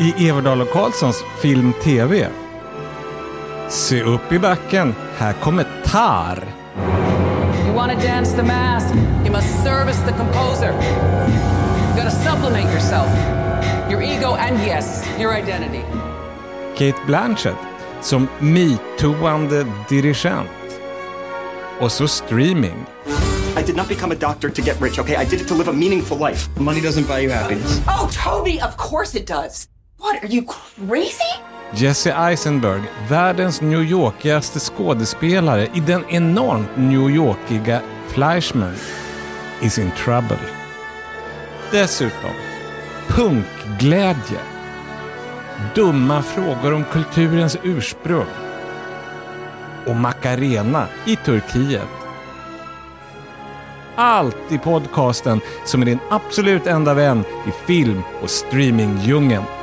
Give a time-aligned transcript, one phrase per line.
[0.00, 2.28] i Everdal och Karlssons Film TV.
[3.68, 6.44] Se upp i backen, här kommer Tar.
[7.66, 8.94] You want to dance the mask,
[9.24, 10.72] you must service the composer.
[11.88, 13.08] You gotta supplement yourself,
[13.90, 15.82] your ego and yes, your identity.
[16.76, 17.56] Kate Blanchett
[18.00, 20.48] som metooande dirigent.
[21.80, 22.86] Och så streaming.
[23.56, 25.16] I did not become a doctor to get rich, okay?
[25.16, 26.48] I did it to live a meaningful life.
[26.60, 27.80] Money doesn't buy you happiness.
[27.86, 29.69] Oh, Toby, of course it does.
[30.00, 31.42] What, are you crazy?
[31.74, 38.74] Jesse Eisenberg, världens New Yorkigaste skådespelare i den enormt New Yorkiga Fleischman,
[39.62, 40.38] is in trouble.
[41.72, 42.30] Dessutom,
[43.08, 44.40] punkglädje.
[45.74, 48.26] Dumma frågor om kulturens ursprung.
[49.86, 51.88] Och Macarena i Turkiet.
[53.96, 59.59] Allt i podcasten som är din absolut enda vän i film och streamingdjungeln.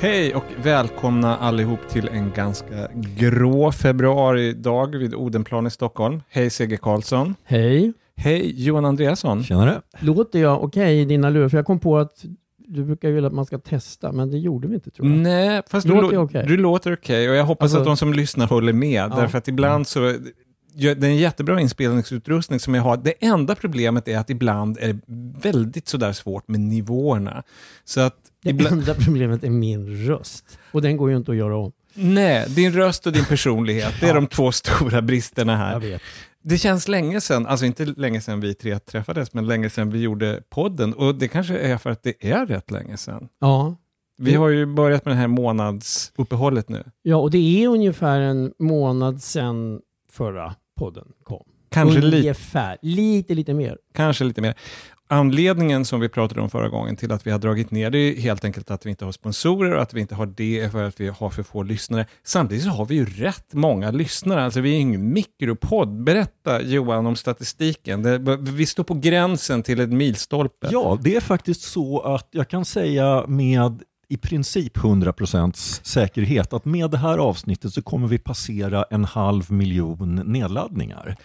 [0.00, 6.22] Hej och välkomna allihop till en ganska grå februaridag vid Odenplan i Stockholm.
[6.28, 7.34] Hej Seger Karlsson.
[7.44, 7.92] Hej.
[8.16, 9.44] Hej Johan Andreasson.
[9.44, 9.80] Tjenare.
[9.98, 11.48] Låter jag okej i dina lurar?
[11.48, 12.24] För jag kom på att
[12.58, 15.16] du brukar ju vilja att man ska testa, men det gjorde vi inte tror jag.
[15.18, 16.44] Nej, fast du, Låter lå- jag okej?
[16.46, 19.10] du låter okej och jag hoppas Alltså- att de som lyssnar håller med.
[19.10, 19.16] Ja.
[19.16, 20.00] Därför att ibland så,
[20.74, 22.96] det är en jättebra inspelningsutrustning som jag har.
[22.96, 25.00] Det enda problemet är att ibland är det
[25.42, 27.42] väldigt sådär svårt med nivåerna.
[27.84, 30.58] Så att Det ibland, enda problemet är min röst.
[30.72, 31.72] Och den går ju inte att göra om.
[31.94, 34.14] nej, din röst och din personlighet, det är Ja.
[34.14, 35.78] de två stora bristerna Jag här.
[35.80, 36.02] vet.
[36.42, 40.00] Det känns länge sedan, alltså inte länge sedan vi tre träffades, men länge sedan vi
[40.00, 40.94] gjorde podden.
[40.94, 43.28] Och det kanske är för att det är rätt länge sedan.
[43.40, 43.76] Ja.
[44.18, 46.84] Vi har ju börjat med det här månadsuppehållet nu.
[47.02, 49.80] ja, och det är ungefär en månad sedan
[50.12, 51.42] förra podden kom.
[51.70, 52.78] Kanske, ungefär.
[52.82, 53.78] Lite, lite mer.
[53.94, 54.54] kanske lite mer.
[55.12, 58.20] Anledningen som vi pratade om förra gången till att vi har dragit ner det är
[58.20, 60.84] helt enkelt att vi inte har sponsorer och att vi inte har det är för
[60.84, 62.06] att vi har för få lyssnare.
[62.24, 66.02] Samtidigt så har vi ju rätt många lyssnare, alltså vi är ingen mikropodd.
[66.02, 68.02] Berätta Johan om statistiken.
[68.02, 70.68] Det, vi står på gränsen till ett milstolpe.
[70.70, 76.64] Ja, det är faktiskt så att jag kan säga med i princip 100% säkerhet att
[76.64, 81.16] med det här avsnittet så kommer vi passera en halv miljon nedladdningar.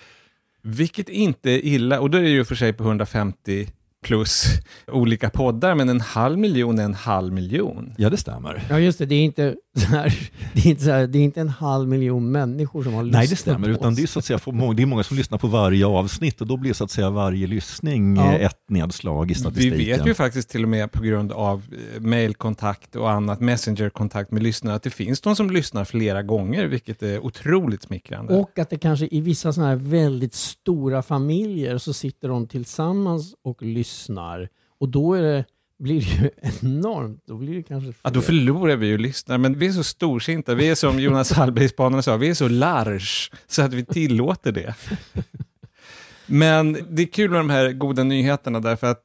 [0.68, 3.68] Vilket inte är illa, och då är det ju för sig på 150
[4.06, 4.46] plus
[4.88, 7.94] olika poddar, men en halv miljon är en halv miljon.
[7.98, 8.64] Ja, det stämmer.
[8.70, 9.06] Ja, just det.
[9.06, 12.32] Det är inte, här, det är inte, så här, det är inte en halv miljon
[12.32, 14.40] människor som har lyssnat Nej, det stämmer, på utan det är, så att säga,
[14.76, 17.48] det är många som lyssnar på varje avsnitt och då blir så att säga varje
[17.48, 18.34] lyssning Ja.
[18.34, 19.78] eh, ett nedslag i Vi statistiken.
[19.78, 21.64] vet ju faktiskt till och med på grund av
[21.96, 26.66] eh, mailkontakt och annat, messengerkontakt med lyssnare, att det finns de som lyssnar flera gånger,
[26.68, 28.34] vilket är otroligt smickrande.
[28.40, 33.36] Och att det kanske i vissa sådana här väldigt stora familjer så sitter de tillsammans
[33.44, 34.50] och lyssnar.
[34.80, 35.46] Och då är det,
[35.80, 36.30] blir det ju
[36.62, 37.24] enormt.
[37.28, 38.22] Då blir det kanske Ja, då fler.
[38.22, 42.18] förlorar vi ju lyssnare, men vi är så storsinta, vi är som Jonas Hallbergsbanan sa,
[42.18, 44.76] vi är så large så att vi tillåter det.
[46.28, 49.02] Men det är kul med de här goda nyheterna därför att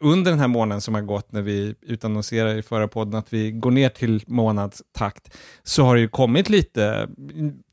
[0.00, 3.52] under den här månaden som har gått när vi utannonserade i förra podden att vi
[3.52, 7.08] går ner till månadstakt så har det ju kommit lite,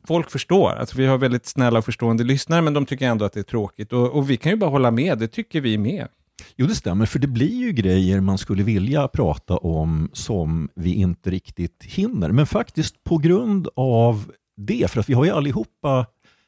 [0.07, 3.33] folk förstår, alltså vi har väldigt snälla och förstående lyssnare men de tycker ändå att
[3.33, 6.07] det är tråkigt och, och vi kan ju bara hålla med, det tycker vi med.
[6.56, 10.94] Jo, det stämmer, för det blir ju grejer man skulle vilja prata om som vi
[10.94, 12.31] inte riktigt hinner.
[12.31, 16.06] Men faktiskt på grund av det, för att vi har ju allihopa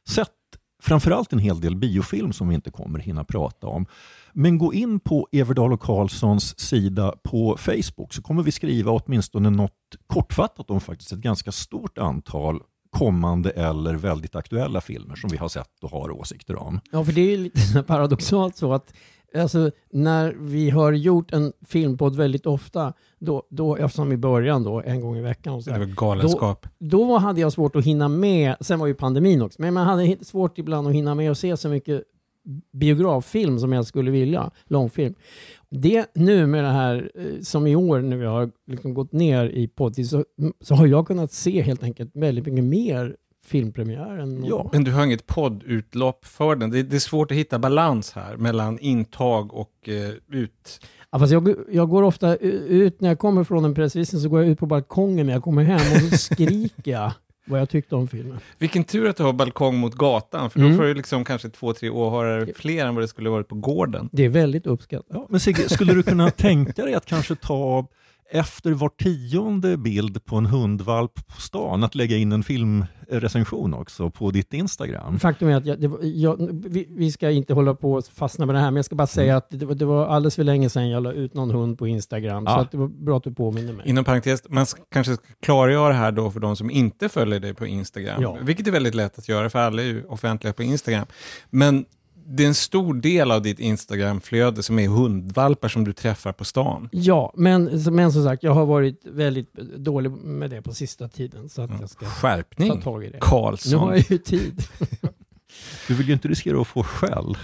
[0.09, 0.29] sett
[0.83, 3.85] framförallt en hel del biofilm som vi inte kommer hinna prata om.
[4.33, 9.49] Men gå in på Everdahl och Karlssons sida på Facebook så kommer vi skriva åtminstone
[9.49, 12.59] något kortfattat om faktiskt ett ganska stort antal
[12.89, 16.79] kommande eller väldigt aktuella filmer som vi har sett och har åsikter om.
[16.91, 18.93] Ja, för det är ju lite paradoxalt så att
[19.35, 24.81] alltså, när vi har gjort en filmpodd väldigt ofta, då, då, eftersom i början då,
[24.81, 26.67] en gång i veckan, och så Det där, var galenskap.
[26.79, 30.25] då hade jag svårt att hinna med, sen var ju pandemin också, men man hade
[30.25, 32.03] svårt ibland att hinna med att se så mycket
[32.73, 35.13] biograffilm som jag skulle vilja, långfilm.
[35.69, 39.45] Det nu med det här, eh, som i år när vi har liksom gått ner
[39.45, 40.25] i poddtid, så,
[40.61, 44.69] så har jag kunnat se helt enkelt väldigt mycket mer filmpremiär än någon Ja.
[44.73, 46.69] Men du har inget poddutlopp för den.
[46.69, 50.79] Det, det är svårt att hitta balans här mellan intag och eh, ut.
[51.11, 54.41] Ja, fast jag, jag går ofta ut, när jag kommer från en pressvisning så går
[54.41, 57.11] jag ut på balkongen när jag kommer hem och så skriker jag
[57.45, 58.37] vad jag tyckte om filmen.
[58.57, 60.77] Vilken tur att du har balkong mot gatan, för då Mm.
[60.77, 64.09] får du liksom kanske två, tre åhörare fler än vad det skulle varit på gården.
[64.11, 65.05] Det är väldigt uppskattat.
[65.09, 67.87] Ja, men Sigge, skulle du kunna tänka dig att kanske ta
[68.31, 74.09] efter var tionde bild på en hundvalp på stan att lägga in en filmrecension också
[74.09, 75.19] på ditt Instagram.
[75.19, 78.45] Faktum är att jag, det var, jag, vi, vi ska inte hålla på och fastna
[78.45, 79.37] med det här, men jag ska bara säga Mm.
[79.37, 81.87] att det, var- det var alldeles för länge sedan jag la ut någon hund på
[81.87, 82.59] Instagram, så Ja.
[82.61, 83.89] att det var bra att du påminner mig.
[83.89, 87.65] Inom parentes, man kanske ska klargöra här då för de som inte följer dig på
[87.65, 88.37] Instagram, Ja.
[88.41, 91.05] vilket är väldigt lätt att göra för alla är ju offentliga på Instagram.
[91.49, 91.85] Men
[92.25, 96.45] det är en stor del av ditt Instagram-flöde som är hundvalpar som du träffar på
[96.45, 96.89] stan.
[96.91, 101.49] Ja, men, men som sagt, jag har varit väldigt dålig med det på sista tiden,
[101.49, 103.13] så att jag ska ta Skärpning, tag i det.
[103.13, 103.79] Nu Karlsson.
[103.79, 104.63] har jag ju tid.
[105.87, 107.37] Du vill ju inte riskera att få skäll.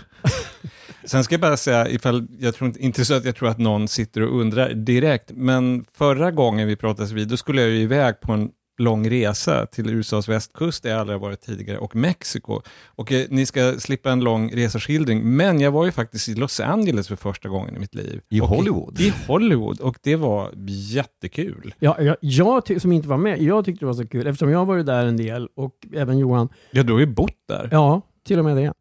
[1.05, 3.57] Sen ska jag bara säga, ifall, jag tror inte, inte så att jag tror att
[3.57, 7.81] någon sitter och undrar direkt, men förra gången vi pratades vid, då skulle jag ju
[7.81, 8.49] iväg på en
[8.79, 12.61] lång resa till USAs västkust, där jag aldrig varit tidigare, och Mexiko.
[12.87, 16.59] Och eh, ni ska slippa en lång resaskildring, men jag var ju faktiskt i Los
[16.59, 18.21] Angeles för första gången i mitt liv.
[18.29, 18.99] I och Hollywood?
[18.99, 21.73] I Hollywood, och det var jättekul.
[21.79, 24.49] Ja, jag, jag ty- som inte var med, jag tyckte det var så kul, eftersom
[24.51, 27.69] jag har varit där en del, och även Johan, Ja, du har ju bott där.
[27.71, 28.73] Ja, till och med det.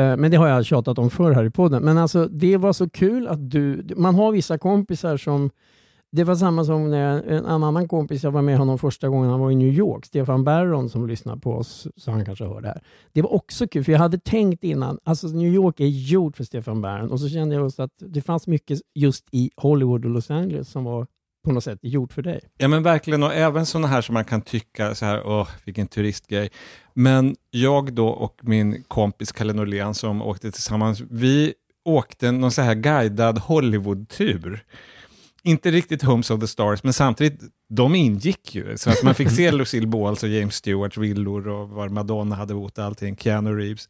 [0.00, 1.82] Eh, Men det har jag tjatat om förr här i podden.
[1.82, 3.86] Men alltså, det var så kul att du...
[3.96, 5.50] Man har vissa kompisar som...
[6.12, 9.40] Det var samma som när en annan kompis, jag var med honom första gången han
[9.40, 12.68] var i New York, Stefan Barron som lyssnar på oss, så han kanske hör det
[12.68, 12.82] här.
[13.12, 16.44] Det var också kul, för jag hade tänkt innan, alltså New York är gjort för
[16.44, 20.10] Stefan Barron och så kände jag också att det fanns mycket just i Hollywood och
[20.10, 21.06] Los Angeles som var
[21.44, 22.40] på något sätt gjort för dig.
[22.58, 25.86] Ja men verkligen, och även sådana här som man kan tycka så här, åh vilken
[25.86, 26.50] turistgrej.
[26.94, 31.54] Men jag då och min kompis Kalle Norlén som åkte tillsammans, vi
[31.84, 34.64] åkte någon så här guidad Hollywood-tur.
[35.46, 38.76] Inte riktigt Homes of the Stars, men samtidigt, de ingick ju.
[38.76, 42.54] Så att man fick se Lucille Balls och James Stewarts villor och var Madonna hade
[42.54, 43.88] bott allting, Keanu Reeves.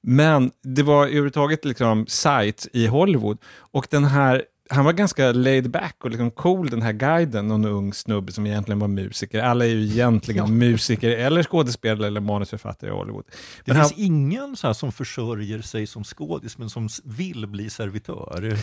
[0.00, 3.38] Men det var överhuvudtaget liksom sites i Hollywood.
[3.56, 7.64] Och den här, han var ganska laid back och liksom cool den här guiden, någon
[7.64, 9.42] ung snubbe som egentligen var musiker.
[9.42, 13.24] Alla är ju egentligen musiker eller skådespelare eller manusförfattare i Hollywood.
[13.26, 13.34] Det
[13.72, 18.58] Men han, finns ingen så som försörjer sig som skådis men som vill bli servitör.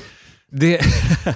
[0.50, 0.82] Det,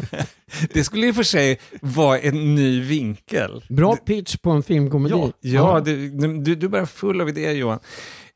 [0.74, 3.64] det skulle i och för sig vara en ny vinkel.
[3.70, 5.16] Bra pitch på en filmkomedi.
[5.16, 5.96] Ja, Ja, det,
[6.44, 7.80] du, du är bara full av idéer Johan.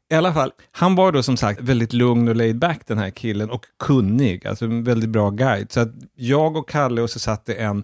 [0.09, 3.09] I alla fall, han var då som sagt väldigt lugn och laid back den här
[3.09, 5.71] killen och kunnig, alltså en väldigt bra guide.
[5.71, 7.83] Så att jag och Kalle och så satt det en,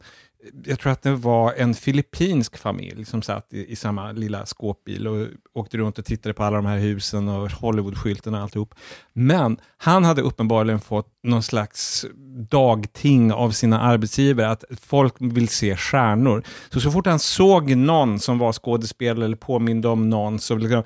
[0.66, 5.08] jag tror att det var en filippinsk familj som satt i, i samma lilla skåpbil
[5.08, 8.76] och åkte runt och tittade på alla de här husen och Hollywoodskyltarna och alltihop.
[9.14, 12.06] Men han hade uppenbarligen fått någon slags
[12.50, 16.44] dagting av sina arbetsgivare, att folk vill se stjärnor.
[16.70, 20.84] Så så fort han såg någon som var skådespelare eller påminde om någon så liksom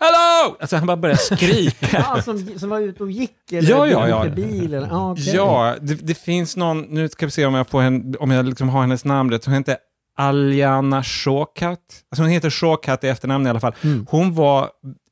[0.00, 0.56] Hello!
[0.60, 1.86] Alltså han bara började skrika.
[1.92, 4.18] Ja, som, som var ute och gick eller Ja, ja, ja.
[4.18, 4.74] åkte bil.
[4.74, 4.88] Eller,
[5.34, 8.46] ja, det, det finns någon, nu ska vi se om jag, får henne, om jag
[8.46, 9.76] liksom har hennes namn rätt, hon heter
[10.16, 11.78] Aljana Shawkat.
[12.10, 13.74] Alltså hon heter Shawkat i efternamn i alla fall.
[13.82, 14.06] Mm.
[14.10, 14.70] Hon var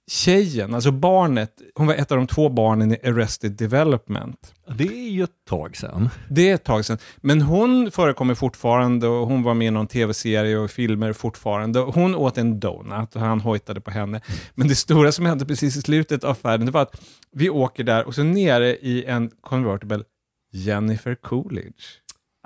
[0.08, 4.54] tjejen, alltså barnet, hon var ett av de två barnen i Arrested Development.
[4.76, 6.08] Det är ju ett tag sedan.
[6.30, 6.98] Det är ett tag sedan.
[7.16, 11.80] Men hon förekommer fortfarande och hon var med i någon tv-serie och filmer fortfarande.
[11.80, 14.20] Hon åt en donut och han hojtade på henne.
[14.54, 17.02] Men det stora som hände precis i slutet av färden, det var att
[17.32, 20.04] vi åker där och så nere i en convertible
[20.52, 21.84] Jennifer Coolidge.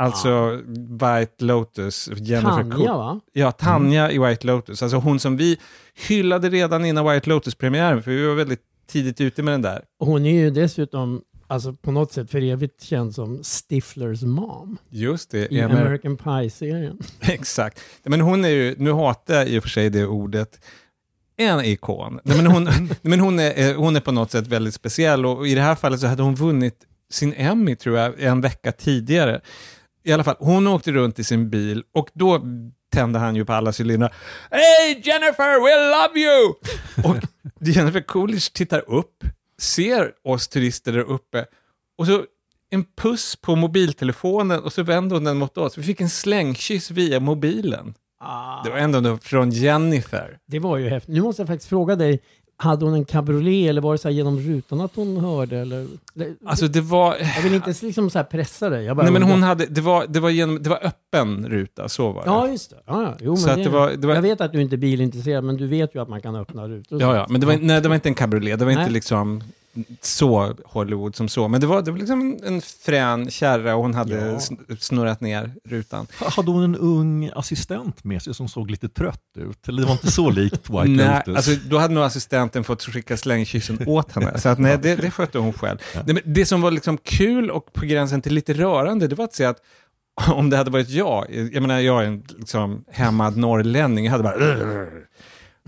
[0.02, 3.20] Alltså White Lotus, Jennifer Tanja Cool- va?
[3.32, 4.82] Ja, Tanja i White Lotus.
[4.82, 5.58] Alltså hon som vi
[6.08, 8.60] hyllade redan innan White Lotus-premiären, för vi var väldigt
[8.90, 9.82] tidigt ute med den där.
[9.98, 15.30] Hon är ju dessutom alltså, på något sätt för evigt känd som Stiflers mom Just
[15.30, 15.52] det.
[15.54, 16.98] i Amer- American Pie-serien.
[17.20, 17.80] Exakt.
[18.04, 20.60] Men hon är ju, nu hatar jag i och för sig det ordet,
[21.36, 22.20] en ikon.
[22.24, 22.68] Men hon,
[23.02, 25.74] men hon, är, eh, hon är på något sätt väldigt speciell och i det här
[25.74, 26.74] fallet så hade hon vunnit
[27.10, 29.40] sin Emmy tror jag en vecka tidigare.
[30.04, 32.40] I alla fall, hon åkte runt i sin bil och då
[32.92, 34.14] tände han ju på alla cylindrar.
[34.50, 36.54] Hey Jennifer, we love you!
[37.10, 37.16] Och
[37.60, 39.24] Jennifer Coolidge tittar upp,
[39.58, 41.46] ser oss turister där uppe
[41.98, 42.24] och så
[42.70, 45.78] en puss på mobiltelefonen och så vände hon den mot oss.
[45.78, 47.94] Vi fick en slängkyss via mobilen.
[48.64, 50.38] Det var ändå då från Jennifer.
[50.46, 51.14] Det var ju häftigt.
[51.14, 52.20] Nu måste jag faktiskt fråga dig,
[52.62, 55.58] hade hon en cabriolet eller var det så genom rutan att hon hörde?
[55.58, 55.86] Eller?
[56.46, 57.16] Alltså det var...
[57.36, 58.84] Jag vill inte liksom så pressa dig.
[58.84, 61.88] Jag bara Nej men hon hade, det var, det var, genom, det var öppen ruta,
[61.88, 62.28] så var det.
[62.30, 62.76] Ja, just det.
[62.86, 63.14] Ja, ja.
[63.20, 65.44] Jo, Så men att det var- det var- Jag vet att du inte är bilintresserad,
[65.44, 67.00] men du vet ju att man kan öppna rutor.
[67.00, 68.92] Ja, ja, men det var, nej, det var inte en cabriolet, det var inte Nej.
[68.92, 69.42] liksom
[70.00, 73.82] så Hollywood som så, men det var, det var liksom en, en frän kärra och
[73.82, 74.36] hon hade Ja.
[74.36, 76.06] sn- snurrat ner rutan.
[76.36, 79.68] Hade hon en ung assistent med sig som såg lite trött ut?
[79.68, 81.36] Eller det var inte så likt White Nej, Lotus?
[81.36, 84.38] alltså, då hade nog assistenten fått skicka slängkyssen åt henne.
[84.38, 85.78] Så att, nej, det, det skötte hon själv.
[85.94, 89.24] Nej, men det som var liksom kul och på gränsen till lite rörande, det var
[89.24, 89.58] att se att
[90.32, 94.22] om det hade varit jag, jag menar jag är en liksom, hämmad norrlänning, jag hade
[94.24, 94.34] bara...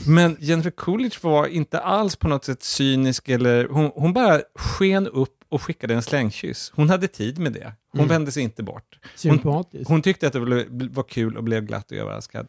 [0.06, 5.06] Men Jennifer Coolidge var inte alls på något sätt cynisk, eller, hon, hon bara sken
[5.08, 6.72] upp och skickade en slängkyss.
[6.74, 7.72] Hon hade tid med det.
[7.92, 8.98] Hon vände sig inte bort.
[9.02, 9.88] Hon, Sympatiskt.
[9.88, 12.48] hon tyckte att det var- kul och blev glatt och överraskad.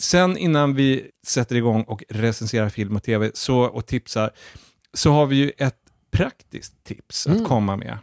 [0.00, 4.30] Sen innan vi sätter igång och recenserar film och tv så, och tipsar,
[4.94, 5.76] så har vi ju ett
[6.12, 7.98] praktiskt tips att komma med.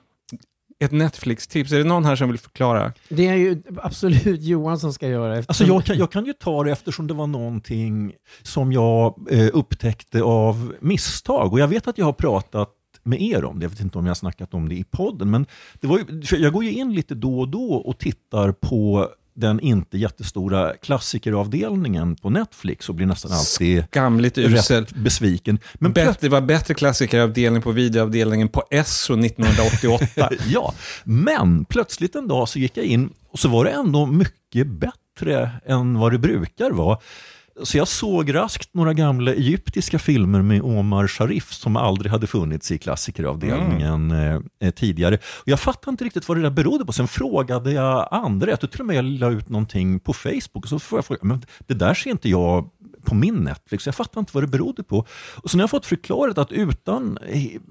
[0.81, 1.71] Ett Netflix-tips.
[1.71, 2.93] Är det någon här som vill förklara?
[3.09, 5.37] Det är ju absolut Johan som ska göra.
[5.37, 9.27] Alltså eftersom- jag, kan, jag kan ju ta det eftersom det var någonting som jag
[9.31, 11.53] eh, upptäckte av misstag.
[11.53, 12.69] Och jag vet att jag har pratat
[13.03, 13.63] med er om det.
[13.63, 15.31] Jag vet inte om jag har snackat om det i podden.
[15.31, 15.45] Men
[15.81, 19.59] det var ju, jag går ju in lite då och då och tittar på den
[19.59, 24.85] inte jättestora klassikeravdelningen på Netflix och blir nästan alltid Gamligt usel.
[24.95, 25.59] besviken.
[25.73, 30.29] Men Bättre, det var bättre klassikeravdelning på videoavdelningen på SO 1988.
[30.47, 30.73] Ja,
[31.03, 35.51] men plötsligt en dag så gick jag in och så var det ändå mycket bättre
[35.65, 36.97] än vad det brukar vara.
[37.63, 42.71] Så jag såg raskt några gamla egyptiska filmer med Omar Sharif som aldrig hade funnits
[42.71, 45.15] i klassikeravdelningen eh, eh, tidigare.
[45.15, 46.93] Och jag fattade inte riktigt vad det där berodde på.
[46.93, 50.63] Sen frågade jag andra, jag tror till och med jag la ut någonting på Facebook
[50.63, 52.69] och så får jag fråga, men det där ser inte jag
[53.05, 53.71] på min Netflix.
[53.71, 55.05] Liksom, jag fattar inte vad det berodde på.
[55.43, 57.17] Och sen har jag fått förklarat att utan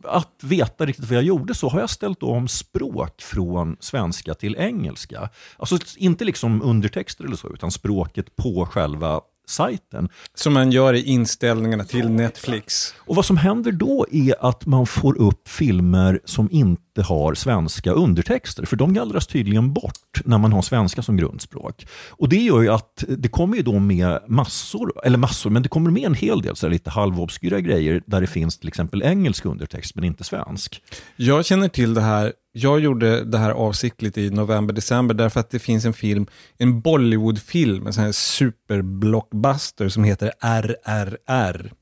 [0.05, 4.57] att veta riktigt vad jag gjorde så har jag ställt om språk från svenska till
[4.57, 5.29] engelska.
[5.57, 10.09] Alltså inte liksom undertexter eller så, utan språket på själva sajten.
[10.35, 12.95] som man gör i inställningarna till Netflix.
[12.99, 17.93] Och vad som händer då är att man får upp filmer som inte har svenska
[17.93, 21.87] undertexter, för de gallras tydligen bort när man har svenska som grundspråk.
[22.11, 25.69] Och det gör ju att det kommer ju då med massor, eller massor, men det
[25.69, 29.45] kommer med en hel del så lite halvobskyra grejer där det finns till exempel engelsk
[29.45, 30.83] undertext men inte svensk.
[31.17, 35.59] Jag känner till det här, jag gjorde det här avsiktligt i november-december därför att det
[35.59, 36.27] finns en film,
[36.59, 41.73] en Bollywood-film, en sån här superblockbuster som heter RRR.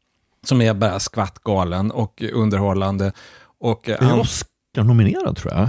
[0.44, 3.12] Som är bara skvattgalen och underhållande.
[3.60, 5.68] Och, eh, är Oscar-nominerad tror jag.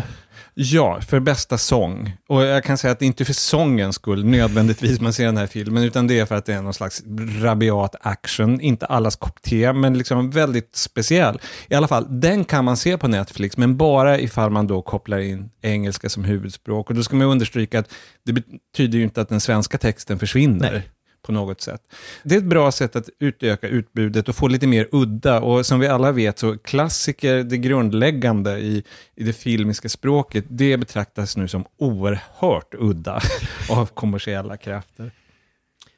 [0.61, 2.13] Ja, för bästa sång.
[2.27, 5.37] Och jag kan säga att det är inte för sångens skull nödvändigtvis man ser den
[5.37, 7.03] här filmen, utan det är för att det är någon slags
[7.41, 8.61] rabiat action.
[8.61, 11.39] Inte allas kopp te, men liksom väldigt speciell.
[11.69, 15.19] I alla fall, den kan man se på Netflix, men bara ifall man då kopplar
[15.19, 16.89] in engelska som huvudspråk.
[16.89, 17.91] Och då ska man understryka att
[18.25, 20.71] det betyder ju inte att den svenska texten försvinner.
[20.71, 20.89] Nej
[21.29, 21.81] på något sätt.
[22.23, 25.41] Det är ett bra sätt att utöka utbudet och få lite mer udda.
[25.41, 28.83] Och som vi alla vet så klassiker, det grundläggande i,
[29.15, 33.21] i det filmiska språket, det betraktas nu som oerhört udda
[33.69, 35.11] av kommersiella krafter.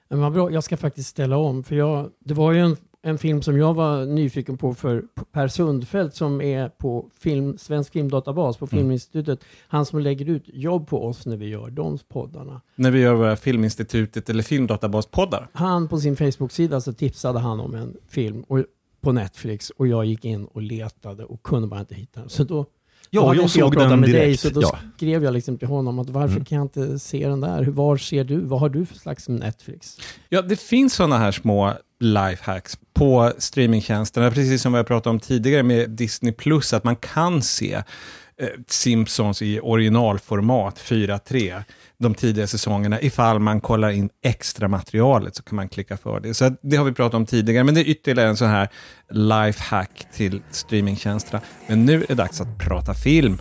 [0.10, 1.64] Men vad bra, jag ska faktiskt ställa om.
[1.64, 5.48] För jag, det var ju en, en film som jag var nyfiken på för Per
[5.48, 9.39] Sundfeldt som är på film, Svensk Filmdatabas på Filminstitutet.
[9.67, 12.62] Han som lägger ut jobb på oss när vi gör de poddarna.
[12.75, 15.48] När vi gör våra Filminstitutet eller Filmdatabaspoddar.
[15.53, 18.63] Han på sin Facebook-sida så tipsade han om en film och,
[19.01, 22.29] på Netflix och jag gick in och letade och kunde bara inte hitta den.
[22.29, 22.65] Så då
[23.13, 24.39] Ja, jag inte såg pratat den med dig, direkt.
[24.39, 24.77] så då Ja.
[24.98, 26.46] skrev jag liksom till honom att varför Mm.
[26.46, 27.63] kan jag inte se den där?
[27.63, 28.39] Var ser du?
[28.39, 29.98] Vad har du för slags Netflix?
[30.29, 35.20] Ja, det finns sådana här små lifehacks på streamingtjänsterna, precis som vi har pratat om
[35.20, 41.63] tidigare med Disney+, Plus, att man kan se eh, Simpsons i originalformat 4.3
[41.98, 43.01] de tidiga säsongerna.
[43.01, 46.34] Ifall man kollar in extra materialet så kan man klicka för det.
[46.34, 48.70] Så det har vi pratat om tidigare, men det är ytterligare en sån här
[49.10, 51.41] lifehack till streamingtjänsterna.
[51.67, 53.38] Men nu är det dags att prata film.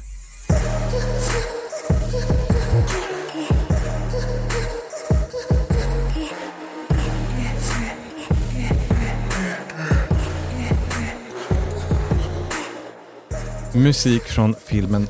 [13.74, 15.06] Musik från filmen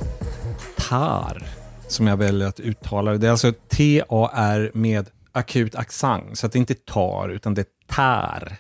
[0.89, 1.43] Tar,
[1.89, 3.27] som jag väljer att uttala det.
[3.27, 7.95] Är alltså T-A-R med akut accent, så att det inte är tar, utan det är
[7.95, 8.57] tar,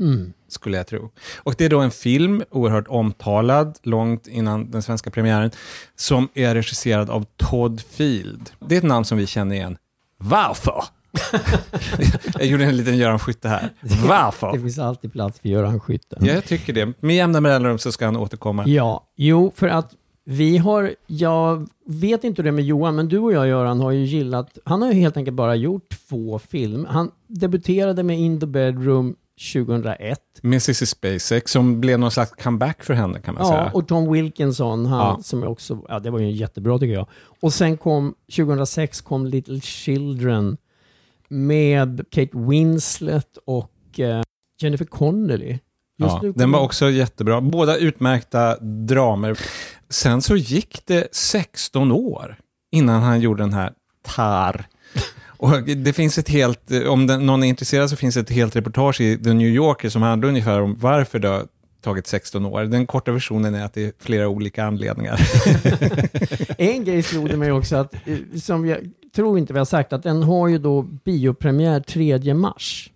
[0.00, 0.32] Mm.
[0.48, 1.10] skulle jag tro.
[1.36, 5.50] Och det är då en film, oerhört omtalad, långt innan den svenska premiären,
[5.96, 8.50] som är regisserad av Todd Field.
[8.60, 9.76] Det är ett namn som vi känner igen.
[10.16, 10.84] Varför?
[12.38, 13.70] jag gjorde en liten Göran Skytte här.
[14.08, 14.52] Varför?
[14.52, 16.16] Det finns alltid plats för Göran Skytte.
[16.20, 16.92] Ja, jag tycker det.
[17.00, 18.66] Med jämna mellanrum så ska han återkomma.
[18.66, 23.08] Ja, jo, för att vi har, jag vet inte hur det är med Johan, men
[23.08, 26.38] du och jag Göran har ju gillat, han har ju helt enkelt bara gjort två
[26.38, 26.88] filmer.
[26.88, 29.14] Han debuterade med In the Bedroom
[29.54, 30.18] 2001.
[30.42, 33.70] Med Cissi Spacek, som blev någon slags comeback för henne kan man Ja, säga.
[33.74, 35.18] och Tom Wilkinson, han Ja.
[35.22, 37.06] som också, ja det var ju jättebra tycker jag.
[37.40, 40.56] Och sen kom, 2006 kom Little Children
[41.32, 44.22] med Kate Winslet och eh,
[44.60, 45.58] Jennifer Connelly.
[45.98, 47.40] Just Ja, den var också jättebra.
[47.40, 49.38] Båda utmärkta dramer.
[49.90, 52.36] Sen så gick det 16 år
[52.72, 53.72] innan han gjorde den här
[54.02, 54.64] Tar.
[55.26, 59.00] Och det finns ett helt, om den, någon är intresserad så finns ett helt reportage
[59.00, 61.46] i The New Yorker som handlar ungefär om varför det har
[61.80, 62.62] tagit 16 år.
[62.62, 65.20] Den korta versionen är att det är flera olika anledningar.
[66.58, 68.78] En grej slog det mig också att, eh, som jag
[69.14, 72.90] tror inte vi har sagt, att den har ju då biopremiär 3 mars.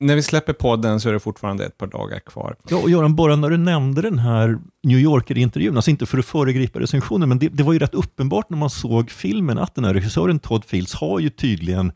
[0.00, 2.56] När vi släpper podden så är det fortfarande ett par dagar kvar.
[2.68, 6.26] Ja, och Göran, bara när du nämnde den här New Yorker-intervjun, alltså inte för att
[6.26, 9.84] föregripa recensionen, men det, det var ju rätt uppenbart när man såg filmen att den
[9.84, 11.92] här regissören Todd Fields har ju tydligen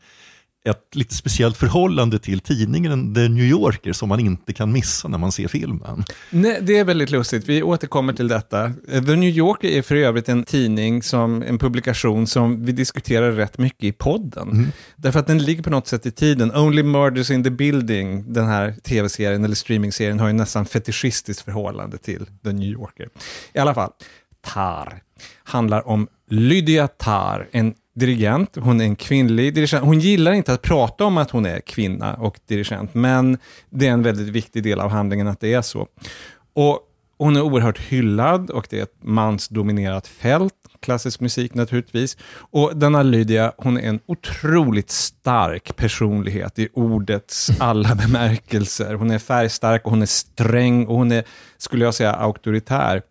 [0.69, 5.17] ett lite speciellt förhållande till tidningen The New Yorker som man inte kan missa när
[5.17, 6.03] man ser filmen.
[6.29, 7.49] Nej, det är väldigt lustigt.
[7.49, 8.71] Vi återkommer till detta.
[8.87, 13.57] The New Yorker är för övrigt en tidning, som, en publikation som vi diskuterar rätt
[13.57, 14.71] mycket i podden.
[14.95, 16.55] Därför att den ligger på något sätt i tiden.
[16.55, 21.97] Only Murders in the Building, den här tv-serien eller streaming-serien, har ju nästan fetischistiskt förhållande
[21.97, 23.09] till The New Yorker.
[23.53, 23.91] I alla fall,
[24.41, 25.01] Tar
[25.43, 28.55] handlar om Lydia Tar, en dirigent.
[28.55, 29.85] Hon är en kvinnlig dirigent.
[29.85, 33.37] Hon gillar inte att prata om att hon är kvinna och dirigent, men
[33.69, 35.87] det är en väldigt viktig del av handlingen att det är så.
[36.53, 36.79] Och
[37.17, 42.17] hon är oerhört hyllad och det är ett mansdominerat fält, klassisk musik naturligtvis.
[42.35, 48.93] Och denna Lydia, hon är en otroligt stark personlighet i ordets alla bemärkelser.
[48.93, 51.23] Hon är färgstark och hon är sträng och hon är,
[51.57, 53.01] skulle jag säga, auktoritär.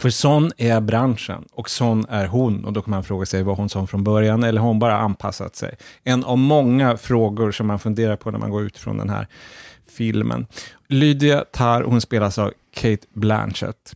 [0.00, 2.64] För sån är branschen och sån är hon.
[2.64, 4.98] Och då kan man fråga sig, var hon sån från början eller har hon bara
[4.98, 5.74] anpassat sig?
[6.04, 9.26] En av många frågor som man funderar på när man går ut från den här
[9.96, 10.46] filmen.
[10.88, 13.94] Lydia Tarr, hon spelas av Kate Blanchett,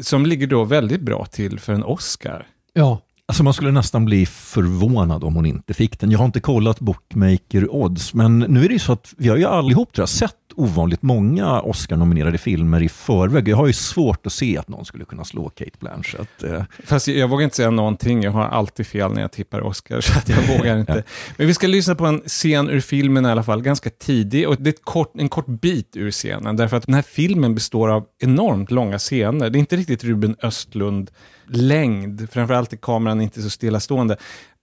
[0.00, 2.46] som ligger då väldigt bra till för en Oscar.
[2.72, 6.10] Ja, Alltså man skulle nästan bli förvånad om hon inte fick den.
[6.10, 9.36] Jag har inte kollat Bookmaker Odds, men nu är det ju så att vi har
[9.36, 13.48] ju allihop tror jag, sett ovanligt många Oscar-nominerade filmer i förväg.
[13.48, 16.42] Jag har ju svårt att se att någon skulle kunna slå Kate Blanchett.
[16.42, 20.00] Eh, Fast jag vågar inte säga någonting, jag har alltid fel när jag tippar Oscar,
[20.00, 21.02] så att jag vågar inte.
[21.36, 24.56] Men vi ska lyssna på en scen ur filmen i alla fall, ganska tidig, och
[24.58, 28.06] det är kort, en kort bit ur scenen, därför att den här filmen består av
[28.22, 29.50] enormt långa scener.
[29.50, 34.16] Det är inte riktigt Ruben Östlund-längd, framförallt är kameran inte så stillastående.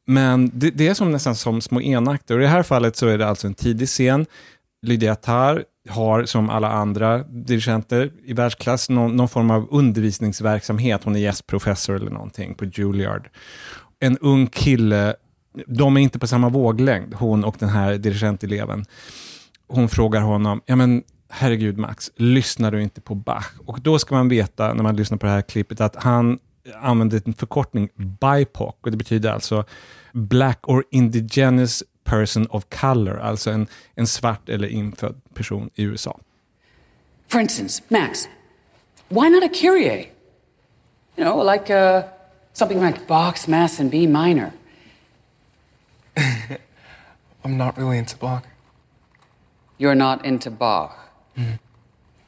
[0.07, 3.07] Men det, det är som nästan som små enakter, och i det här fallet så
[3.07, 4.25] är det alltså en tidig scen.
[4.81, 11.03] Lydia Tarr har som alla andra dirigenter i världsklass någon, någon form av undervisningsverksamhet.
[11.03, 13.29] Hon är gästprofessor eller någonting på Juilliard.
[13.99, 15.15] En ung kille,
[15.67, 18.85] de är inte på samma våglängd, hon och den här dirigenteleven.
[19.67, 23.45] Hon frågar honom, ja men herregud Max, lyssnar du inte på Bach?
[23.65, 26.39] Och då ska man veta, när man lyssnar på det här klippet, att han
[26.81, 29.63] använder en förkortning, BIPOC, och det betyder alltså
[30.13, 36.19] Black or Indigenous Person of Color, alltså en, en svart eller infödd person i USA.
[37.27, 38.27] For instance, Max,
[39.09, 40.11] why not a Kyrie?
[41.17, 42.03] You know, like uh,
[42.53, 44.53] something like Bach's Mass in B minor.
[47.43, 48.43] I'm not really into Bach.
[49.77, 51.09] You're not into Bach.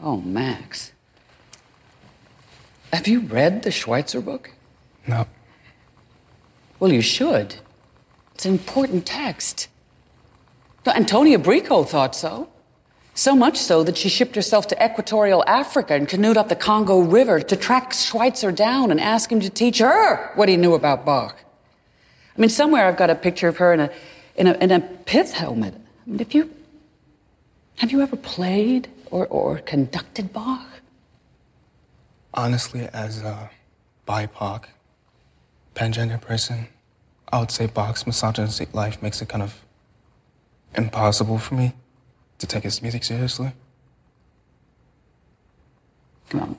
[0.02, 0.92] Oh, Max.
[2.92, 4.52] Have you read the Schweitzer book?
[5.08, 5.26] No.
[6.80, 7.56] Well, you should.
[8.36, 9.69] It's an important text.
[10.88, 12.50] Antonia Brico thought so.
[13.14, 17.00] So much so that she shipped herself to equatorial Africa and canoed up the Congo
[17.00, 21.06] River to track Schweitzer down and ask him to teach her what he knew about
[21.06, 21.36] Bach.
[22.38, 23.90] I mean, somewhere I've got a picture of her in a,
[24.36, 25.74] in a, in a pith helmet.
[25.76, 26.50] I mean, if you,
[27.80, 30.66] have you ever played or, or conducted Bach?
[32.34, 33.50] Honestly, as a
[34.08, 34.64] BIPOC,
[35.76, 36.70] pangender person,
[37.34, 39.62] I would say Bach's misogynistic life makes it kind of
[40.76, 41.74] impossible for me
[42.38, 43.52] to take his music seriously.
[46.30, 46.58] Come on.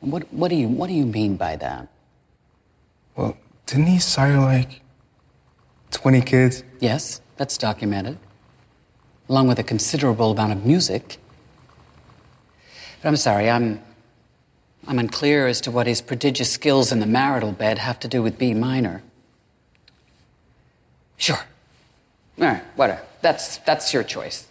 [0.00, 1.88] What, what, do you, what do you mean by that?
[3.16, 4.80] Well, didn't he sire like
[5.90, 6.64] 20 kids?
[6.80, 8.18] Yes, that's documented,
[9.28, 11.18] along with a considerable amount of music.
[13.02, 13.82] But I'm sorry, I'm,
[14.86, 18.22] I'm unclear as to what his prodigious skills in the marital bed have to do
[18.22, 19.02] with B minor.
[21.16, 21.40] Sure.
[22.40, 23.02] All right, whatever.
[23.20, 24.46] That's, that's your choice.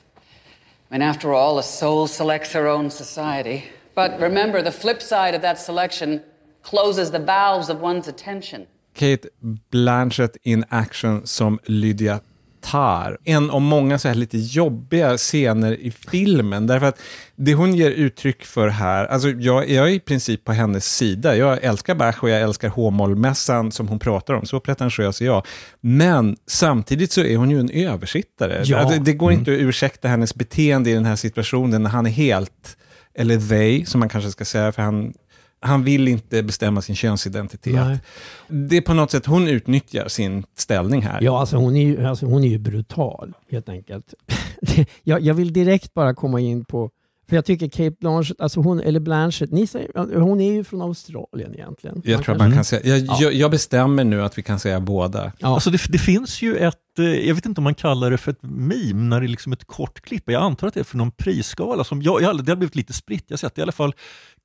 [0.92, 3.66] Mean, after all, a soul selects her own society.
[3.96, 6.24] But remember, the flip side of that selection
[6.64, 8.68] closes the valves of one's attention.
[8.94, 9.28] Kate
[9.72, 12.22] Blanchett in action som Lydia
[12.62, 13.18] Tarr.
[13.24, 16.68] En av många så här lite jobbiga scener i filmen.
[16.68, 17.00] Därför att
[17.36, 21.36] det hon ger uttryck för här, alltså jag, jag är i princip på hennes sida.
[21.36, 24.46] Jag älskar Bach och jag älskar H-mollmässan som hon pratar om.
[24.46, 25.46] Så pretentiös är jag.
[25.82, 28.62] Men samtidigt så är hon ju en översittare.
[28.66, 28.78] Ja.
[28.78, 32.10] Alltså, det går inte att ursäkta hennes beteende i den här situationen när han är
[32.12, 32.78] helt,
[33.14, 35.14] eller they, som man kanske ska säga, för han
[35.62, 37.74] Han vill inte bestämma sin könsidentitet.
[37.74, 38.00] Nej.
[38.48, 41.22] Det är på något sätt, hon utnyttjar sin ställning här.
[41.22, 44.14] Ja, alltså hon är ju, alltså hon är ju brutal helt enkelt.
[45.04, 46.90] jag, jag vill direkt bara komma in på,
[47.30, 50.82] för jag tycker Kate Blanchett, alltså hon, eller Blanchett, ni säger, hon är ju från
[50.82, 52.02] Australien egentligen.
[52.06, 54.80] Jag Man tror man kan säga, jag, jag, jag bestämmer nu att vi kan säga
[54.80, 55.32] båda.
[55.38, 55.48] Ja.
[55.48, 58.42] Alltså det, det finns ju ett, jag vet inte om man kallar det för ett
[58.42, 60.24] meme, när det är liksom ett kort klipp.
[60.26, 61.84] Jag antar att det är för någon prisskala.
[61.84, 63.24] Som jag, jag, det har blivit lite spritt.
[63.28, 63.94] Jag har sett i alla fall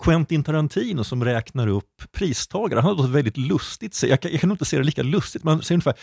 [0.05, 2.81] Quentin Tarantino som räknar upp pristagare.
[2.81, 5.45] Han har något väldigt lustigt, jag kan, jag kan nog inte se det lika lustigt,
[5.45, 5.95] men han säger ungefär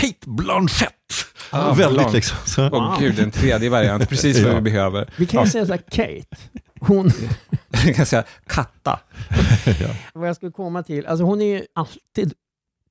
[0.00, 0.90] Kate Blanchett.
[1.50, 2.14] Ah, väldigt Blanc.
[2.14, 2.38] liksom.
[2.44, 2.68] Så.
[2.72, 4.56] Åh gud, en tredje variant, precis vad Ja.
[4.56, 5.10] vi behöver.
[5.16, 6.36] Vi kan ju säga så här, Kate,
[6.80, 7.10] hon,
[7.84, 9.00] Vi kan säga katta.
[10.14, 12.32] vad jag skulle komma till, alltså hon är ju alltid,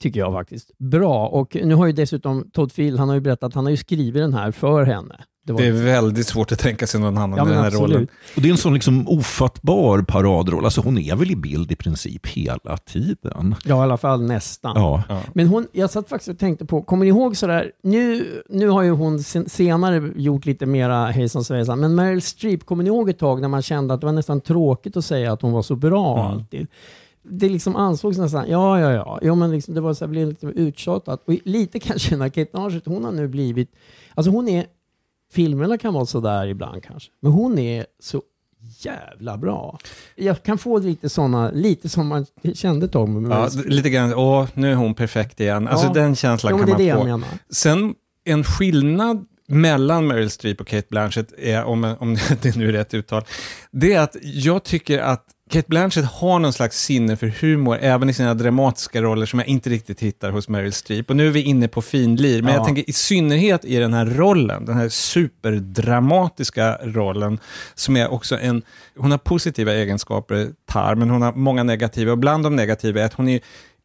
[0.03, 1.27] tycker jag faktiskt, bra.
[1.27, 3.77] Och nu har ju dessutom Todd Field, han har ju berättat att han har ju
[3.77, 5.15] skrivit den här för henne.
[5.47, 7.83] var- Det är väldigt svårt att tänka sig någon annan ja, i den här rollen.
[7.91, 8.09] absolut.
[8.35, 10.65] Och det är en sån liksom ofattbar paradroll.
[10.65, 13.55] Alltså hon är väl i bild i princip hela tiden.
[13.65, 14.73] Ja, i alla fall nästan.
[14.75, 15.03] Ja.
[15.09, 15.21] Ja.
[15.33, 18.81] Men hon, jag satt faktiskt och tänkte på, kommer ni ihåg sådär, nu, nu har
[18.81, 23.09] ju hon sen, senare gjort lite mera hejsan svejsan, men Meryl Streep, kommer ni ihåg
[23.09, 25.61] ett tag när man kände att det var nästan tråkigt att säga att hon var
[25.61, 26.31] så bra Mm.
[26.31, 26.67] alltid?
[27.23, 30.27] Det liksom ansågs nästan, ja, ja, ja, ja men liksom, det var så här, blev
[30.27, 31.23] lite uttjatat.
[31.27, 33.71] Och lite kan jag känna, Kate Blanchett, hon har nu blivit,
[34.15, 34.65] alltså hon är,
[35.33, 38.21] filmerna kan vara sådär ibland kanske, men hon är så
[38.79, 39.77] jävla bra.
[40.15, 44.71] Jag kan få lite sådana, lite som man kände Meryl Ja, lite grann, åh, nu
[44.71, 45.67] är hon perfekt igen.
[45.67, 45.93] Alltså Ja.
[45.93, 47.03] den känslan Ja, kan man få.
[47.03, 47.27] menar.
[47.49, 52.71] Sen en skillnad mellan Meryl Streep och Kate Blanchett, är, om, om det nu är
[52.71, 53.23] rätt uttal,
[53.71, 58.09] det är att jag tycker att Kate Blanchett har någon slags sinne för humor, även
[58.09, 61.09] i sina dramatiska roller, som jag inte riktigt hittar hos Meryl Streep.
[61.09, 62.57] Och nu är vi inne på finlir, men Ja.
[62.59, 67.39] jag tänker i synnerhet i den här rollen, den här superdramatiska rollen,
[67.75, 68.61] som är också en,
[68.97, 73.05] hon har positiva egenskaper, Tar, men hon har många negativa, och bland de negativa är
[73.05, 73.39] att hon är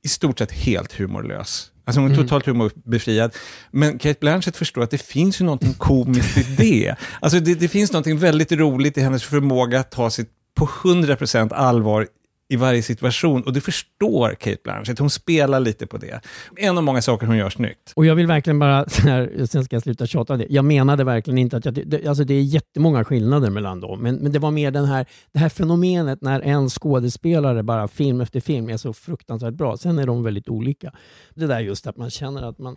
[0.04, 1.70] i stort sett helt humorlös.
[1.84, 3.34] Alltså hon är totalt humorbefriad.
[3.70, 6.94] Men Kate Blanchett förstår att det finns ju någonting komiskt i det.
[7.20, 10.26] Alltså det, det finns någonting väldigt roligt i hennes förmåga att ta sig
[10.58, 12.08] på 100% allvar
[12.48, 13.42] i varje situation.
[13.42, 14.98] Och det förstår Kate Blanchett.
[14.98, 16.20] Hon spelar lite på det.
[16.56, 17.92] En av många saker hon gör snyggt.
[17.96, 20.46] Och jag vill verkligen bara, här, sen ska jag sluta tjata om det.
[20.50, 24.16] Jag menade verkligen inte att jag, det, alltså det är jättemånga skillnader mellan dem, men,
[24.16, 28.40] men det var mer den här, det här fenomenet när en skådespelare bara film efter
[28.40, 29.76] film är så fruktansvärt bra.
[29.76, 30.92] Sen är de väldigt olika.
[31.34, 32.76] Det där just att man känner att man,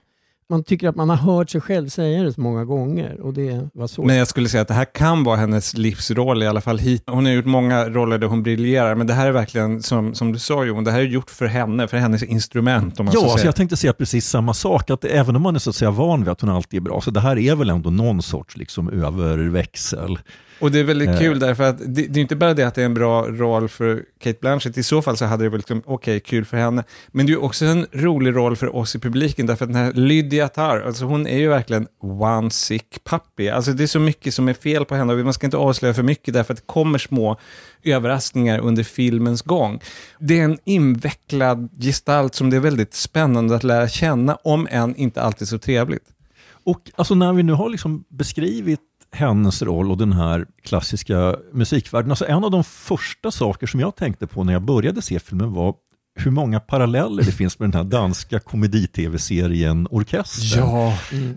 [0.51, 3.69] man tycker att man har hört sig själv säga det så många gånger och det
[3.73, 4.03] var så.
[4.03, 7.03] Men jag skulle säga att det här kan vara hennes livsroll, i alla fall hit.
[7.07, 10.33] Hon har gjort många roller där hon briljerar, men det här är verkligen, som, som
[10.33, 12.99] du sa Jon, det här är gjort för henne, för hennes instrument.
[12.99, 13.47] Om man Ja, så alltså säga.
[13.47, 14.89] jag tänkte säga precis samma sak.
[14.89, 17.01] Att även om man är så att säga van vid att hon alltid är bra,
[17.01, 20.19] så det här är väl ändå någon sorts liksom överväxel.
[20.61, 21.19] Och det är väldigt Eh.
[21.19, 23.69] kul därför att det, det är inte bara det att det är en bra roll
[23.69, 26.83] för Kate Blanchett, i så fall så hade det varit liksom, okej, kul för henne.
[27.11, 29.93] Men det är också en rolig roll för oss i publiken, därför att den här
[29.93, 33.49] Lydia Tarr, alltså hon är ju verkligen one sick puppy.
[33.49, 35.93] Alltså det är så mycket som är fel på henne och man ska inte avslöja
[35.93, 37.37] för mycket därför att det kommer små
[37.83, 39.79] överraskningar under filmens gång.
[40.19, 44.95] Det är en invecklad gestalt som det är väldigt spännande att lära känna, om än
[44.95, 46.03] inte alltid så trevligt.
[46.63, 48.79] Och alltså när vi nu har liksom beskrivit
[49.11, 52.11] hennes roll och den här klassiska musikvärlden.
[52.11, 55.53] Alltså en av de första saker som jag tänkte på när jag började se filmen
[55.53, 55.75] var
[56.15, 60.63] hur många paralleller det finns med den här danska komedi-tv-serien Orkestern.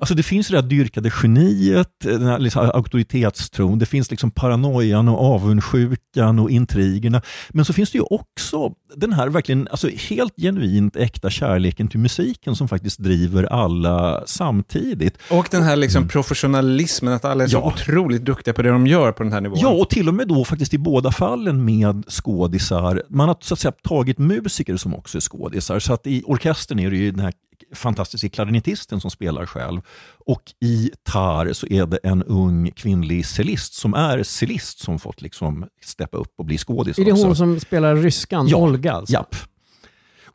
[0.01, 5.09] Alltså det finns det där dyrkade geniet, den här liksom auktoritetstron, det finns liksom paranoian
[5.09, 7.23] och avundsjukan och intrigerna.
[7.51, 12.01] Men så finns det ju också den här verkligen, alltså helt genuint äkta kärleken till
[12.01, 15.19] musiken som faktiskt driver alla samtidigt.
[15.31, 17.73] Och den här liksom professionalismen, att alla är så Ja.
[17.75, 19.59] otroligt duktiga på det de gör på den här nivån.
[19.61, 23.03] Ja, och till och med då faktiskt i båda fallen med skådisar.
[23.09, 24.19] Man har så att säga tagit
[24.65, 25.79] musiker som också är skådisar.
[25.79, 27.33] Så att i orkestern är det ju den här
[27.75, 29.81] fantastiska klarinettisten som spelar själv.
[30.27, 35.23] Och i Tar så är det en ung kvinnlig cellist som är cellist som fått
[35.23, 37.27] liksom steppa upp och bli skådis är det också.
[37.27, 39.13] hon som spelar ryskan, Ja, Olga alltså?
[39.13, 39.35] Japp.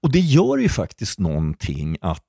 [0.04, 2.24] Och det gör ju faktiskt någonting att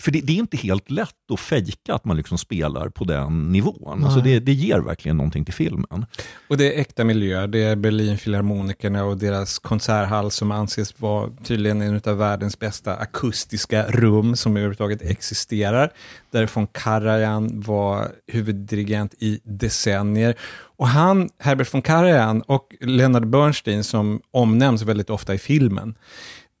[0.00, 3.52] för det, det är inte helt lätt att fejka att man liksom spelar på den
[3.52, 4.04] nivån.
[4.04, 6.06] Alltså det, det ger verkligen någonting till filmen.
[6.48, 7.46] Och det är äkta miljöer.
[7.46, 13.86] Det är Berlinfilharmonikerna och deras konserthall som anses vara tydligen en av världens bästa akustiska
[13.86, 15.92] rum som överhuvudtaget existerar.
[16.30, 20.34] Där von Karajan var huvuddirigent i decennier.
[20.78, 25.94] Och han, Herbert von Karajan och Leonard Bernstein som omnämns väldigt ofta i filmen,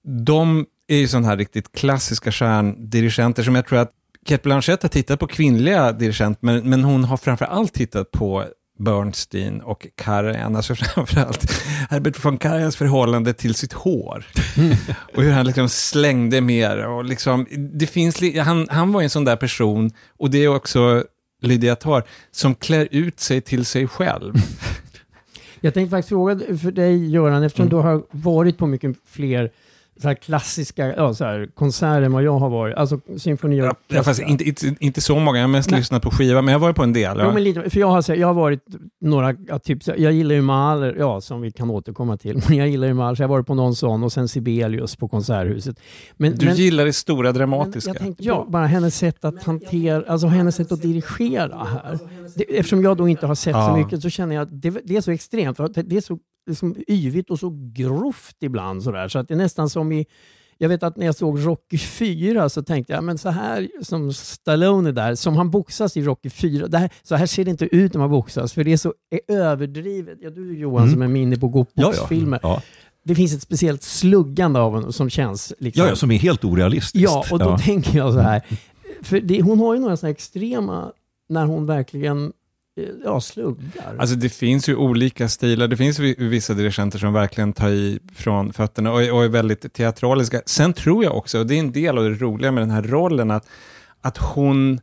[0.06, 3.92] de är ju sådana här riktigt klassiska stjärndirigenter som jag tror att
[4.26, 8.44] Kate Blanchett har tittat på kvinnliga dirigenter, men, men hon har framför allt tittat på
[8.78, 11.52] Bernstein och Karajan, alltså framförallt
[11.90, 14.26] Herbert von Karajans förhållande till sitt hår.
[15.16, 16.86] Och hur han liksom slängde mer.
[16.86, 21.04] Och liksom, det finns, han, han var en sån där person, och det är också
[21.42, 24.34] Lydia Tar, som klär ut sig till sig själv.
[25.60, 27.76] Jag tänkte faktiskt fråga för dig Göran, eftersom Mm.
[27.76, 29.50] du har varit på mycket fler
[30.02, 32.76] så här klassiska ja, så här, konserter vad jag har varit.
[32.76, 33.72] Alltså symfonier.
[33.88, 36.58] Jag, fast inte, inte, inte så många, jag har mest lyssnat på skiva, men jag
[36.58, 37.16] har varit på en del.
[37.18, 37.32] Jo, Ja.
[37.32, 38.60] men lite, för jag har, så här, jag har varit
[39.00, 42.56] några, ja, typ, så- jag gillar ju Mahler, ja, som vi kan återkomma till, men
[42.58, 45.08] jag gillar ju Mahler, så jag har varit på någon sån och sen Sibelius på
[45.08, 45.80] Konserthuset.
[46.16, 47.90] Men, Du men, gillar det stora dramatiska.
[47.90, 51.98] jag tänkte på bara hennes sätt att hantera, alltså hennes sätt att dirigera här.
[52.36, 53.76] Det, eftersom jag då inte har sett så Ja.
[53.76, 55.56] mycket så känner jag att det, det är så extremt.
[55.74, 59.68] det är så liksom, yvigt och så grovt ibland sådär, så att det är nästan
[59.70, 60.06] som i
[60.58, 64.12] jag vet att när jag såg Rocky 4 så tänkte jag, men så här som
[64.12, 67.50] Stallone är där, som han boxas i Rocky 4, det här, så här ser det
[67.50, 68.94] inte ut när man boxas, för det är så
[69.28, 70.18] överdrivet.
[70.20, 70.92] Ja, du Johan Mm.
[70.92, 71.86] som är minne på Ja, ja.
[71.86, 72.40] boxfilmer.
[72.42, 72.62] Ja.
[73.04, 75.84] Det finns ett speciellt sluggande av honom som känns liksom...
[75.84, 77.04] Ja, ja, som är helt orealistiskt.
[77.04, 77.58] Ja, och då Ja.
[77.58, 78.42] tänker jag så här.
[79.02, 80.92] För det, hon har ju några sådana extrema
[81.28, 82.32] när hon verkligen
[83.04, 83.96] ja, sluggar.
[83.98, 85.68] Alltså det finns ju olika stilar.
[85.68, 89.28] Det finns vi- vissa dirigenter som verkligen tar i från fötterna och, är- och är
[89.28, 90.42] väldigt teatraliska.
[90.46, 92.82] Sen tror jag också, och det är en del av det roliga med den här
[92.82, 93.48] rollen, att,
[94.00, 94.80] att hon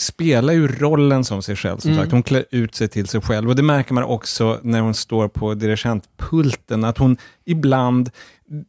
[0.00, 2.02] spelar ju rollen som sig själv, som Mm.
[2.02, 2.12] sagt.
[2.12, 3.48] Hon klär ut sig till sig själv.
[3.48, 8.10] Och det märker man också när hon står på dirigentpulten, att hon ibland...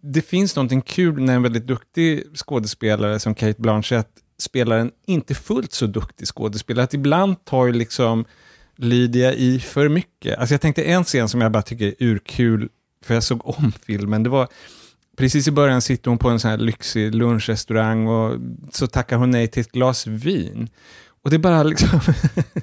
[0.01, 4.07] Det finns någonting kul när en väldigt duktig skådespelare som Kate Blanchett
[4.39, 6.83] spelar en inte fullt så duktig skådespelare.
[6.83, 8.25] Att ibland tar ju liksom
[8.81, 10.39] Lydia i för mycket.
[10.39, 12.69] Alltså jag tänkte en scen som jag bara tycker är urkul,
[13.05, 14.47] för jag såg om filmen, det var
[15.17, 18.37] precis i början sitter hon på en sån här lyxig lunchrestaurang och
[18.71, 20.69] så tackar hon nej till ett glas vin.
[21.23, 21.89] Och det är bara liksom,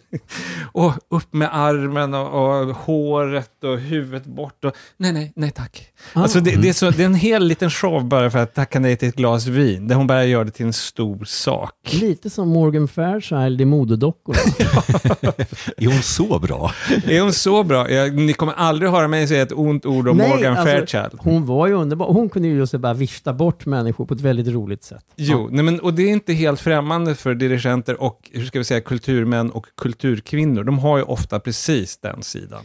[0.73, 5.89] och upp med armen och, och håret och huvudet bort och nej, nej, nej tack.
[6.13, 6.23] Ah.
[6.23, 8.81] Alltså det, det, är så, det är en hel liten show bara för att tacka
[8.81, 11.73] nej till ett glas vin, där hon bara gör det till en stor sak.
[11.91, 14.39] Lite som Morgan Fairchild i Modedockorna.
[15.77, 16.73] Är hon så bra?
[17.05, 17.91] Är hon så bra?
[17.91, 21.21] Jag, ni kommer aldrig höra mig säga ett ont ord om Nej, Morgan alltså, Fairchild.
[21.21, 22.07] Hon var ju underbar.
[22.07, 25.05] Hon kunde ju just bara vifta bort människor på ett väldigt roligt sätt.
[25.17, 28.81] Jo, nej men, och det är inte helt främmande för dirigenter och, ska vi säga,
[28.81, 30.65] kulturmän och kulturkvinnor.
[30.65, 32.63] De har ju ofta precis den sidan.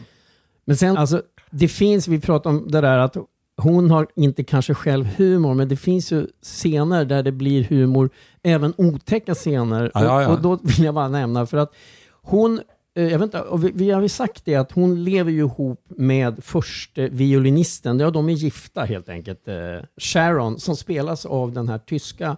[0.64, 3.16] Men sen, alltså, det finns, vi pratar om det där att
[3.56, 8.10] hon har inte kanske själv humor, men det finns ju scener där det blir humor,
[8.42, 9.90] även otäcka scener.
[9.94, 10.28] Ja, ja, ja.
[10.28, 11.74] Och, och då vill jag bara nämna, för att
[12.22, 12.60] hon,
[12.96, 15.84] eh, jag vet inte, vi, vi har ju sagt det att hon lever ju ihop
[15.88, 19.54] med första violinisten, ja de är gifta helt enkelt, eh,
[19.96, 22.36] Sharon, som spelas av den här tyska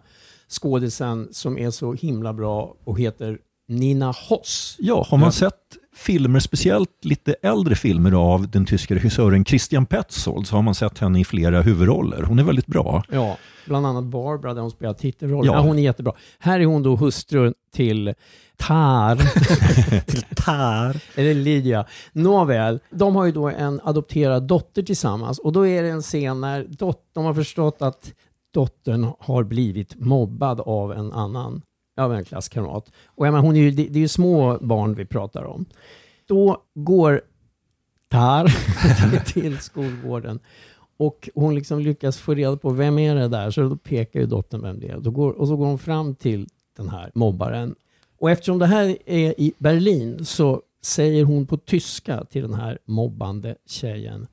[0.48, 4.76] skådisen som är så himla bra och heter Nina Hoss.
[4.78, 5.52] Ja, har man sett
[5.96, 10.98] filmer, speciellt lite äldre filmer av den tyska regissören Christian Petzold, så har man sett
[10.98, 12.22] henne i flera huvudroller.
[12.22, 13.02] Hon är väldigt bra.
[13.10, 15.52] Ja, bland annat Barbara där hon spelar titelrollen.
[15.52, 15.58] Ja.
[15.58, 15.60] Ja.
[15.60, 16.12] hon är jättebra.
[16.38, 18.14] Här är hon då hustru till
[18.58, 19.16] Tar,
[20.00, 20.96] Till tar.
[21.20, 21.86] eller Lydia.
[22.12, 26.40] Nåväl, de har ju då en adopterad dotter tillsammans och då är det en scen
[26.40, 28.12] när dot- de har förstått att
[28.56, 31.62] dottern har blivit mobbad av en annan,
[31.96, 32.92] av en klasskamrat.
[33.06, 35.64] Och jag menar, hon är ju, det, det är ju små barn vi pratar om.
[36.26, 37.20] Då går
[38.08, 38.48] Tar
[39.32, 40.38] till skolgården
[40.96, 44.26] och hon liksom lyckas få reda på vem är det där, så då pekar ju
[44.26, 44.98] dottern vem det är.
[45.00, 47.74] Då går, och så går hon fram till den här mobbaren.
[48.18, 52.78] Och eftersom det här är i Berlin så säger hon på tyska till den här
[52.84, 54.26] mobbande tjejen.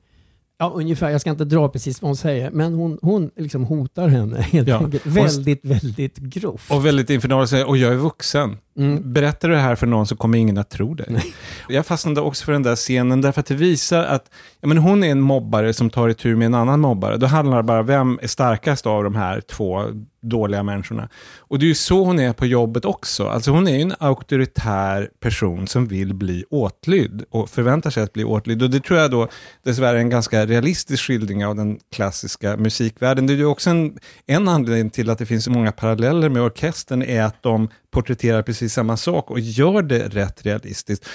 [0.58, 1.10] Ja, ungefär.
[1.10, 4.68] Jag ska inte dra precis vad hon säger, men hon, hon liksom hotar henne helt
[4.68, 4.78] Ja.
[4.78, 5.06] enkelt.
[5.06, 6.70] Väldigt, väldigt grovt.
[6.70, 8.56] Och väldigt infernal säger, och jag är vuxen.
[8.78, 9.12] Mm.
[9.12, 11.34] Berättar du det här för någon så kommer ingen att tro dig.
[11.68, 14.30] Jag fastnade också för den där scenen därför att det visar att
[14.64, 17.16] men hon är en mobbare som tar itu med en annan mobbare.
[17.16, 19.84] Då handlar det bara om vem är starkast av de här två
[20.24, 21.08] dåliga människorna.
[21.38, 23.26] Och det är ju så hon är på jobbet också.
[23.26, 28.12] Alltså hon är ju en auktoritär person som vill bli åtlydd och förväntar sig att
[28.12, 28.62] bli åtlydd.
[28.62, 29.28] Och det tror jag då
[29.64, 33.26] dessvärre är en ganska realistisk skildring av den klassiska musikvärlden.
[33.26, 36.42] Det är ju också en, en anledning till att det finns så många paralleller med
[36.42, 41.06] orkestern är att de porträtterar precis samma sak och gör det rätt realistiskt.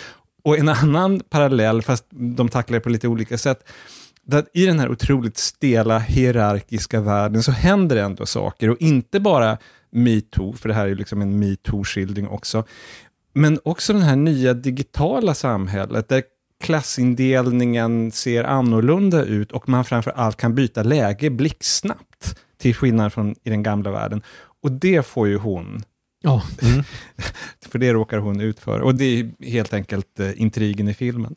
[0.44, 3.70] Och en annan parallell, fast de tacklar det på lite olika sätt,
[4.32, 9.20] att i den här otroligt stela hierarkiska världen så händer det ändå saker och inte
[9.20, 9.58] bara
[9.92, 12.64] metoo, för det här är ju liksom en metoo-skildring också,
[13.34, 16.24] men också det här nya digitala samhället där
[16.64, 23.36] klassindelningen ser annorlunda ut och man framför allt kan byta läge blixtsnabbt till skillnad från
[23.44, 24.22] i den gamla världen.
[24.62, 25.84] Och det får ju hon
[26.22, 26.44] Ja,
[27.70, 28.80] För det råkar hon ut för.
[28.80, 31.36] Och det är helt enkelt eh, intrigen i filmen.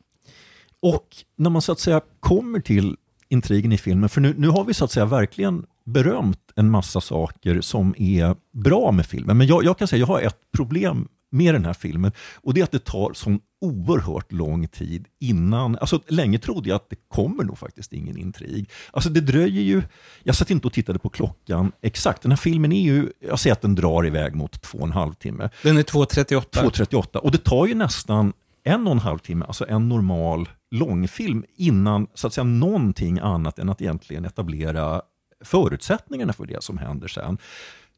[0.80, 2.96] Och när man så att säga kommer till
[3.28, 7.00] intrigen i filmen, för nu, nu har vi så att säga verkligen berömt en massa
[7.00, 9.38] saker som är bra med filmen.
[9.38, 12.60] Men jag, jag kan säga jag har ett problem med den här filmen och det
[12.60, 16.96] är att det tar sån oerhört lång tid innan, alltså länge trodde jag att det
[17.08, 18.70] kommer nog faktiskt ingen intrig.
[18.90, 19.82] Alltså det dröjer ju,
[20.22, 23.52] jag satt inte och tittade på klockan exakt, den här filmen är ju, jag säger
[23.52, 25.50] att den drar iväg mot två och en halv timme.
[25.62, 26.44] Den är 2.38.
[26.50, 28.32] 2.38 och det tar ju nästan
[28.64, 33.58] en och en halv timme, alltså en normal långfilm innan så att säga någonting annat
[33.58, 35.02] än att egentligen etablera
[35.44, 37.38] förutsättningarna för det som händer sen.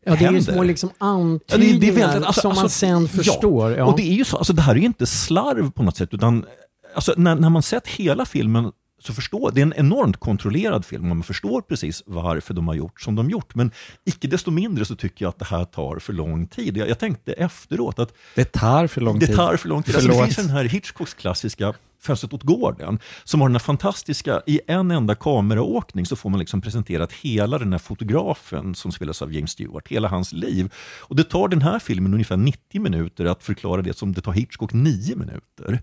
[0.06, 2.78] ja det är ju små liksom Ja, antydningar det är väldigt- alltså- som man alltså,
[2.78, 3.72] sen ja, förstår.
[3.72, 5.96] Ja, Och det är ju så, alltså det här är ju inte slarv på något
[5.96, 6.44] sätt, utan
[6.94, 8.72] alltså, när, när man sett hela filmen
[9.06, 12.74] så förstår, det är en enormt kontrollerad film och man förstår precis varför de har
[12.74, 13.54] gjort som de gjort.
[13.54, 13.70] Men
[14.04, 16.76] icke desto mindre så tycker jag att det här tar för lång tid.
[16.76, 19.36] Jag, jag tänkte efteråt att Det tar för lång det tid.
[19.36, 19.94] tar för lång tid.
[19.94, 24.42] Alltså, det finns den här Hitchcocks klassiska Fönstret åt gården, som har den här fantastiska,
[24.46, 29.22] i en enda kameraåkning så får man liksom presenterat hela den här fotografen som spelas
[29.22, 30.72] av James Stewart, hela hans liv.
[31.00, 34.32] Och det tar den här filmen ungefär 90 minuter att förklara det som det tar
[34.32, 35.80] Hitchcock 9 minuter.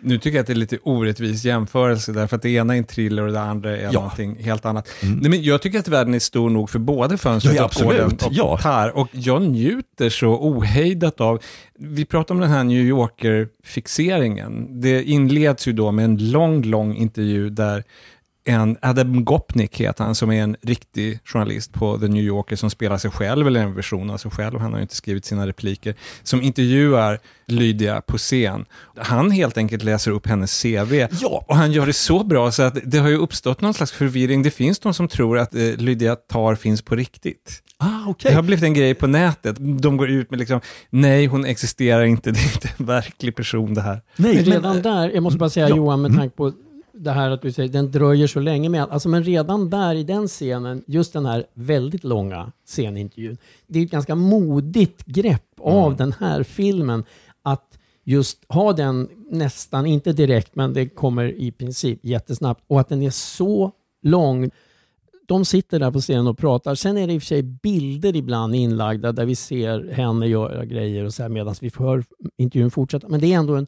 [0.00, 2.84] Nu tycker jag att det är lite orättvis jämförelse, därför att det ena är en
[2.84, 3.90] thriller och det andra är Ja.
[3.92, 4.88] någonting helt annat.
[5.02, 8.06] Nej, men jag tycker att världen är stor nog för både Fönstret Ja, och Gården
[8.24, 8.58] och Ja.
[8.62, 8.96] Tar.
[8.96, 11.42] Och jag njuter så ohejdat av,
[11.78, 14.80] vi pratar om den här New Yorker-fixeringen.
[14.80, 17.84] Det inleds ju då med en lång, lång intervju där
[18.48, 22.70] en Adam Gopnik heter han, som är en riktig journalist på The New Yorker som
[22.70, 25.46] spelar sig själv, eller en version av sig själv, han har ju inte skrivit sina
[25.46, 28.64] repliker, som intervjuar Lydia på scen.
[28.96, 31.06] Han helt enkelt läser upp hennes CV.
[31.20, 31.44] Ja.
[31.48, 34.42] Och han gör det så bra så att det har ju uppstått någon slags förvirring.
[34.42, 37.62] Det finns de som tror att eh, Lydia Tar finns på riktigt.
[37.78, 38.30] Ah, okej.
[38.30, 39.56] Det har blivit en grej på nätet.
[39.58, 43.74] De går ut med liksom, nej hon existerar inte, det är inte en verklig person
[43.74, 44.02] det här.
[44.16, 45.76] Nej, Men men, redan där, jag måste bara säga Ja.
[45.76, 46.52] Johan, med tanke på
[46.98, 50.04] det här att du säger den dröjer så länge med alltså men redan där i
[50.04, 55.96] den scenen, just den här väldigt långa scenintervjun, det är ett ganska modigt grepp av
[55.96, 57.04] den här filmen
[57.42, 62.88] att just ha den nästan, inte direkt, men det kommer i princip jättesnabbt och att
[62.88, 64.50] den är så lång.
[65.26, 66.74] De sitter där på scenen och pratar.
[66.74, 70.64] Sen är det i och för sig bilder ibland inlagda där vi ser henne göra
[70.64, 72.04] grejer och så här medan vi hör
[72.36, 73.08] intervjun fortsätta.
[73.08, 73.66] Men det är ändå en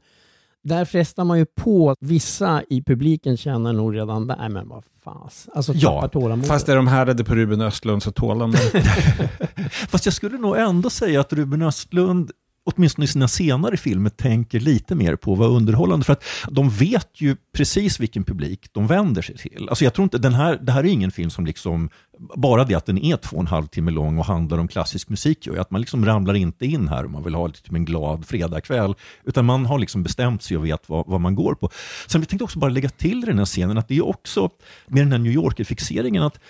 [0.64, 4.84] där frestar man ju på, vissa i publiken känner nog redan där, "Nej, men vad
[5.04, 5.48] fas.
[5.54, 6.48] Alltså Ja, tålamodet.
[6.48, 8.52] Fast är de härdade på Ruben Östlund så tål de.
[9.88, 12.30] Fast jag skulle nog ändå säga att Ruben Östlund
[12.64, 16.04] åtminstone i sina senare filmer tänker lite mer på att vara underhållande.
[16.04, 19.68] För att de vet ju precis vilken publik de vänder sig till.
[19.68, 21.90] Alltså jag tror inte, den här, det här är ingen film som liksom,
[22.36, 25.08] bara det att den är två och en halv timme lång och handlar om klassisk
[25.08, 27.72] musik gör ju att man liksom ramlar inte in här om man vill ha typ
[27.72, 28.94] en glad fredagkväll.
[29.24, 31.70] Utan man har liksom bestämt sig och vet vad, vad man går på.
[32.06, 34.50] Sen jag tänkte också bara lägga till i den här scenen att det är också
[34.86, 36.40] med den här New Yorker-fixeringen att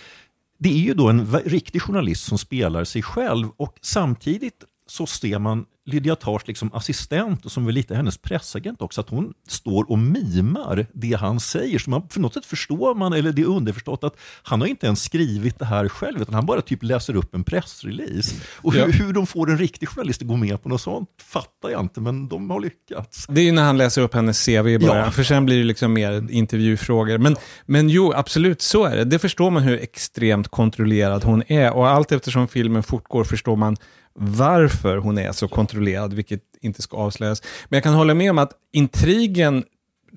[0.58, 5.38] det är ju då en riktig journalist som spelar sig själv och samtidigt så ser
[5.38, 9.90] man Lydia Tars liksom assistent och som väl lite hennes pressagent också, att hon står
[9.90, 11.78] och mimar det han säger.
[11.78, 14.86] Så man, för något sätt förstår man, eller det är underförstått, att han har inte
[14.86, 18.34] ens skrivit det här själv, utan han bara typ läser upp en pressrelease.
[18.56, 18.86] Och hur, Ja.
[18.86, 22.00] hur de får en riktig journalist att gå med på något sånt fattar jag inte,
[22.00, 23.26] men de har lyckats.
[23.28, 25.10] Det är ju när han läser upp hennes CV början, Ja.
[25.10, 27.18] för sen blir det liksom mer intervjufrågor.
[27.18, 29.04] Men, men jo, absolut, så är det.
[29.04, 31.72] Det förstår man hur extremt kontrollerad hon är.
[31.72, 33.76] Och allt eftersom filmen fortgår förstår man
[34.22, 35.69] varför hon är så kontrollerad,
[36.14, 37.42] vilket inte ska avslöjas.
[37.68, 39.64] Men jag kan hålla med om att intrigen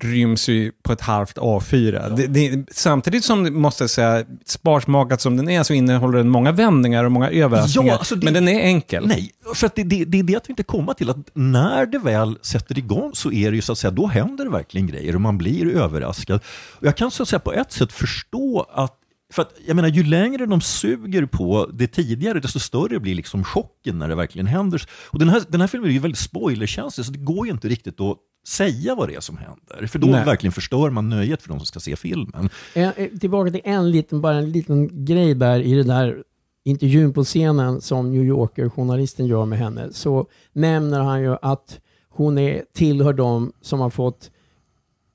[0.00, 2.16] ryms ju på ett halvt A4.
[2.16, 6.52] Det, det, samtidigt som, måste jag säga, sparsmakat som den är, så innehåller den många
[6.52, 7.92] vändningar och många överraskningar.
[7.92, 9.06] Ja, alltså det- Men den är enkel.
[9.06, 11.10] Nej, för att det, det, det är det jag tänkte komma till.
[11.10, 14.44] Att när det väl sätter igång så är det ju så att säga, då händer
[14.44, 16.40] det verkligen grejer och man blir överraskad.
[16.72, 18.96] Och jag kan så att säga på ett sätt förstå att
[19.34, 23.44] för att, jag menar, ju längre de suger på det tidigare, desto större blir liksom
[23.44, 24.82] chocken när det verkligen händer.
[25.10, 27.68] Och den här, den här filmen är ju väldigt spoilerkänslig, så det går ju inte
[27.68, 29.86] riktigt att säga vad det är som händer.
[29.86, 30.24] För då Nej.
[30.24, 32.48] verkligen förstör man nöjet för de som ska se filmen.
[32.74, 36.22] Eh, eh, Tillbaka till en liten, bara en liten grej där i den där
[36.64, 39.92] intervjun på scenen som New Yorker-journalisten gör med henne.
[39.92, 44.30] Så nämner han ju att hon är, tillhör de som har fått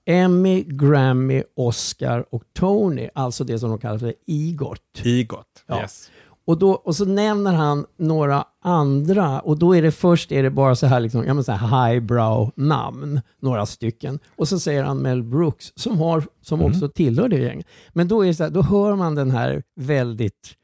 [0.10, 3.10] Emmy, Grammy, Oscar och Tony.
[3.14, 4.82] Alltså det som de kallar för EGOT.
[5.04, 5.64] Igot.
[5.68, 5.82] Ja.
[5.82, 6.12] Yes.
[6.46, 10.50] Och, då, och så nämner han några andra och då är det först är det
[10.50, 14.20] bara så här, liksom, ja, så här highbrow namn, några stycken.
[14.36, 17.68] Och så säger han Mel Brooks som, har, som också tillhör det gänget.
[17.90, 20.56] Men då, är det så här, då hör man den här väldigt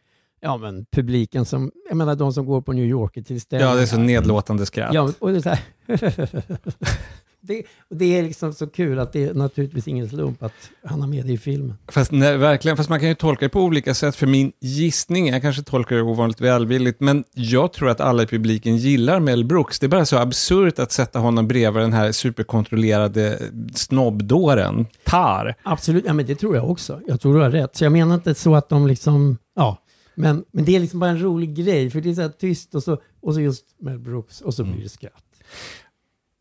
[0.42, 3.72] Ja, men publiken som, jag menar de som går på New Yorker-tillställningar.
[3.72, 4.94] Ja, det är så nedlåtande skratt.
[4.94, 5.60] Ja, och det är så här.
[7.48, 11.02] det, och det är liksom så kul att det är naturligtvis ingen slump att han
[11.02, 11.74] har med det i filmen.
[11.88, 14.16] Fast, nej, verkligen, fast man kan ju tolka det på olika sätt.
[14.16, 18.28] För min gissning, jag kanske tolkar det ovanligt välvilligt, men jag tror att alla i
[18.28, 19.80] publiken gillar Mel Brooks.
[19.80, 23.40] Det är bara så absurt att sätta honom bredvid den här superkontrollerade
[23.74, 25.56] snobbdåren, Tar.
[25.64, 27.02] Absolut, ja men det tror jag också.
[27.08, 27.76] Jag tror du har rätt.
[27.76, 29.82] Så jag menar inte så att de liksom, ja.
[30.16, 32.76] Men, men det är liksom bara en rolig grej, för det är så här tyst
[32.76, 35.24] och så, och så just Mel Brooks och så blir det skratt.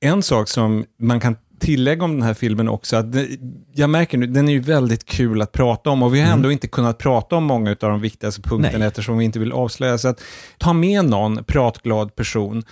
[0.05, 3.29] En sak som man kan tillägga om den här filmen också, att det,
[3.75, 6.53] jag märker nu, den är ju väldigt kul att prata om och vi har ändå
[6.53, 8.89] inte kunnat prata om många av de viktigaste punkterna Nej.
[8.89, 9.99] eftersom vi inte vill avslöja.
[9.99, 10.23] Så att
[10.59, 12.63] ta med någon pratglad person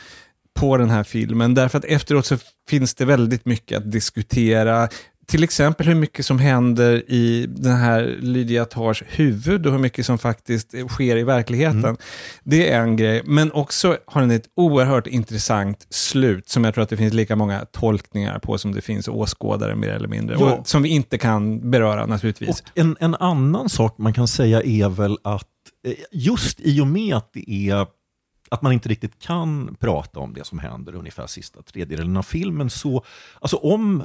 [0.55, 2.37] på den här filmen, därför att efteråt så
[2.69, 4.89] finns det väldigt mycket att diskutera.
[5.27, 10.07] Till exempel hur mycket som händer i den här Lydia Tars huvud och hur mycket
[10.07, 11.97] som faktiskt sker i verkligheten.
[12.45, 16.83] Det är en grej, men också har den ett oerhört intressant slut som jag tror
[16.83, 20.37] att det finns lika många tolkningar på som det finns åskådare mer eller mindre.
[20.41, 20.55] Ja.
[20.55, 22.49] Och som vi inte kan beröra naturligtvis.
[22.49, 25.49] Och en, en annan sak man kan säga är väl att
[25.87, 27.87] eh, just i och med att det är
[28.53, 32.71] att man inte riktigt kan prata om det som händer ungefär sista tredjedelen av filmen.
[32.71, 33.05] Så,
[33.41, 34.03] alltså om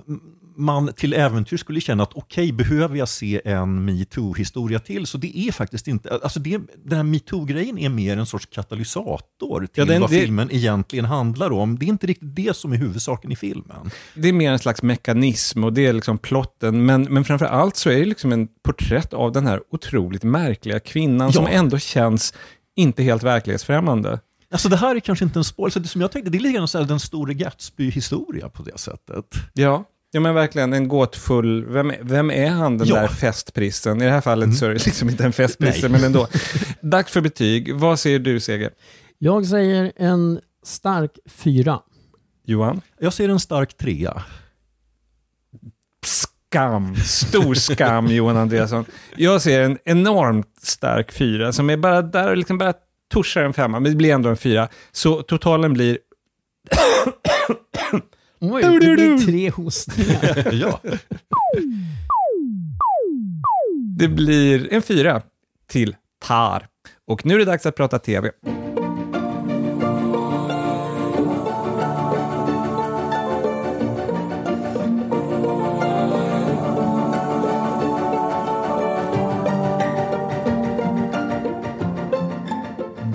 [0.57, 5.07] man till äventyr skulle känna att okej, behöver jag se en metoo-historia till?
[5.07, 9.59] Så det är faktiskt inte, alltså det, den här metoo-grejen är mer en sorts katalysator
[9.65, 11.79] till Ja, den- vad det- filmen egentligen handlar om.
[11.79, 13.91] Det är inte riktigt det som är huvudsaken i filmen.
[14.15, 16.85] Det är mer en slags mekanism och det är liksom plotten.
[16.85, 20.79] Men, men framför allt så är det liksom en porträtt av den här otroligt märkliga
[20.79, 21.31] kvinnan Ja.
[21.33, 22.33] som ändå känns
[22.75, 24.19] inte helt verklighetsfrämmande.
[24.51, 26.39] Alltså det här är kanske inte en spoiler, så det som jag tänkte, det är
[26.39, 29.25] lite grann den store Gatsby-historia på det sättet.
[29.53, 31.65] Ja, ja men verkligen en gåtfull...
[31.65, 32.95] Vem, är- vem är han den Ja.
[32.95, 34.01] där festprissen?
[34.01, 36.27] I det här fallet så är det liksom inte en festprisse, men ändå.
[36.81, 37.75] Dags för betyg.
[37.75, 38.71] Vad säger du, Seger?
[39.17, 41.79] Jag säger en stark fyra.
[42.45, 42.81] Johan?
[42.99, 44.23] Jag ser en stark trea.
[46.05, 48.85] Skam, stor skam Johan Andreasson.
[49.15, 52.73] Jag ser en enormt stark fyra som är bara där och liksom bara
[53.13, 54.67] tuschar en femma, men det blir ändå en fyra.
[54.91, 55.97] Så totalen blir
[58.39, 60.53] Oj, det blir tre hostningar.
[60.61, 60.81] ja.
[63.97, 65.21] Det blir en fyra
[65.67, 66.67] till Tar.
[67.07, 68.31] Och nu är det dags att prata tv.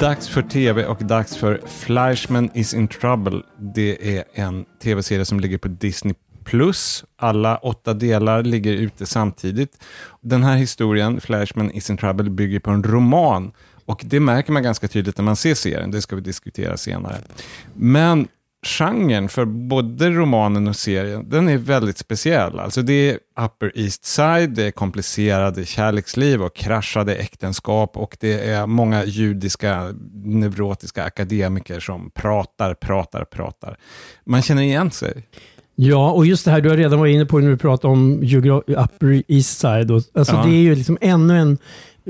[0.02, 3.42] Dags för tv och dags för Fleischman is in trouble.
[3.58, 7.04] Det är en tv-serie som ligger på Disney Plus.
[7.16, 9.84] Alla åtta delar ligger ute samtidigt.
[10.20, 13.52] Den här historien, Flashman is in trouble, bygger på en roman.
[13.86, 15.90] Och det märker man ganska tydligt när man ser serien.
[15.90, 17.16] Det ska vi diskutera senare.
[17.74, 18.28] Men
[18.66, 22.58] genren för både romanen och serien, den är väldigt speciell.
[22.58, 28.50] Alltså det är Upper East Side, det är komplicerade kärleksliv och kraschade äktenskap och det
[28.50, 29.94] är många judiska
[30.24, 33.76] neurotiska akademiker som pratar, pratar, pratar.
[34.24, 35.26] Man känner igen sig.
[35.74, 38.22] Ja, och just det här du har redan varit inne på när du pratar om
[38.66, 39.90] Upper East Side.
[39.90, 40.44] Alltså Ja.
[40.44, 41.58] Det är ju liksom ännu en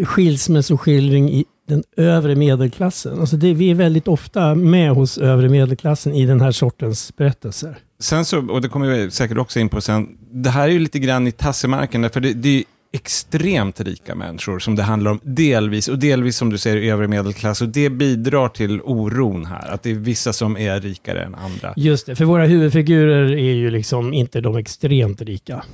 [0.04, 3.20] skilsmässoskildring i den övre medelklassen.
[3.20, 7.78] Alltså det, vi är väldigt ofta med hos övre medelklassen i den här sortens berättelser.
[8.00, 10.78] Sen så, och det kommer vi säkert också in på sen, det här är ju
[10.78, 15.20] lite grann i tassemarken, för det, det är extremt rika människor som det handlar om,
[15.22, 19.82] delvis, och delvis som du säger övre medelklass, och det bidrar till oron här, att
[19.82, 21.74] det är vissa som är rikare än andra.
[21.76, 25.64] Just det, för våra huvudfigurer är ju liksom inte de extremt rika.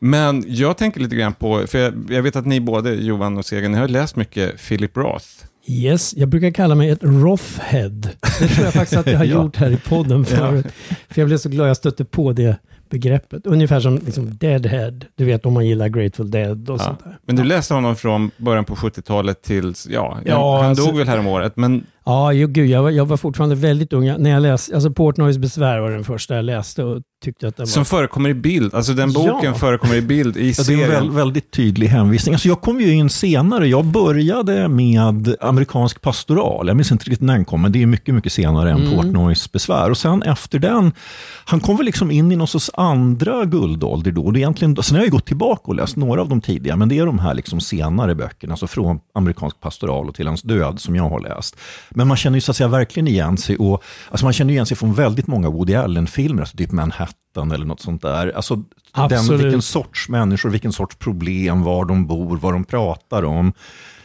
[0.00, 3.44] Men jag tänker lite grann på, för jag, jag vet att ni både, Johan och
[3.44, 5.26] Seger, ni har läst mycket Philip Roth.
[5.66, 7.88] Yes, jag brukar kalla mig ett Rothhead.
[8.40, 9.42] Det tror jag faktiskt att jag har Ja.
[9.42, 10.66] gjort här i podden förut.
[11.08, 12.56] För jag blev så glad jag stötte på det
[12.90, 13.46] begreppet.
[13.46, 16.84] Ungefär som liksom Deadhead, du vet om man gillar Grateful Dead och Ja.
[16.84, 17.18] sånt där.
[17.26, 21.08] Men du läste honom från början på 70-talet till, ja, Ja, han alltså- dog väl
[21.08, 24.14] här om året, men Ja, ju, gud, jag, var, jag var fortfarande väldigt ung.
[24.18, 27.64] När jag läste, alltså Portnoys besvär var den första jag läste och tyckte att den
[27.64, 27.70] var...
[27.70, 29.20] som förekommer i bild, alltså den Ja.
[29.32, 30.82] boken förekommer i bild i Ja, det är serien.
[30.82, 32.34] en väl, väldigt tydlig hänvisning.
[32.34, 33.68] Alltså jag kom ju in senare.
[33.68, 36.66] Jag började med amerikansk pastoral.
[36.68, 39.52] Jag minns inte riktigt när den kom, men det är mycket, mycket senare än Portnoys
[39.52, 39.90] besvär.
[39.90, 40.92] Och sen efter den,
[41.44, 44.22] han kom väl liksom in i någon sorts andra guldålder då.
[44.22, 46.40] Och det är egentligen, sen har jag ju gått tillbaka och läst några av de
[46.40, 50.26] tidiga, men det är de här liksom senare böckerna, alltså från amerikansk pastoral och till
[50.26, 51.56] hans död som jag har läst.
[51.90, 53.56] Men man känner ju så att säga verkligen igen sig.
[53.56, 57.66] Och, alltså man känner igen sig från väldigt många Woody Allen-filmer, alltså typ Manhattan eller
[57.66, 58.32] något sånt där.
[58.36, 59.40] Alltså den, Absolut.
[59.44, 63.52] vilken sorts människor, vilken sorts problem, var de bor, vad de pratar om.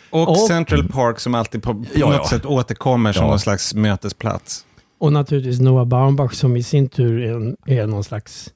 [0.09, 2.27] Och, Och- Central Park som alltid på, på Ja, något ja.
[2.29, 3.29] sätt återkommer som Ja.
[3.29, 4.65] någon slags mötesplats.
[4.99, 8.49] Och naturligtvis Noah Baumbach som i sin tur är, är någon slags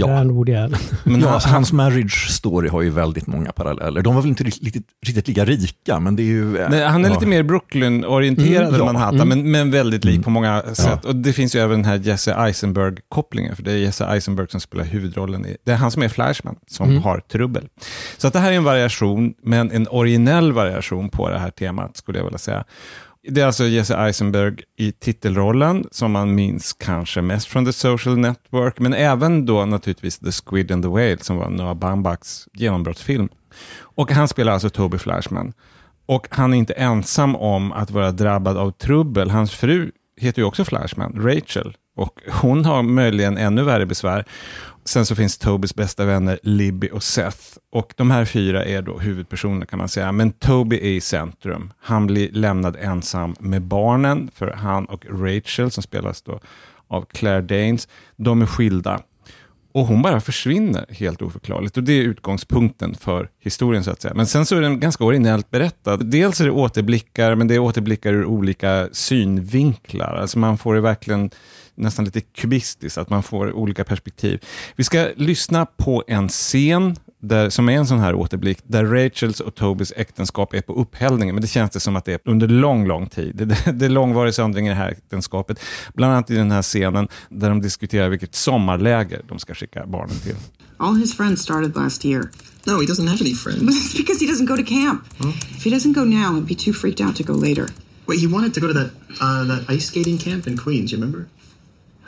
[0.00, 0.78] modern Woody Allen.
[1.04, 4.02] Men ja, han, alltså, hans marriage story har ju väldigt många paralleller.
[4.02, 6.58] De var väl inte riktigt, riktigt lika rika, men det är ju...
[6.58, 7.14] eh, Nej, han är ja.
[7.14, 8.84] lite mer Brooklyn-orienterad Mm, än ja.
[8.84, 9.28] Manhattan, Mm.
[9.28, 10.22] men, men väldigt lik Mm.
[10.24, 11.04] på många sätt.
[11.04, 14.60] Och det finns ju även den här Jesse Eisenberg-kopplingen, för det är Jesse Eisenberg som
[14.60, 15.46] spelar huvudrollen.
[15.46, 17.02] I, det är han som är Flashman, som Mm.
[17.02, 17.68] har trubbel.
[18.18, 21.96] Så att det här är en variation, men en originell variation på det här temat,
[21.96, 22.64] skulle jag vilja säga.
[23.28, 28.18] Det är alltså Jesse Eisenberg i titelrollen, som man minns kanske mest från The Social
[28.18, 33.28] Network, men även då naturligtvis The Squid and the Whale, som var Noah Baumbachs genombrottsfilm.
[33.78, 35.52] Och han spelar alltså Toby Flashman.
[36.06, 39.30] Och han är inte ensam om att vara drabbad av trubbel.
[39.30, 41.76] Hans fru heter ju också Flashman, Rachel.
[41.96, 44.24] Och hon har möjligen ännu värre besvär.
[44.84, 47.58] Sen så finns Tobys bästa vänner Libby och Seth.
[47.72, 50.12] Och de här fyra är då huvudpersoner kan man säga.
[50.12, 51.72] Men Toby är i centrum.
[51.80, 56.40] Han blir lämnad ensam med barnen, för han och Rachel, som spelas då
[56.88, 59.00] av Claire Danes, de är skilda.
[59.74, 61.76] Och hon bara försvinner helt oförklarligt.
[61.76, 64.14] Och det är utgångspunkten för historien så att säga.
[64.14, 65.96] Men sen så är den ganska originellt berättad.
[65.96, 70.16] Dels är det återblickar, men det är återblickar ur olika synvinklar.
[70.16, 71.30] Alltså man får det verkligen
[71.74, 74.44] nästan lite kubistiskt, att man får olika perspektiv.
[74.76, 79.40] Vi ska lyssna på en scen där, som är en sån här återblick, där Rachels
[79.40, 82.48] och Tobys äktenskap är på upphällningen, men det känns det som att det är under
[82.48, 83.36] lång, lång tid.
[83.36, 85.60] Det, det, är långvarig söndring i det här äktenskapet,
[85.94, 90.18] bland annat i den här scenen där de diskuterar vilket sommarläger de ska skicka barnen
[90.18, 90.36] till.
[90.76, 92.30] All his friends started last year.
[92.66, 93.62] No, he doesn't have any friends.
[93.92, 95.04] It's because he doesn't go to camp.
[95.56, 97.68] If he doesn't go now, he'll be too freaked out to go later.
[98.06, 100.92] Wait, he wanted to go to that uh, that ice skating camp in Queens.
[100.92, 101.28] You remember?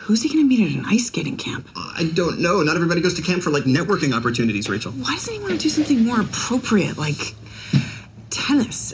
[0.04, 1.66] Who's he going to meet at an ice skating camp?
[1.74, 2.62] I don't know.
[2.62, 4.92] Not everybody goes to camp for like networking opportunities, Rachel.
[4.92, 7.34] Why doesn't he want to do something more appropriate, like
[8.28, 8.92] tennis?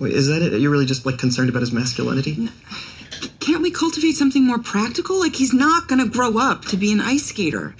[0.00, 0.60] Wait, is that it?
[0.60, 2.48] You're really just like concerned about his masculinity?
[3.38, 5.20] Can't we cultivate something more practical?
[5.20, 7.76] Like he's not going to grow up to be an ice skater.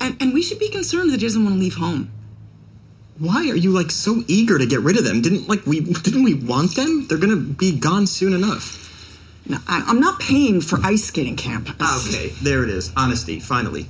[0.00, 2.10] And, and we should be concerned that he doesn't want to leave home.
[3.20, 5.22] Why are you like so eager to get rid of them?
[5.22, 7.06] Didn't like we didn't we want them?
[7.06, 8.79] They're gonna be gone soon enough.
[9.50, 11.68] No, I, I'm not paying for ice skating camp.
[11.80, 12.92] Ah, Okay, there it is.
[12.96, 13.86] Honesty, finally.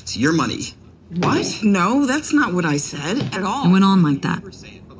[0.00, 0.74] It's your money.
[1.16, 1.60] What?
[1.62, 3.66] No, that's not what I said at all.
[3.68, 4.42] It went on like that.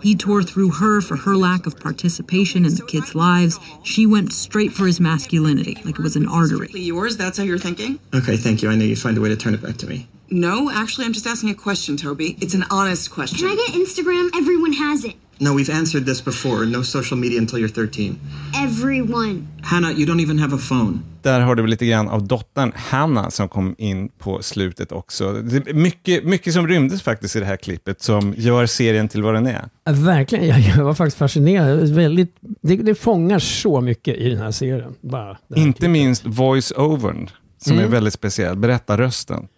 [0.03, 3.59] He tore through her for her lack of participation in the kids' lives.
[3.85, 6.71] She went straight for his masculinity, like it was an artery.
[6.73, 7.16] Yours?
[7.16, 8.01] That's how you're thinking?
[8.14, 8.71] Okay, thank you.
[8.71, 10.09] I know you'd find a way to turn it back to me.
[10.31, 12.37] No, actually, I'm just asking a question, Toby.
[12.41, 13.39] It's an honest question.
[13.47, 14.31] Can I get Instagram?
[14.35, 15.16] Everyone has it.
[15.43, 16.66] No, we've answered this before.
[16.66, 18.16] No social media until you're 13.
[18.64, 19.47] Everyone.
[19.62, 20.99] Hannah, you don't even have a phone.
[21.22, 25.32] Där har du lite grann av dottern Hanna som kom in på slutet också.
[25.32, 29.22] Det är mycket, mycket som rymdes faktiskt i det här klippet som gör serien till
[29.22, 29.64] vad den är.
[29.84, 31.88] Ja, Verkligen, jag, jag var faktiskt fascinerad.
[31.95, 34.95] Väldigt, det, det fångar så mycket i den här serien.
[35.01, 35.91] Bara Inte klippet.
[35.91, 37.28] minst voice-overn,
[37.59, 37.84] som Mm.
[37.84, 38.57] är väldigt speciell.
[38.57, 39.49] Berättarrösten.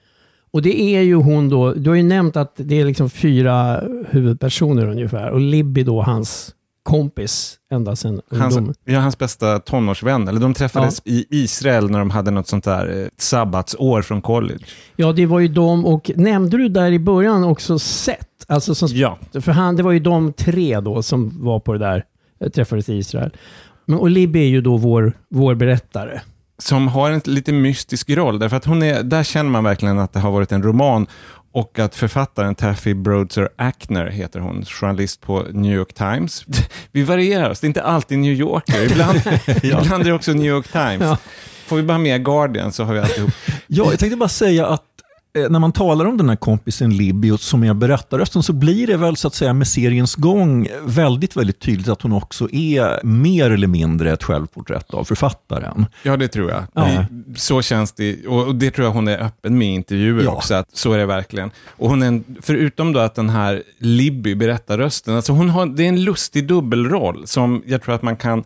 [0.53, 3.83] Och det är ju hon då, du har ju nämnt att det är liksom fyra
[4.11, 5.31] huvudpersoner ungefär.
[5.31, 8.75] Och Libby då hans kompis ända sedan Hans, ungdomen.
[8.85, 10.29] ja, hans bästa tonårsvän.
[10.29, 14.65] Eller de träffades i Israel när de hade något sånt där eh, sabbatsår från college.
[14.97, 18.27] Ja, det var ju de och nämnde du där i början också Seth?
[18.49, 19.19] Alltså som, Ja.
[19.33, 22.05] För han, det var ju de tre då som var på det där,
[22.41, 23.31] eh, träffades i Israel.
[23.87, 26.21] Men, och Libby är ju då vår, vår berättare.
[26.59, 30.13] Som har en lite mystisk roll, därför att hon är, där känner man verkligen att
[30.13, 31.07] det har varit en roman
[31.53, 36.45] och att författaren Taffy Broadser Ackner heter hon, journalist på New York Times.
[36.93, 39.21] Vi varierar oss, det är inte alltid New Yorker, ibland,
[39.63, 41.03] ibland är det också New York Times.
[41.03, 41.19] Ja.
[41.67, 43.31] Får vi bara med Guardian så har vi alltihop.
[43.67, 44.85] Ja, jag tänkte bara säga att
[45.35, 48.97] när man talar om den här kompisen Libby och som är berättarrösten så blir det
[48.97, 53.51] väl så att säga med seriens gång väldigt, väldigt tydligt att hon också är mer
[53.51, 55.87] eller mindre ett självporträtt av författaren.
[56.03, 56.63] Ja, det tror jag.
[56.75, 57.05] Ja.
[57.37, 60.31] Så känns det, och det tror jag hon är öppen med i intervjuer Ja.
[60.31, 61.51] också, att så är det verkligen.
[61.67, 65.89] Och hon är, förutom då att den här Libby, berättarrösten, alltså hon har, det är
[65.89, 68.45] en lustig dubbelroll som jag tror att man kan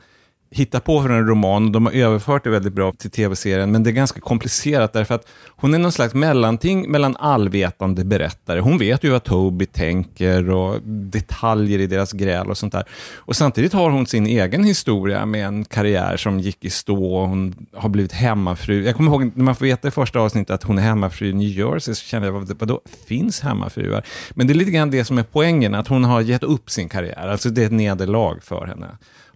[0.57, 1.73] hitta på för en roman.
[1.73, 5.29] De har överfört det väldigt bra till tv-serien, men det är ganska komplicerat därför att
[5.49, 8.61] hon är någon slags mellanting mellan allvetande berättare.
[8.61, 12.85] Hon vet ju vad Toby tänker och detaljer i deras gräl och sånt där.
[13.15, 17.29] Och samtidigt har hon sin egen historia med en karriär som gick i stå och
[17.29, 18.85] hon har blivit hemmafru.
[18.85, 21.33] Jag kommer ihåg när man får veta i första avsnittet att hon är hemmafru i
[21.33, 24.03] New Jersey så kände jag, vadå, finns hemmafruar?
[24.31, 26.89] Men det är lite grann det som är poängen, att hon har gett upp sin
[26.89, 27.29] karriär.
[27.29, 28.87] Alltså det är ett nederlag för henne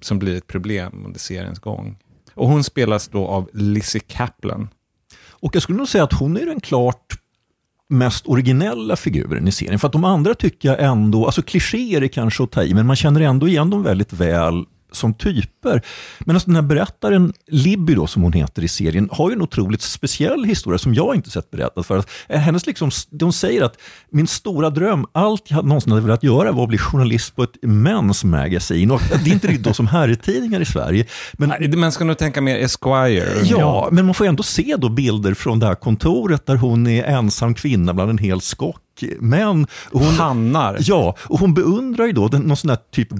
[0.00, 1.98] som blir ett problem under seriens gång.
[2.34, 4.68] Och hon spelas då av Lizzie Kaplan.
[5.28, 7.14] Och jag skulle nog säga att hon är den klart
[7.88, 9.78] mest originella figuren i serien.
[9.78, 12.86] För att de andra tycker jag ändå, alltså klichéer är kanske att ta i, men
[12.86, 14.64] man känner ändå igen dem väldigt väl
[15.00, 15.82] som typer.
[16.20, 19.42] Men alltså den här berättaren, Libby då, som hon heter i serien, har ju en
[19.42, 22.04] otroligt speciell historia som jag inte sett berättat för.
[22.28, 23.76] Hennes liksom, de säger att
[24.10, 27.56] min stora dröm, allt jag någonsin hade velat göra var att bli journalist på ett
[27.62, 28.94] Men's Magazine.
[28.94, 31.06] Och det är inte riktigt då som herrtidningar i Sverige.
[31.32, 33.28] Men, Nej, man ska nog tänka mer Esquire.
[33.44, 37.04] ja, men man får ändå se då bilder från det här kontoret där hon är
[37.04, 38.80] ensam kvinna bland en hel skock
[39.20, 39.66] män.
[39.92, 40.76] Hon, Hannar.
[40.80, 43.10] Ja, och hon beundrar ju då den, någon sån här typ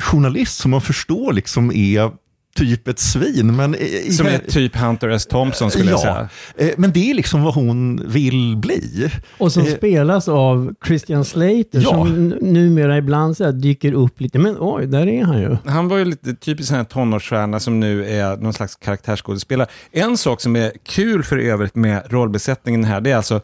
[0.00, 2.10] gonzo-journalist som man förstår liksom är
[2.56, 3.56] typ ett svin.
[3.56, 3.76] Men,
[4.10, 5.26] Som är typ Hunter S.
[5.26, 6.28] Thompson skulle jag säga.
[6.56, 9.10] eh, men det är liksom vad hon vill bli.
[9.38, 11.90] Och som Eh, spelas av Christian Slater Ja.
[11.90, 14.38] som numera ibland så här dyker upp lite.
[14.38, 15.56] Men oj, där är han ju.
[15.66, 19.68] Han var ju lite typisk sån här tonårsstjärna som nu är någon slags karaktärsskådespelare.
[19.92, 23.40] En sak som är kul för övrigt med rollbesättningen här, det är alltså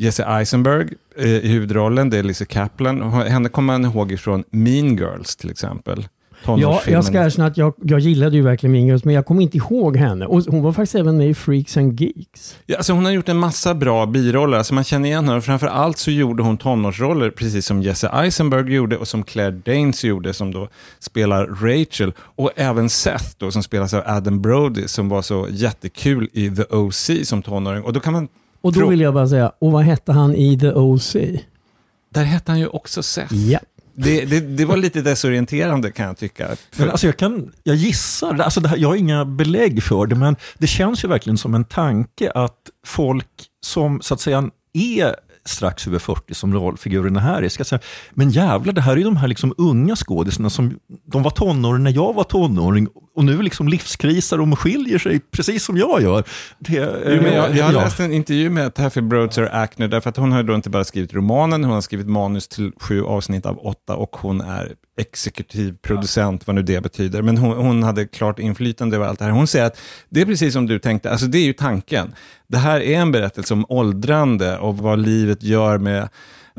[0.00, 3.12] Jesse Eisenberg eh, i huvudrollen, det är Lisa Kaplan.
[3.12, 6.08] Henne kommer man ihåg ifrån Mean Girls till exempel.
[6.44, 9.42] Ja, jag ska erkänna att jag, jag gillade ju verkligen Mean Girls, men jag kommer
[9.42, 10.26] inte ihåg henne.
[10.26, 12.56] Och hon var faktiskt även med i Freaks and Geeks.
[12.66, 15.38] Ja, alltså hon har gjort en massa bra biroller, alltså man känner igen henne.
[15.38, 19.50] Och framför allt så gjorde hon tonårsroller, precis som Jesse Eisenberg gjorde och som Claire
[19.50, 20.68] Danes gjorde, som då
[20.98, 22.12] spelar Rachel.
[22.18, 26.62] Och även Seth då, som spelas av Adam Brody, som var så jättekul i The
[26.62, 27.24] O.C.
[27.24, 27.82] som tonåring.
[27.82, 28.28] Och då kan man...
[28.60, 31.40] Och då Frå- vill jag bara säga, och vad hette han i The O.C.?
[32.14, 33.34] Där hette han ju också Seth.
[33.34, 33.58] Ja.
[33.94, 36.46] Det, det, det var lite desorienterande kan jag tycka.
[36.46, 40.06] För, Men alltså jag, kan, jag gissar, alltså det här, jag har inga belägg för
[40.06, 43.28] det, men det känns ju verkligen som en tanke att folk
[43.66, 47.80] som så att säga är strax över 40 som rollfigurerna här är, ska säga,
[48.10, 51.82] men jävlar, det här är ju de här liksom unga skådisarna som, de var tonåring
[51.82, 52.88] när jag var tonåring
[53.18, 56.24] och nu liksom livskrisar och skiljer sig precis som jag gör.
[56.58, 56.74] Det,
[57.06, 57.80] Jo, men jag, jag har ja.
[57.80, 61.14] läst en intervju med Taffy Broadser Ackner, därför att hon har då inte bara skrivit
[61.14, 66.46] romanen, hon har skrivit manus till sju avsnitt av åtta och hon är exekutiv producent,
[66.46, 67.22] vad nu det betyder.
[67.22, 69.32] Men hon, hon hade klart inflytande över allt det här.
[69.32, 72.14] Hon säger att det är precis som du tänkte, alltså det är ju tanken.
[72.46, 76.08] Det här är en berättelse om åldrande och vad livet gör med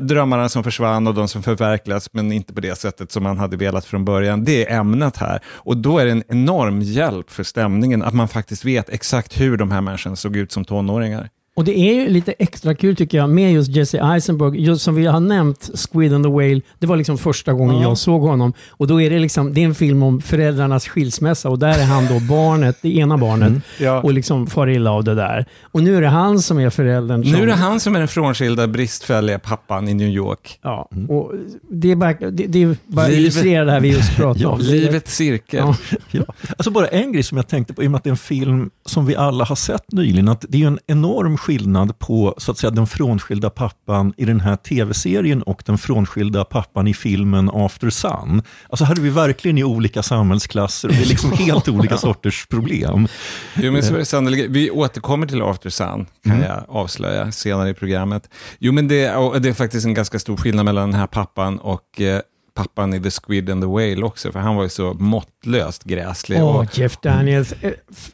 [0.00, 3.56] drömmarna som försvann och de som förverkligas, men inte på det sättet som man hade
[3.56, 4.44] velat från början.
[4.44, 5.40] Det är ämnet här.
[5.46, 9.56] Och då är det en enorm hjälp för stämningen att man faktiskt vet exakt hur
[9.56, 11.28] de här människorna såg ut som tonåringar.
[11.56, 14.60] Och det är ju lite extra kul tycker jag med just Jesse Eisenberg.
[14.64, 17.82] Just som vi har nämnt, Squid and the Whale, det var liksom första gången Ja.
[17.82, 18.52] jag såg honom.
[18.70, 21.84] Och då är det liksom, det är en film om föräldrarnas skilsmässa och där är
[21.84, 24.00] han då barnet, det ena barnet, Ja.
[24.02, 25.46] och liksom far illa av det där.
[25.62, 27.22] Och nu är det han som är föräldern.
[27.24, 30.58] Som, Nu är det han som är den frånskilda, bristfälliga pappan i New York.
[30.62, 31.32] Ja, och
[31.70, 34.60] det är bara, det, det är bara Livet- illustrerar det här vi just pratade om.
[34.60, 35.60] Livets cirkel.
[35.60, 35.76] Ja.
[36.10, 36.22] Ja.
[36.58, 38.16] Alltså bara en grej som jag tänkte på, i och med att det är en
[38.16, 42.50] film som vi alla har sett nyligen, att det är en enorm skillnad på så
[42.52, 47.50] att säga, den frånskilda pappan i den här tv-serien och den frånskilda pappan i filmen
[47.54, 48.42] After Sun.
[48.68, 52.46] Alltså här är vi verkligen i olika samhällsklasser och det är liksom helt olika sorters
[52.46, 53.08] problem.
[53.54, 54.50] Jo, men så är det sannolikt.
[54.50, 56.42] Vi återkommer till After Sun, kan Mm.
[56.46, 58.30] jag avslöja senare i programmet.
[58.58, 58.96] Jo, men det,
[59.40, 62.20] det är faktiskt en ganska stor skillnad mellan den här pappan och eh,
[62.54, 66.42] pappan i The Squid and the Whale också, för han var ju så måttlöst gräslig.
[66.42, 67.52] Åh, och Jeff Daniels.
[67.60, 67.72] Eh,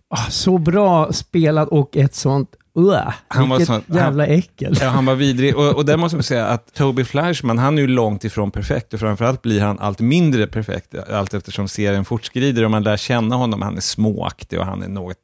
[0.09, 2.49] ah, Så bra spelat och ett sånt...
[2.79, 4.75] Uh, Han var sån- jävla äckel.
[4.81, 5.57] Ja, han var vidrig.
[5.57, 8.95] Och, och där måste man säga att Toby Fleischman, han är ju långt ifrån perfekt
[8.95, 13.37] och framförallt blir han allt mindre perfekt allt eftersom serien fortskrider och man lär känna
[13.37, 13.63] honom.
[13.63, 15.17] Han är småaktig och han är något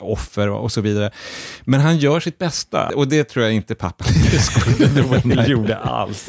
[0.00, 1.10] offer och, och så vidare.
[1.64, 4.06] Men han gör sitt bästa och det tror jag inte pappan
[5.46, 6.28] i gjorde alls.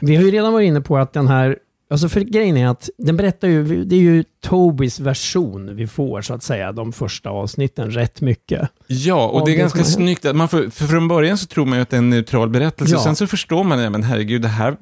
[0.00, 1.58] Vi har ju redan varit inne på att den här,
[1.90, 6.22] alltså för grejen är att den berättar ju, det är ju Tobys version vi får
[6.22, 8.68] så att säga, de första avsnitten rätt mycket.
[8.86, 10.24] Ja, och det är ganska snyggt.
[10.24, 12.48] Att man får, för från början så tror man ju att det är en neutral
[12.48, 12.94] berättelse.
[12.94, 13.00] Ja.
[13.00, 14.76] Sen så förstår man, ja, men herregud, det här,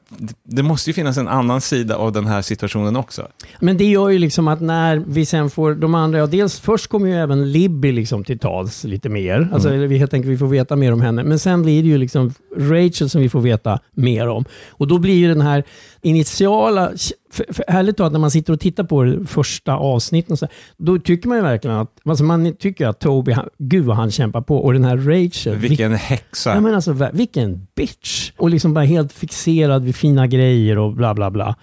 [0.44, 3.28] det måste ju finnas en annan sida av den här situationen också.
[3.60, 6.86] Men det gör ju liksom att när vi sen får de andra, ja, dels först
[6.86, 9.48] kommer ju även Libby liksom till tals lite mer.
[9.52, 11.24] Alltså eller vi helt enkelt vi får veta mer om henne.
[11.24, 14.44] Men sen blir det ju liksom Rachel som vi får veta mer om.
[14.68, 15.64] Och då blir ju den här
[16.02, 16.92] initiala,
[17.36, 20.48] för, för ärligt talat när man sitter och tittar på det första avsnitten, och så,
[20.76, 24.10] då tycker man ju verkligen att, alltså man tycker att Toby, han, gud vad han
[24.10, 24.56] kämpar på.
[24.58, 26.54] Och den här Rachel, Vilken häxa.
[26.54, 28.32] Ja, men alltså, vilken bitch!
[28.36, 31.56] Och liksom bara helt fixerad vid fina grejer och bla bla bla.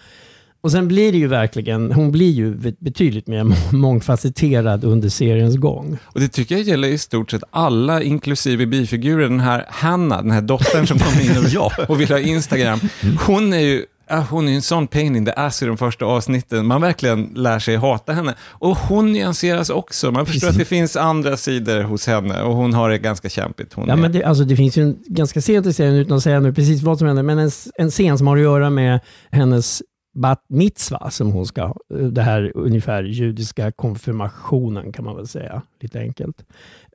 [0.62, 5.98] Och sen blir det ju verkligen, hon blir ju betydligt mer mångfacetterad under seriens gång.
[6.04, 9.30] Och det tycker jag gäller i stort sett alla, inklusive bifigurer.
[9.30, 11.72] Den här Hanna, den här dottern som kom in och, Ja.
[11.90, 12.80] och vill ha Instagram.
[13.28, 13.86] Hon är ju
[14.30, 16.66] hon är en sån pain in the ass i de första avsnitten.
[16.66, 18.34] Man verkligen lär sig hata henne.
[18.42, 20.12] Och hon nyanseras också.
[20.12, 23.74] Man förstår att det finns andra sidor hos henne och hon har det ganska kämpigt.
[23.74, 26.18] Hon Ja, är- men det, alltså, det finns ju en ganska sent i serien, utan
[26.18, 28.70] att säga nu precis vad som händer, men en, en scen som har att göra
[28.70, 29.00] med
[29.32, 29.82] hennes
[30.16, 31.76] bat mitzva, som hon ska ha.
[32.12, 36.36] Det här ungefär judiska konfirmationen kan man väl säga, lite enkelt.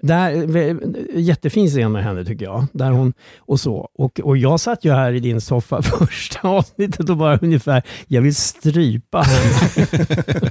[0.01, 0.47] Där,
[1.19, 2.67] jättefin scen med henne tycker jag.
[2.73, 3.91] Där hon, och, så.
[3.95, 8.23] Och, och jag satt ju här i din soffa första avsnittet och bara ungefär, jag
[8.23, 10.51] vill strypa henne.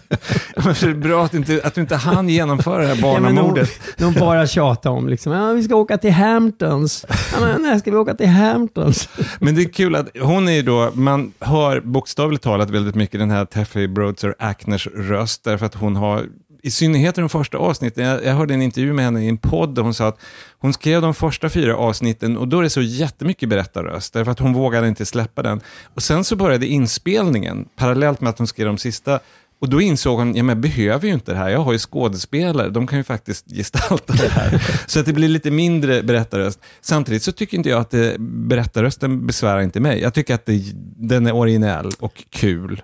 [0.96, 3.70] Bra att, inte, att du inte hann genomföra det här Ja, barnamordet.
[3.98, 7.06] De, de bara tjatar om liksom, ja, vi ska åka till Hamptons.
[7.10, 9.10] Ja, men, när ska vi åka till Hamptons?
[9.40, 13.20] Men det är kul att hon är ju då, man hör bokstavligt talat väldigt mycket
[13.20, 16.26] den här Teffy Broadser Ackners röst, därför att hon har
[16.68, 19.38] i synnerhet i de första avsnitten, jag, jag hörde en intervju med henne i en
[19.38, 20.20] podd där hon sa att
[20.60, 24.40] hon skrev de första fyra avsnitten och då är det så jättemycket berättarröst, därför att
[24.40, 25.62] hon vågade inte släppa den.
[25.96, 29.20] Och sen så började inspelningen, parallellt med att hon skrev de sista,
[29.60, 31.80] och då insåg hon, ja men jag behöver ju inte det här, jag har ju
[31.80, 34.64] skådespelare, de kan ju faktiskt gestalta det här.
[34.88, 36.60] så att det blir lite mindre berättarröst.
[36.82, 40.02] Samtidigt så tycker inte jag att det, berättarrösten besvärar inte mig.
[40.02, 40.62] Jag tycker att det,
[40.96, 42.82] den är originell och kul.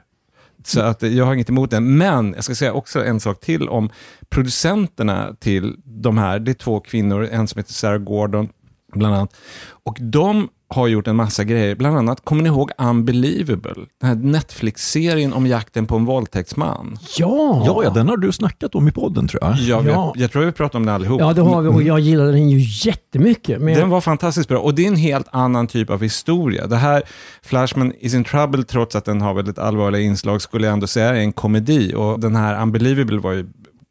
[0.64, 1.98] Så att jag har inget emot den.
[1.98, 3.90] Men jag ska säga också en sak till om
[4.30, 6.40] producenterna till de här.
[6.40, 8.50] Det är två kvinnor, en som heter Sarah Gordon,
[8.94, 9.36] bland annat.
[9.66, 11.76] Och de har gjort en massa grejer.
[11.76, 13.74] Bland annat, kommer ni ihåg Unbelievable?
[14.02, 16.98] Den här Netflix-serien om jakten på en våldtäktsman.
[17.18, 17.64] Ja!
[17.66, 19.56] Ja, ja, den har du snackat om i podden tror jag.
[19.58, 19.92] Ja, Ja.
[19.92, 21.20] Jag, jag tror vi pratar om den allihop.
[21.22, 23.62] Ja, det har vi och jag gillade den ju jättemycket.
[23.62, 26.68] Men Den var fantastiskt bra och det är en helt annan typ av historia.
[26.68, 27.04] Det här,
[27.44, 31.10] Flashman is in trouble, trots att den har väldigt allvarliga inslag, skulle jag ändå säga
[31.10, 31.94] är en komedi.
[31.96, 33.46] Och den här Unbelievable var ju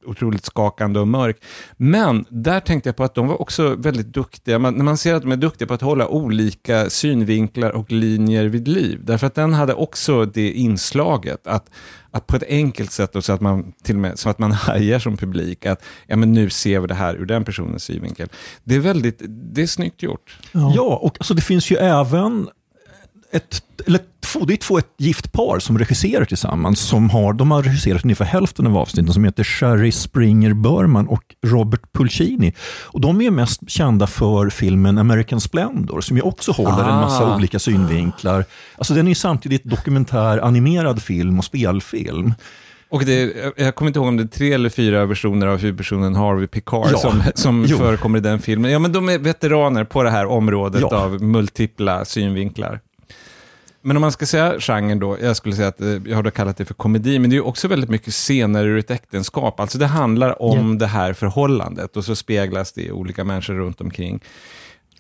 [0.05, 1.37] otroligt skakande och mörk.
[1.77, 4.59] Men där tänkte jag på att de var också väldigt duktiga.
[4.59, 8.45] Man, när man ser att de är duktiga på att hålla olika synvinklar och linjer
[8.45, 9.01] vid liv.
[9.05, 11.71] Därför att den hade också det inslaget att,
[12.11, 14.53] att på ett enkelt sätt, och så att man till och med så att man
[14.53, 18.29] hajar som publik, att ja, men nu ser vi det här ur den personens synvinkel.
[18.65, 20.39] Det är väldigt, det är snyggt gjort.
[20.53, 22.49] Ja, och alltså, det finns ju även
[23.33, 24.01] ett, eller
[24.33, 26.81] två, det är två ett gift par som regisserar tillsammans.
[26.81, 31.23] Som har, de har regisserat ungefär hälften av avsnitten som heter Sherry Springer Berman och
[31.47, 32.53] Robert Pulcini.
[32.83, 37.25] Och de är mest kända för filmen American Splendor som ju också håller en massa
[37.25, 37.37] Ah.
[37.37, 38.45] olika synvinklar.
[38.79, 42.35] Alltså den är samtidigt dokumentär, animerad film och spelfilm.
[42.91, 46.15] Och det, jag kommer inte ihåg om det är tre eller fyra versioner av huvudpersonen
[46.15, 46.99] Harvey Picard Ja.
[46.99, 48.71] som, som förekommer i den filmen.
[48.71, 50.97] Ja, men de är veteraner på det här området Ja.
[50.97, 52.81] av multipla synvinklar.
[53.83, 56.31] Men om man ska säga genren då, jag skulle säga att eh, jag har då
[56.31, 59.61] kallat det för komedi, men det är ju också väldigt mycket scener ur ett äktenskap.
[59.61, 63.81] Alltså det handlar om det här förhållandet och så speglas det i olika människor runt
[63.81, 64.21] omkring.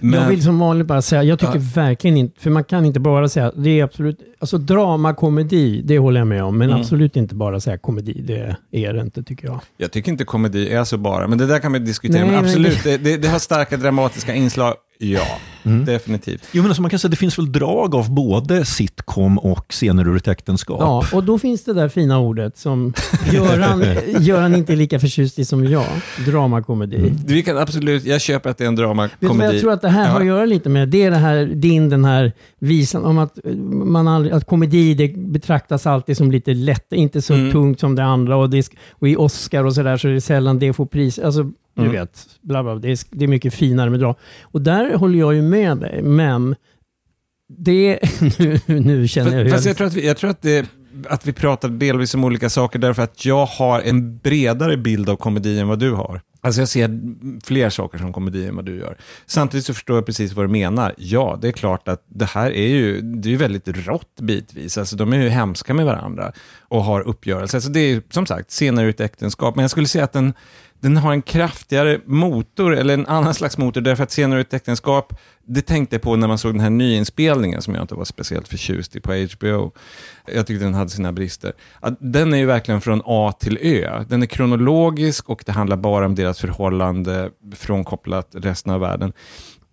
[0.04, 3.28] Jag vill som vanligt bara säga, jag tycker verkligen inte, för man kan inte bara
[3.28, 6.80] säga, det är absolut, alltså drama, komedi, det håller jag med om, men Mm.
[6.80, 9.60] absolut inte bara säga komedi, det är det inte tycker jag.
[9.76, 12.16] Jag tycker inte komedi är så bara, men det där kan vi diskutera.
[12.24, 15.26] Nej, men men absolut, det, det, det har starka dramatiska inslag, ja,
[15.62, 16.42] definitivt.
[16.52, 19.66] Jo, men alltså man kan säga att det finns väl drag av både sitcom och
[19.72, 20.76] scener ur ett äktenskap.
[20.80, 22.92] Ja, och då finns det där fina ordet som
[23.32, 23.84] Göran,
[24.20, 25.84] Göran inte är lika förtjust i som jag,
[26.26, 27.12] dramakomedi.
[27.26, 29.38] Vi kan absolut, jag köper att det är en Vet du dramakomedi.
[29.46, 30.10] vad jag tror att det här Ja.
[30.12, 30.88] har att göra lite med?
[30.88, 33.38] Det är det här, din den här visan om att,
[33.84, 37.52] man aldrig, att komedi det betraktas alltid som lite lätt, inte så Mm.
[37.52, 38.36] tungt som det andra.
[38.36, 41.18] Och, det, och i Oscar och sådär så är det sällan det får pris.
[41.18, 41.92] Alltså, du Mm.
[41.92, 44.14] vet, bla bla, det, är, det är mycket finare med drama.
[44.42, 46.56] Och där håller jag ju med dig, men
[47.58, 47.98] det...
[48.38, 49.76] nu, nu känner jag hur Fast jag...
[49.76, 50.66] tror, att vi, jag tror att, det,
[51.08, 55.16] att vi pratar delvis om olika saker därför att jag har en bredare bild av
[55.16, 56.20] komedi än vad du har.
[56.44, 57.00] Alltså jag ser
[57.44, 58.96] fler saker som komedi än vad du gör.
[59.26, 60.94] Samtidigt så förstår jag precis vad du menar.
[60.98, 64.78] Ja, det är klart att det här är ju, det är ju väldigt rått bitvis.
[64.78, 67.58] Alltså de är ju hemska med varandra och har uppgörelser.
[67.58, 69.56] Alltså det är som sagt senare ett äktenskap.
[69.56, 70.32] Men jag skulle säga att den,
[70.82, 75.12] den har en kraftigare motor, eller en annan slags motor, därför att senare ett äktenskap,
[75.46, 78.48] det tänkte jag på när man såg den här nyinspelningen som jag inte var speciellt
[78.48, 79.72] förtjust i på HBO.
[80.26, 81.52] Jag tyckte den hade sina brister.
[81.80, 84.04] Att Den är ju verkligen från A till Ö.
[84.08, 89.12] Den är kronologisk och det handlar bara om deras förhållande frånkopplat resten av världen.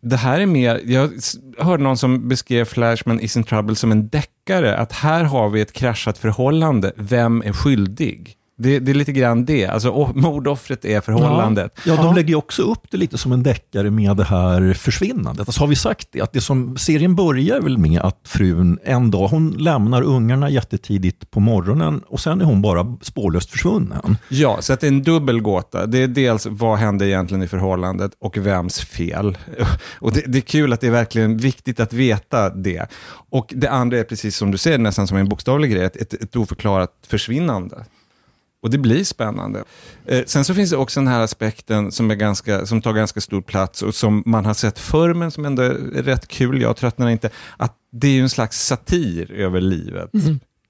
[0.02, 1.12] Det här är mer, jag
[1.58, 5.62] hörde någon som beskrev Flashman is in trouble som en deckare, att här har vi
[5.62, 8.39] ett kraschat förhållande, vem är skyldig?
[8.62, 9.66] Det, det är lite grann det.
[9.66, 11.80] Alltså, mordoffret är förhållandet.
[11.86, 15.48] Ja, de lägger ju också upp det lite som en deckare med det här försvinnandet.
[15.48, 16.22] Alltså har vi sagt det?
[16.22, 21.32] Att det som serien börjar väl med att frun en dag, hon lämnar ungarna jättetidigt
[21.32, 24.18] på morgonen och sen är hon bara spårlöst försvunnen.
[24.30, 25.86] Ja, så att det är en dubbel gåta.
[25.86, 29.38] Det är dels vad hände egentligen i förhållandet och vems fel.
[30.00, 32.88] Och det, det är kul att det är verkligen viktigt att veta det.
[33.30, 36.14] Och det andra är precis som du säger, nästan som en bokstavlig grej, ett, ett,
[36.14, 37.86] ett oförklarat försvinnande.
[38.62, 39.64] Och det blir spännande.
[40.06, 43.22] Eh, sen så finns det också den här aspekten som, är ganska, som tar ganska
[43.22, 46.78] stor plats och som man har sett förr men som ändå är rätt kul, jag
[46.78, 50.12] tröttnar inte, att det är ju en slags satir över livet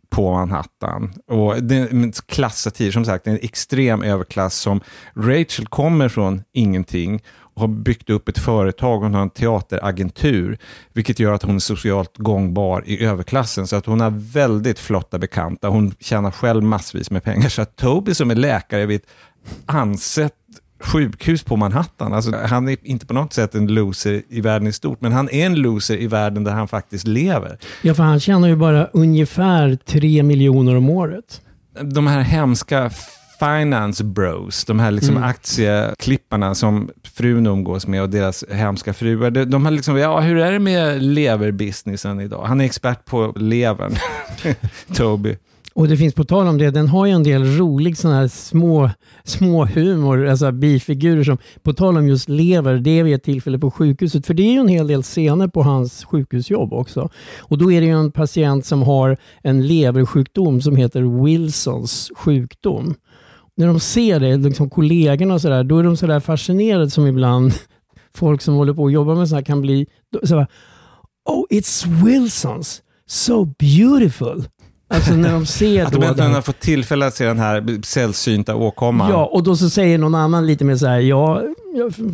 [0.10, 1.14] på Manhattan.
[1.28, 4.82] Och det är en klassatir, som sagt, en extrem överklass som
[5.16, 7.22] Rachel kommer från ingenting
[7.60, 10.58] har byggt upp ett företag, hon har en teateragentur,
[10.94, 13.68] vilket gör att hon är socialt gångbar i överklassen.
[13.68, 17.50] Så att hon har väldigt flotta bekanta, hon tjänar själv massvis med pengar.
[17.50, 19.08] Så att Toby som är läkare vid ett
[19.66, 20.34] ansett
[20.84, 22.14] sjukhus på Manhattan.
[22.14, 25.30] Alltså, han är inte på något sätt en loser i världen i stort, men han
[25.30, 27.58] är en loser i världen där han faktiskt lever.
[27.82, 31.42] Ja, för han tjänar ju bara ungefär 3 miljoner om året.
[31.82, 32.92] de här hemska
[33.40, 39.32] finance bros, de här liksom aktieklipparna som frun umgås med och deras hemska fruar.
[39.32, 42.44] De, de har liksom, ja hur är det med leverbusinessen idag?
[42.46, 43.96] Han är expert på levern,
[44.96, 45.38] Toby.
[45.80, 48.28] Och det finns på tal om det, den har ju en del rolig sån här
[48.28, 48.90] små,
[49.24, 53.60] små humor, alltså bifigurer som, på tal om just lever, det är vid ett tillfälle
[53.60, 57.10] på sjukhuset, för det är ju en hel del scener på hans sjukhusjobb också.
[57.40, 62.96] Och då är det ju en patient som har en leversjukdom som heter Wilsons sjukdom.
[63.60, 67.54] När de ser det, liksom kollegorna och sådär, då är de sådär fascinerade som ibland
[68.16, 69.88] folk som håller på att jobba med sådär kan bli,
[70.24, 70.48] så här,
[71.30, 74.44] Oh, it's Wilsons, so beautiful.
[74.90, 78.56] Alltså när de ser Att de äntligen har fått tillfälle att se den här sällsynta
[78.56, 79.12] åkomman.
[79.12, 81.44] Ja, och då så säger någon annan lite mer så här, ja,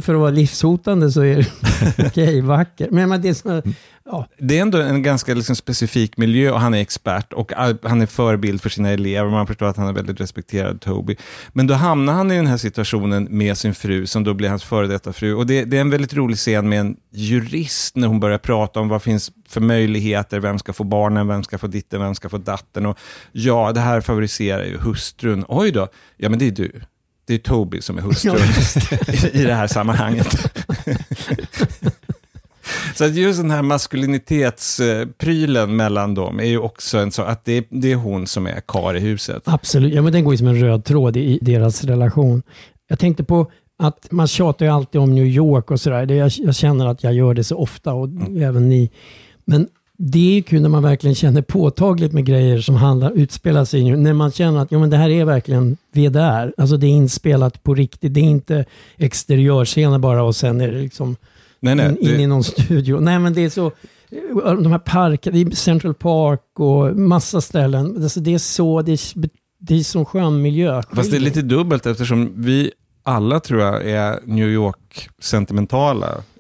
[0.03, 2.87] för att vara livshotande så är det okej, vacker.
[2.91, 3.61] Men, men det är så,
[4.05, 7.51] ja, Det är ändå en ganska liksom specifik miljö och han är expert och
[7.83, 9.29] han är förebild för sina elever.
[9.29, 11.15] Man förstår att han är väldigt respekterad, Toby.
[11.53, 14.63] Men då hamnar han i den här situationen med sin fru som då blir hans
[14.63, 15.33] före detta fru.
[15.33, 18.79] Och det, det är en väldigt rolig scen med en jurist när hon börjar prata
[18.79, 22.29] om vad finns för möjligheter, vem ska få barnen, vem ska få ditten, vem ska
[22.29, 22.85] få datten.
[22.85, 22.97] Och
[23.31, 25.45] ja, det här favoriserar ju hustrun.
[25.47, 25.87] Oj då,
[26.17, 26.81] ja men det är du.
[27.25, 28.37] Det är Toby som är hustrun
[29.33, 30.27] i, det här sammanhanget.
[32.95, 37.53] Så att just den här maskulinitetsprylen mellan dem är ju också en så att det
[37.53, 39.43] är, det är hon som är kar i huset.
[39.45, 39.93] absolut.
[39.93, 42.43] Ja, men den går ju som en röd tråd i deras relation.
[42.87, 46.11] Jag tänkte på att man tjatar ju alltid om New York och sådär.
[46.11, 48.09] Jag, jag känner att jag gör det så ofta och
[48.39, 48.91] även ni.
[49.45, 49.67] Men
[49.97, 53.95] det är ju kul när man verkligen känner påtagligt med grejer som handlar, utspelar sig
[53.95, 56.53] När man känner att ja, men det här är verkligen vi är där.
[56.57, 58.13] Alltså det är inspelat på riktigt.
[58.13, 58.65] Det är inte
[58.97, 61.15] exteriörscener bara och sen är det liksom
[61.59, 62.99] Nej, nej, in, in det- i någon studio.
[62.99, 63.71] Nej, men det är så...
[64.43, 68.03] De här parkerna, Central Park och massa ställen.
[68.03, 68.99] Alltså det är så, det är,
[69.59, 70.81] det är som skön miljö.
[70.93, 72.71] Fast det är lite dubbelt eftersom vi
[73.03, 74.84] alla tror jag är New York-sentimentala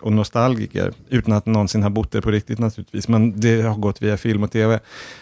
[0.01, 4.01] och nostalgiker, utan att någonsin ha bott där på riktigt naturligtvis, men det har gått
[4.01, 4.79] via film och tv.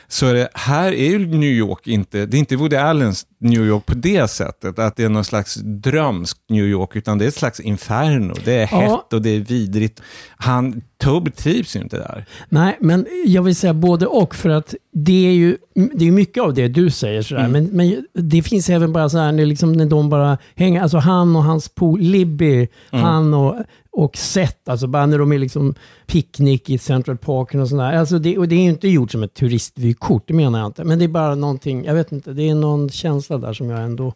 [0.08, 3.86] Så det, här är ju New York inte, det är inte Woody Allens New York
[3.86, 7.36] på det sättet, att det är någon slags drömsk New York, utan det är ett
[7.36, 8.34] slags inferno.
[8.46, 8.80] Det är Ja.
[8.80, 10.02] hett och det är vidrigt.
[10.38, 12.26] Han, Toby trivs ju inte där.
[12.50, 15.58] Nej, men jag vill säga både och för att det är ju
[15.94, 17.48] det är mycket av det du säger sådär.
[17.48, 20.98] Men, men det finns även bara så här när, liksom, när de bara hänger, alltså
[20.98, 23.56] han och hans pool, Libby, han och,
[23.92, 24.70] och sätt.
[24.70, 27.94] alltså bara när de är liksom picknick i Central Park och sådär.
[27.94, 30.84] Alltså det, och det är ju inte gjort som ett turistvykort, det menar jag inte.
[30.84, 33.84] Men det är bara någonting, jag vet inte, det är någon känsla där som jag
[33.84, 34.14] ändå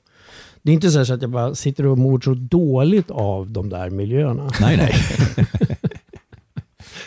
[0.61, 3.89] det är inte så att jag bara sitter och mår så dåligt av de där
[3.89, 4.51] miljöerna.
[4.61, 4.95] Nej, nej.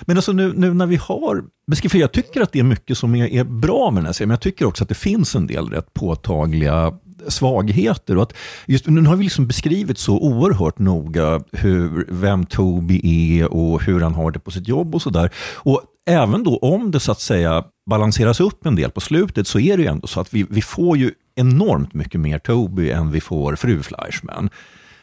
[0.01, 1.45] Men alltså nu, nu när vi har
[1.89, 4.29] för jag tycker att det är mycket som är, är bra med den här serien,
[4.29, 6.99] men jag tycker också att det finns en del rätt påtagliga
[7.29, 8.17] svagheter.
[8.17, 8.33] Och att
[8.67, 14.01] just, nu har vi liksom beskrivit så oerhört noga hur, vem Toby är och hur
[14.01, 15.31] han har det på sitt jobb och sådär.
[15.57, 19.61] Och även då om det så att säga balanseras upp en del på slutet så
[19.61, 23.11] är det ju ändå så att vi, vi får ju enormt mycket mer Toby än
[23.11, 24.51] vi får fru Fleischman.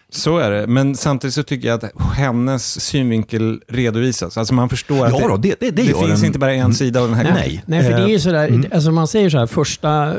[0.10, 4.38] Så är det, men samtidigt så tycker jag att hennes synvinkel redovisas.
[4.38, 6.74] Alltså man förstår att Ja då, det- det- det gör finns en- inte bara en
[6.74, 7.64] sida av den här Nej.
[7.66, 10.14] Nej, för det är ju sådär, alltså man säger så här, första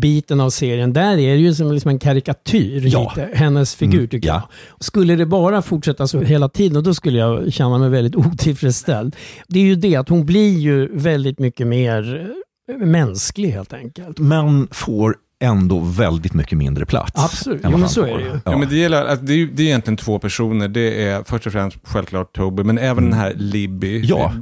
[0.00, 3.12] biten av serien, där är det ju som liksom en karikatyr, Ja.
[3.16, 4.34] lite, hennes figur Mm, tycker ja.
[4.34, 4.84] jag.
[4.84, 9.16] Skulle det bara fortsätta så hela tiden, då skulle jag känna mig väldigt otillfredsställd.
[9.48, 12.26] Det är ju det att hon blir ju väldigt mycket mer
[12.70, 14.18] eh, mänsklig helt enkelt.
[14.18, 17.12] men får ändå väldigt mycket mindre plats.
[17.14, 18.40] Absolut, ja, men så är det ju.
[18.44, 18.56] Ja.
[18.58, 20.68] men det, gäller, alltså, det, är, det är egentligen två personer.
[20.68, 23.96] Det är först och främst självklart Toby, men även den här Libby.
[23.96, 24.08] Mm.
[24.08, 24.32] Ja.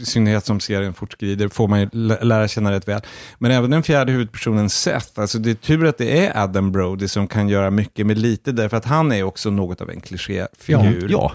[0.00, 3.00] I synnerhet som serien fortskrider får man ju lä- lära känna rätt väl.
[3.38, 5.20] Men även den fjärde huvudpersonen Seth.
[5.20, 8.52] Alltså det är tur att det är Adam Brody som kan göra mycket med lite,
[8.52, 11.08] därför att han är också något av en klichéfigur.
[11.10, 11.32] Ja,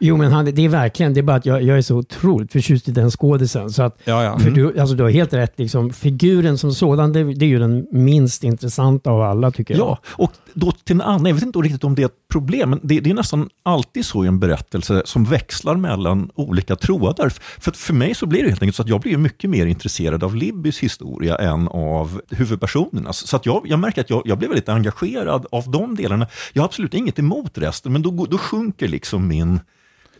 [0.00, 2.52] Jo, men han, det är verkligen, det är bara att jag, jag är så otroligt
[2.52, 3.70] förtjust i den skådisen.
[3.70, 4.38] Så att, Ja, ja.
[4.38, 7.58] För du, alltså, du har helt rätt, liksom, figuren som sådan, det, det är ju
[7.58, 9.86] den minst intressanta av alla tycker jag.
[9.86, 12.70] Ja, och då till en annan, jag vet inte riktigt om det är ett problem,
[12.70, 17.28] men det, det är nästan alltid så i en berättelse som växlar mellan olika trådar.
[17.60, 20.24] För för mig så blir det helt enkelt så att jag blir mycket mer intresserad
[20.24, 23.26] av Libbys historia än av huvudpersonernas.
[23.26, 26.26] Så att jag, jag märker att jag, jag blir väldigt engagerad av de delarna.
[26.52, 29.60] Jag har absolut inget emot resten, men då, då sjunker liksom min,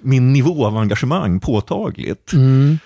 [0.00, 2.32] min nivå av engagemang påtagligt.
[2.32, 2.78] Mm.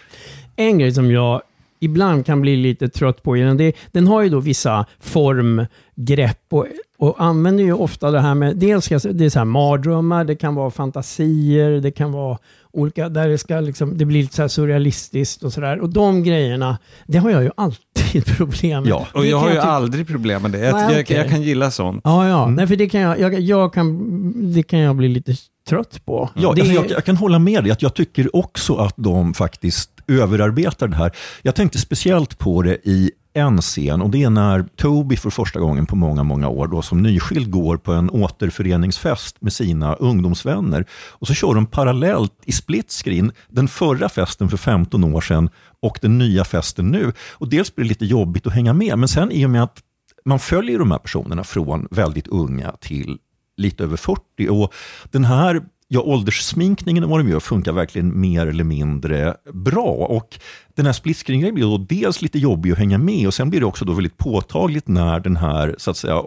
[0.57, 1.43] En grej som jag
[1.81, 6.67] ibland kan bli lite trött på den, det, den har ju då vissa formgrepp och,
[6.99, 10.55] och använder ju ofta det här med, dels det är så här mardrömmar, det kan
[10.55, 12.39] vara fantasier, det kan vara
[12.73, 15.81] olika, där det ska liksom, det blir lite så här surrealistiskt och sådär.
[15.81, 18.91] Och de grejerna, det har jag ju alltid problem med.
[18.91, 19.07] Ja.
[19.15, 20.59] Och Det jag har ju tycka- aldrig problem med det.
[20.59, 22.01] Jag, Nej, jag, jag kan gilla sånt.
[22.05, 22.43] Ja, ja.
[22.43, 22.55] Mm.
[22.55, 25.35] Nej, för det kan jag, jag, jag kan, det kan jag bli lite
[25.69, 26.31] trött på.
[26.35, 27.73] Ja, det, alltså jag, jag kan hålla med dig.
[27.73, 31.13] Att jag tycker också att de faktiskt överarbetar det här.
[31.43, 35.61] Jag tänkte speciellt på det i en scen och det är när Toby för första
[35.61, 40.87] gången på många, många år då som nyskild går på en återföreningsfest med sina ungdomsvänner.
[40.93, 45.51] Och så kör de parallellt i split screen den förra festen för 15 år sedan
[45.81, 47.13] och den nya festen nu.
[47.33, 49.79] Och dels blir det lite jobbigt att hänga med, men sen i och med att
[50.25, 53.19] man följer de här personerna från väldigt unga till
[53.57, 54.49] lite över 40.
[54.51, 54.75] Och
[55.11, 55.63] den här
[55.93, 59.91] ja, ålderssminkningen och vad de gör funkar verkligen mer eller mindre bra.
[59.91, 60.39] Och
[60.75, 63.67] den här splitscreen blir då dels lite jobbig att hänga med och sen blir det
[63.67, 66.23] också då väldigt påtagligt när den här så att säga,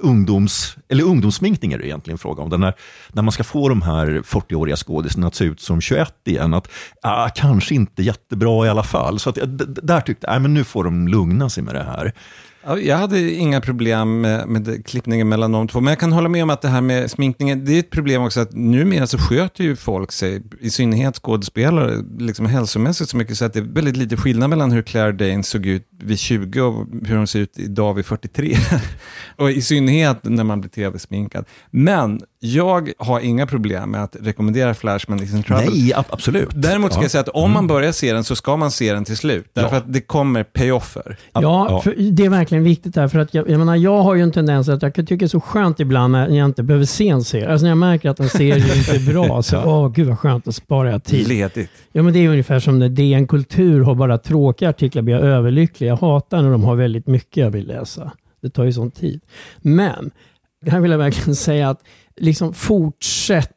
[0.00, 2.50] ungdoms, eller ungdomssminkning är det egentligen fråga om.
[2.50, 2.74] Den här,
[3.12, 6.54] när man ska få de här 40-åriga skådisarna att se ut som 21 igen.
[6.54, 6.68] Att
[7.02, 9.18] ah, kanske inte jättebra i alla fall.
[9.18, 9.38] Så att,
[9.82, 12.12] där tyckte jag, att men nu får de lugna sig med det här.
[12.62, 16.42] Jag hade inga problem med, med klippningen mellan de två, men jag kan hålla med
[16.42, 19.64] om att det här med sminkningen, det är ett problem också att numera så sköter
[19.64, 23.96] ju folk sig, i synnerhet skådespelare, liksom hälsomässigt så mycket så att det är väldigt
[23.96, 27.58] lite skillnad mellan hur Claire Danes såg ut vid 20 och hur hon ser ut
[27.58, 28.56] idag vid 43.
[29.36, 31.44] och i synnerhet när man blir tv-sminkad.
[31.70, 35.66] Men jag har inga problem med att rekommendera Flashman is in trouble.
[35.70, 36.48] Nej, ab- absolut.
[36.54, 37.04] Däremot ska Ja.
[37.04, 39.46] jag säga att om man börjar se den så ska man se den till slut,
[39.52, 39.76] därför Ja.
[39.76, 41.16] att det kommer payoffer.
[41.32, 41.80] Ja, Ja.
[41.80, 43.08] För det är verkligen viktigt där.
[43.08, 45.26] För att jag, jag, menar, jag har ju en tendens att jag kan tycka det
[45.26, 47.48] är så skönt ibland när jag inte behöver se en serie.
[47.50, 50.44] Alltså när jag märker att en serie inte är bra, så åh gud vad skönt,
[50.44, 51.28] då sparar jag tid.
[51.28, 51.70] Ledigt.
[51.92, 55.24] Ja, men det är ungefär som när DN Kultur har bara tråkiga artiklar, blir jag
[55.24, 55.89] överlycklig.
[55.90, 58.12] Jag hatar när de har väldigt mycket jag vill läsa.
[58.42, 59.20] Det tar ju sån tid.
[59.58, 60.10] Men,
[60.66, 61.80] här vill jag verkligen säga att
[62.16, 63.50] liksom fortsätt.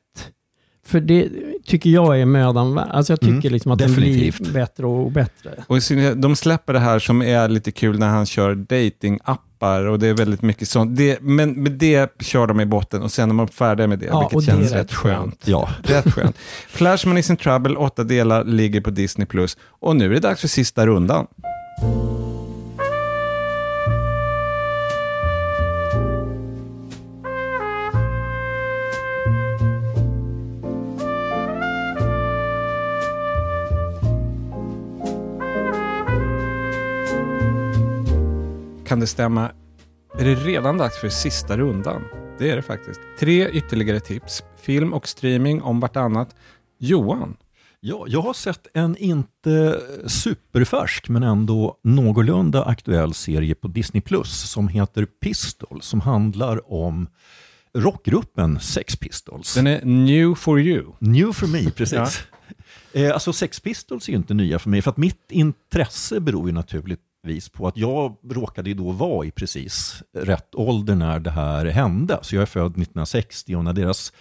[0.86, 1.30] För det
[1.66, 2.88] tycker jag är mödan värt.
[2.90, 4.38] Alltså jag tycker Mm, liksom att definitivt.
[4.38, 5.52] den blir bättre och bättre.
[5.68, 5.78] Och
[6.16, 10.14] de släpper det här som är lite kul när han kör datingappar och det är
[10.14, 10.98] väldigt mycket sånt.
[10.98, 14.06] Det, men med det kör de i botten och sen är man färdiga med det,
[14.06, 15.42] Ja, vilket det känns rätt rätt skönt.
[15.48, 15.70] Ja.
[15.84, 16.38] Rätt skönt.
[16.68, 19.26] Flashman is in trouble, åtta delar, ligger på Disney+.
[19.28, 21.28] Plus Och nu är det dags för sista rundan.
[38.86, 39.52] Kan det stämma?
[40.20, 42.02] Är det redan dags för sista rundan?
[42.40, 43.00] Det är det faktiskt.
[43.20, 44.44] Tre ytterligare tips.
[44.62, 46.36] Film och streaming om vartannat.
[46.80, 47.38] Johan,
[47.86, 54.50] Ja, jag har sett en inte superfärsk men ändå någorlunda aktuell serie på Disney Plus
[54.52, 57.08] som heter Pistol som handlar om
[57.74, 59.54] rockgruppen Sex Pistols.
[59.54, 60.86] den är new for you.
[61.00, 62.24] New for me, precis.
[62.94, 66.48] Eh, alltså Sex Pistols är ju inte nya för mig för att mitt intresse beror
[66.50, 66.54] ju
[67.24, 71.66] vis på att jag råkade ju då vara i precis rätt ålder när det här
[71.66, 72.20] hände.
[72.22, 74.14] Så jag är född 1960 och när deras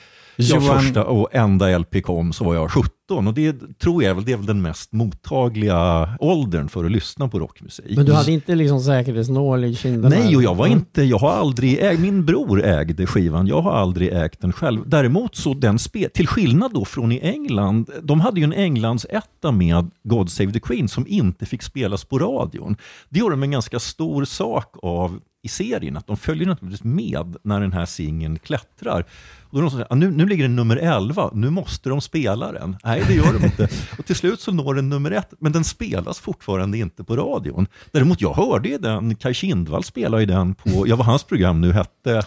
[0.42, 2.92] Johan- första och enda LP kom så var jag 17
[3.28, 7.38] och det tror jag det är väl den mest mottagliga åldern för att lyssna på
[7.38, 7.96] rockmusik.
[7.96, 10.08] Men du hade inte liksom säkerhetsnål i kinderna?
[10.16, 13.72] Nej, och jag var inte, jag har aldrig ägt, min bror ägde skivan, jag har
[13.72, 14.82] aldrig ägt den själv.
[14.86, 19.06] Däremot så den spe, till skillnad då från i England, de hade ju en Englands
[19.10, 22.76] etta med God Save the Queen som inte fick spelas på radion.
[23.08, 27.36] Det gjorde de en ganska stor sak av i serien, att de följer naturligtvis med
[27.44, 29.04] när den här singeln klättrar.
[29.52, 31.88] Och då är de som säger, ah, nu, nu ligger den nummer 11, nu måste
[31.88, 32.76] de spela den.
[32.84, 33.68] Nej, det gör de inte.
[33.98, 37.66] Och till slut så når den nummer ett, men den spelas fortfarande inte på radion.
[37.92, 41.60] Däremot, jag hörde ju den, Kaj Kindvall spelade ju den på, ja vad hans program
[41.60, 42.22] nu hette,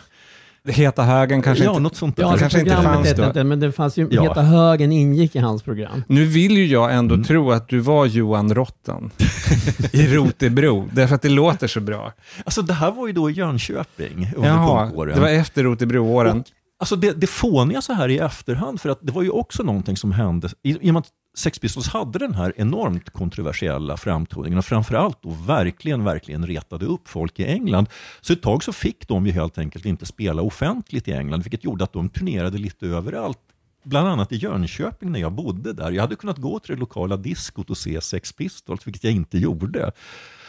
[0.67, 1.81] Heta högen kanske ja, inte...
[1.81, 2.23] något sånt där.
[2.23, 3.25] Ja, Det kanske inte fanns då.
[3.25, 4.21] inte, men det fanns ju, Ja.
[4.21, 6.03] Heta högen ingick i hans program.
[6.07, 7.25] Nu vill ju jag ändå Mm.
[7.25, 9.11] tro att du var Johan Rotten
[9.91, 12.11] i Rotebro, därför att det låter så bra.
[12.45, 16.43] Alltså det här var ju då i Jönköping under Jaha, det var efter Rotebro-åren.
[16.77, 19.97] Alltså det, det fåniga så här i efterhand, för att det var ju också någonting
[19.97, 24.59] som hände, i, i och med att Sex Pistols hade den här enormt kontroversiella framtoningen
[24.59, 27.89] och framförallt då verkligen, verkligen retade upp folk i England.
[28.21, 31.63] Så ett tag så fick de ju helt enkelt inte spela offentligt i England, vilket
[31.63, 33.39] gjorde att de turnerade lite överallt.
[33.85, 35.91] Bland annat i Jönköping när jag bodde där.
[35.91, 39.37] Jag hade kunnat gå till det lokala diskot och se Sex Pistols, vilket jag inte
[39.37, 39.91] gjorde.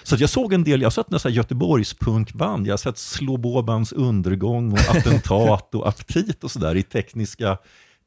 [0.02, 3.36] Så jag såg en del, jag har sett här Göteborgs punkband, jag har sett Slå
[3.36, 7.58] Båbans undergång och Attentat och Aptit och sådär i tekniska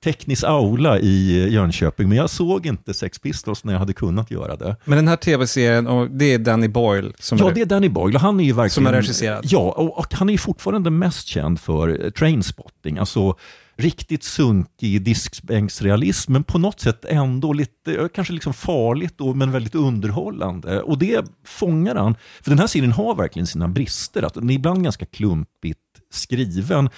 [0.03, 4.55] teknisk aula i Jönköping, men jag såg inte Sex Pistols när jag hade kunnat göra
[4.55, 4.75] det.
[4.85, 8.15] Men den här tv-serien, det är Danny Boyle som Ja, är det är Danny Boyle
[8.15, 8.69] och han är ju verkligen...
[8.69, 9.45] Som är regisserad.
[9.47, 13.35] Ja, och, och han är ju fortfarande mest känd för Trainspotting, alltså
[13.79, 19.75] riktigt sunkig diskbänksrealism, men på något sätt ändå lite, kanske liksom farligt då, men väldigt
[19.75, 20.81] underhållande.
[20.81, 24.53] Och det fångar han, för den här serien har verkligen sina brister, att den är
[24.53, 25.79] ibland ganska klumpigt
[26.11, 26.89] skriven.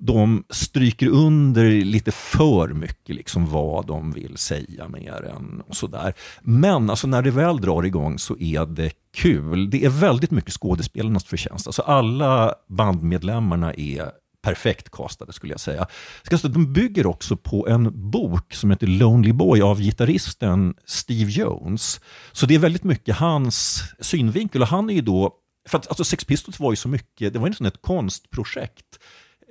[0.00, 6.14] De stryker under lite för mycket liksom vad de vill säga med den och sådär.
[6.42, 9.70] Men alltså när det väl drar igång så är det kul.
[9.70, 11.66] Det är väldigt mycket skådespelarnas förtjänst.
[11.66, 14.10] Alltså alla bandmedlemmarna är
[14.42, 15.86] perfekt castade skulle jag säga.
[16.22, 21.30] Ska säga, De bygger också på en bok som heter Lonely Boy av gitarristen Steve
[21.30, 22.00] Jones.
[22.32, 25.32] Så det är väldigt mycket hans synvinkel och han är ju då,
[25.68, 28.98] för att alltså Sex Pistols var ju så mycket, det var ju nästan ett konstprojekt.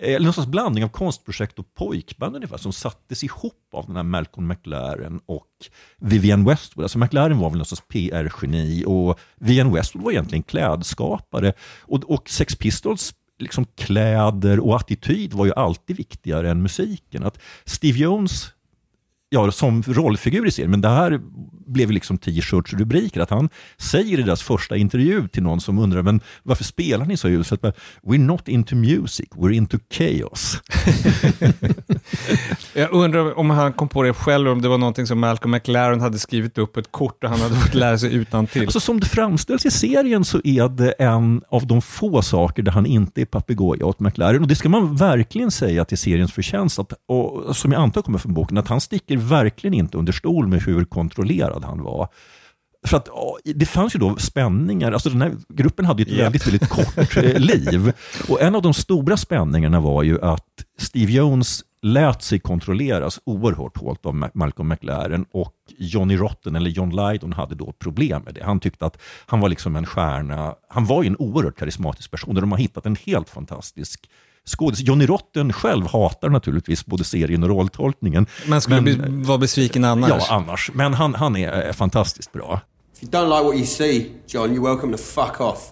[0.01, 3.95] Eh, eller någon slags blandning av konstprojekt och pojkband ungefär, som sattes ihop av den
[3.95, 5.47] här Malcolm McLaren och
[5.97, 6.83] Vivienne Westwood.
[6.83, 11.53] Alltså McLaren var väl någon sorts PR-geni och Vivienne Westwood var egentligen klädskapare.
[11.81, 17.23] Och, och Sex Pistols liksom kläder och attityd var ju alltid viktigare än musiken.
[17.23, 18.53] Att Steve Jones
[19.29, 21.19] ja, som rollfigur i serien, men det här
[21.67, 26.01] blev liksom t-shirts rubriker, att han säger i deras första intervju till någon som undrar,
[26.01, 27.61] men varför spelar ni så uselt?
[28.03, 30.61] We're not into music, we're into chaos.
[32.73, 36.01] Jag undrar om han kom på det själv, om det var någonting som Malcolm McLaren
[36.01, 38.61] hade skrivit upp ett kort och han hade fått lära sig utan till.
[38.61, 42.71] Alltså som det framställs i serien så är det en av de få saker där
[42.71, 44.41] han inte är papegoja åt McLaren.
[44.41, 48.19] Och det ska man verkligen säga till seriens förtjänst, att, och, som jag antar kommer
[48.19, 52.07] från boken, att han sticker verkligen inte under stol med hur kontrollerad han var.
[52.87, 53.09] För att
[53.55, 56.25] det fanns ju då spänningar, alltså den här gruppen hade ju ett Japp.
[56.25, 57.93] väldigt, väldigt kort eh, liv.
[58.29, 60.43] Och en av de stora spänningarna var ju att
[60.79, 66.69] Steve Jones lät sig kontrolleras oerhört hårt av Ma- Malcolm McLaren och Johnny Rotten, eller
[66.69, 68.43] John Lydon, hade då problem med det.
[68.43, 70.55] Han tyckte att han var liksom en stjärna.
[70.69, 74.09] Han var ju en oerhört karismatisk person och de har hittat en helt fantastisk
[74.47, 74.81] skådis.
[74.81, 78.25] Johnny Rotten själv hatar naturligtvis både serien och rolltolkningen.
[78.47, 80.09] Man skulle bli, vara besviken annars.
[80.29, 80.71] Ja, annars.
[80.73, 82.61] Men han, han är fantastiskt bra.
[82.95, 85.71] If you don't like what you see, John, you're welcome to fuck off.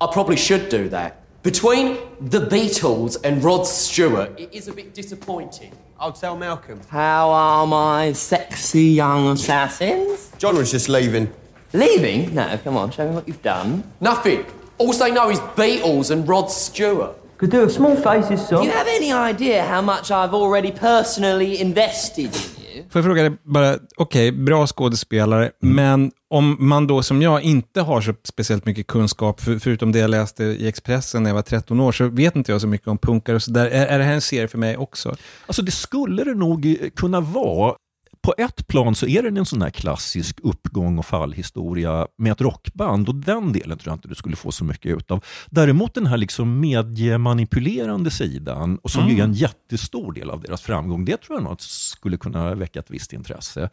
[0.00, 1.12] I probably should do that.
[1.42, 1.96] Between
[2.30, 5.72] the Beatles and Rod Stewart, it is a bit disappointing.
[5.98, 6.80] I'll tell Malcolm.
[6.88, 10.30] How are my sexy young assassins?
[10.38, 11.28] John was just leaving.
[11.72, 12.34] Leaving?
[12.34, 13.82] No, come on, show me what you've done.
[14.00, 14.44] Nothing.
[14.78, 17.16] All they know is Beatles and Rod Stewart.
[17.38, 18.64] Could do a small faces Do song.
[18.66, 22.30] you have any idea how much I've already personally invested in
[22.74, 22.84] you?
[22.90, 27.80] Får jag fråga dig bara, okej, bra skådespelare, men om man då som jag inte
[27.80, 31.42] har så speciellt mycket kunskap, för, förutom det jag läste i Expressen när jag var
[31.42, 33.66] 13 år, så vet inte jag så mycket om punkare och sådär.
[33.66, 35.16] Är, är det här en serie för mig också?
[35.46, 37.74] Alltså det skulle det nog kunna vara.
[38.26, 42.40] På ett plan så är den en sån här klassisk uppgång och fallhistoria med ett
[42.40, 45.24] rockband och den delen tror jag inte du skulle få så mycket utav.
[45.50, 50.62] Däremot den här liksom mediemanipulerande sidan, och som ju är en jättestor del av deras
[50.62, 53.70] framgång, det tror jag nog att skulle kunna väcka ett visst intresse.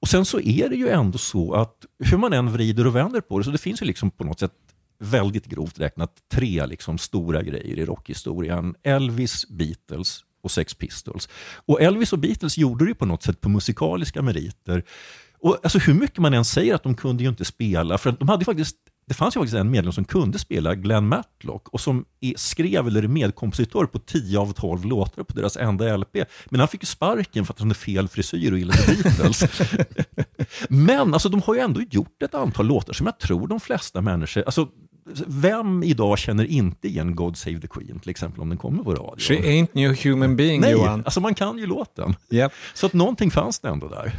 [0.00, 3.20] Och sen så är det ju ändå så att hur man än vrider och vänder
[3.20, 4.52] på det, så det finns ju liksom på något sätt
[4.98, 8.74] väldigt grovt räknat tre liksom stora grejer i rockhistorien.
[8.82, 11.28] Elvis, Beatles och Sex Pistols.
[11.66, 14.84] Och Elvis och Beatles gjorde det på något sätt på musikaliska meriter.
[15.40, 18.18] Och alltså hur mycket man än säger att de kunde ju inte spela, för att
[18.18, 18.76] de hade faktiskt
[19.08, 22.04] det fanns ju faktiskt en medlem som kunde spela, Glenn Matlock, och som
[22.36, 26.16] skrev eller är medkompositör på 10 av 12 låtar på deras enda LP.
[26.46, 29.44] Men han fick ju sparken för att han hade fel frisyr och gillade Beatles.
[30.68, 34.00] Men alltså, de har ju ändå gjort ett antal låtar som jag tror de flesta
[34.00, 34.68] människor, alltså
[35.26, 38.90] vem idag känner inte igen God Save the Queen till exempel om den kommer på
[38.90, 39.18] radio?
[39.18, 41.02] She ain't no human being, Nej, Johan.
[41.04, 42.14] alltså man kan ju låten.
[42.30, 42.52] Yep.
[42.74, 44.12] Så att någonting fanns det ändå där.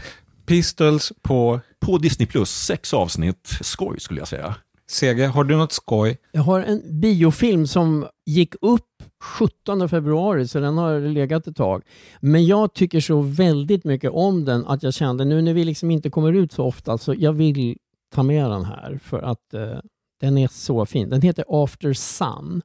[0.45, 1.59] Pistols på...
[1.79, 3.49] På Disney Plus, sex avsnitt.
[3.61, 4.55] Skoj skulle jag säga.
[4.89, 6.17] Sege, har du något skoj?
[6.31, 8.85] Jag har en biofilm som gick upp
[9.23, 11.83] 17 februari, så den har legat ett tag.
[12.19, 15.91] Men jag tycker så väldigt mycket om den att jag kände nu när vi liksom
[15.91, 17.77] inte kommer ut så ofta, så jag vill
[18.15, 19.79] ta med den här för att eh,
[20.19, 21.09] den är så fin.
[21.09, 22.61] Den heter After Sun.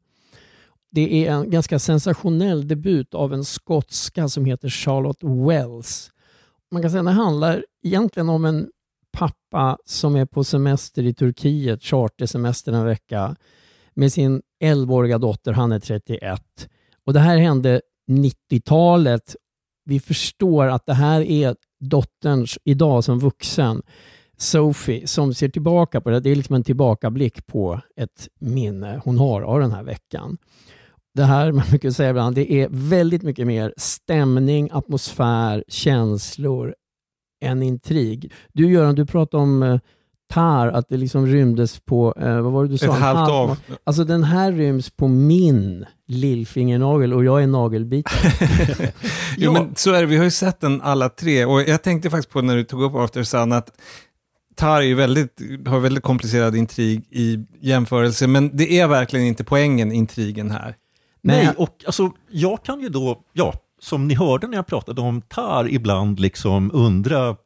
[0.91, 6.11] Det är en ganska sensationell debut av en skotska som heter Charlotte Wells.
[6.71, 8.69] Man kan säga att det handlar egentligen om en
[9.13, 13.37] pappa som är på semester i Turkiet, chartersemester en vecka,
[13.95, 16.69] med sin 11-åriga dotter, han är 31.
[17.05, 19.37] Och Det här hände 90-talet.
[19.85, 23.83] Vi förstår att det här är dotterns, idag som vuxen,
[24.37, 26.21] Sophie, som ser tillbaka på det.
[26.21, 30.39] Det är liksom en tillbakablick på ett minne hon har av den här veckan.
[31.15, 36.75] Det här, man brukar säga ibland, det är väldigt mycket mer stämning, atmosfär, känslor
[37.45, 38.33] än intrig.
[38.53, 39.79] Du Göran, du pratade om eh,
[40.33, 42.87] Tar, att det liksom rymdes på, eh, vad var det du sa?
[42.87, 43.57] Ett halvt halv- av.
[43.85, 48.93] Alltså den här ryms på min lillfingernagel och jag är nagelbitare.
[49.37, 50.07] Jo, men så är det.
[50.07, 51.45] Vi har ju sett den alla tre.
[51.45, 53.71] Och jag tänkte faktiskt på när du tog upp After Sun att
[54.55, 59.45] Tar är ju väldigt, har väldigt komplicerad intrig i jämförelse, men det är verkligen inte
[59.45, 60.75] poängen, intrigen här.
[61.23, 65.23] Nej, och alltså, jag kan ju då, ja, som ni hörde när jag pratade om
[65.23, 67.37] Tar, ibland liksom undra...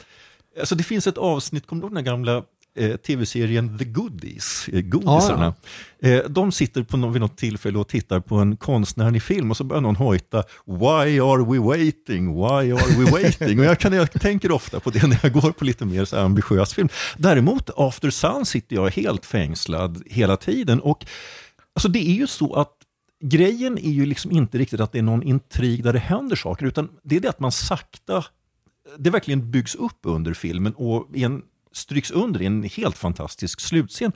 [0.61, 2.43] Alltså det finns ett avsnitt, kommer du ihåg den här gamla
[2.79, 5.55] eh, tv-serien The Goodies, eh, godisarna?
[6.03, 9.57] Eh, de sitter på någon, vid något tillfälle och tittar på en konstnärlig film och
[9.57, 12.35] så börjar någon hojta Why are we waiting?
[12.35, 13.59] Why are we waiting?
[13.59, 16.19] och jag, kan, jag tänker ofta på det när jag går på lite mer så
[16.19, 16.89] ambitiös film.
[17.17, 21.07] Däremot, After Sun sitter jag helt fängslad hela tiden och
[21.75, 22.75] alltså det är ju så att
[23.21, 26.67] grejen är ju liksom inte riktigt att det är någon intrig där det händer saker,
[26.67, 28.25] utan det är det att man sakta,
[28.99, 31.43] det verkligen byggs upp under filmen och i en,
[31.79, 34.13] stryks under i en helt fantastisk slutscen.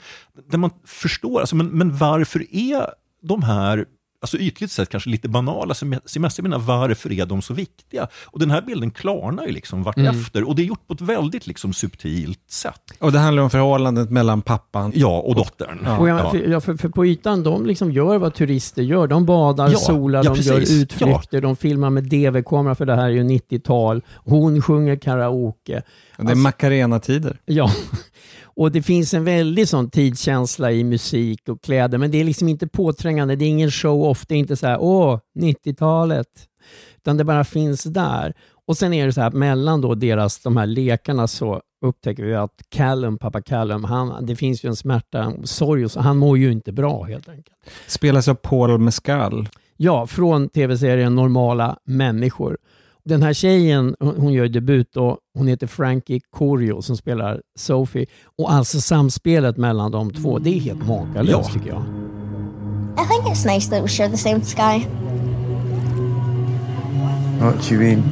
[0.50, 2.86] Där man förstår, alltså, men, men varför är
[3.22, 3.86] de här
[4.22, 5.74] Alltså ytligt sett kanske lite banala
[6.06, 8.08] semester, menar varför är de så viktiga?
[8.26, 11.46] Och den här bilden klarnar ju liksom vartefter och det är gjort på ett väldigt
[11.46, 12.80] liksom subtilt sätt.
[12.98, 15.78] Och det handlar om förhållandet mellan pappan Ja, och dottern.
[15.84, 15.98] Ja.
[15.98, 19.06] Och jag, för, ja, för, för på ytan, de liksom gör vad turister gör.
[19.06, 20.70] De badar, Ja, solar, ja, de precis.
[20.70, 24.02] gör utflykter, de filmar med DV-kamera för det här är ju 90-tal.
[24.14, 25.82] Hon sjunger karaoke.
[26.16, 27.36] Det är Macarena-tider.
[27.44, 27.70] Ja,
[28.56, 32.48] och det finns en väldig sån tidskänsla i musik och kläder, men det är liksom
[32.48, 33.36] inte påträngande.
[33.36, 34.26] Det är ingen show-off.
[34.26, 36.28] Det är inte så här, åh, 90-talet.
[36.96, 38.34] Utan det bara finns där.
[38.66, 42.34] Och sen är det så här, mellan då deras, de här lekarna så upptäcker vi
[42.34, 46.38] att Callum, pappa Callum, han, det finns ju en smärta, en sorg, så, han mår
[46.38, 47.56] ju inte bra helt enkelt.
[47.86, 49.48] Spelas av Paul Mescal.
[49.76, 52.58] Ja, från tv-serien Normala människor.
[53.04, 58.06] Den här tjejen, hon gör debut och hon heter Frankie Corio som spelar Sophie.
[58.38, 61.54] Och alltså samspelet mellan de två, det är helt makalöst Ja.
[61.54, 61.82] tycker jag.
[63.04, 64.86] I think it's nice that we share the same sky.
[67.40, 68.02] What do you mean?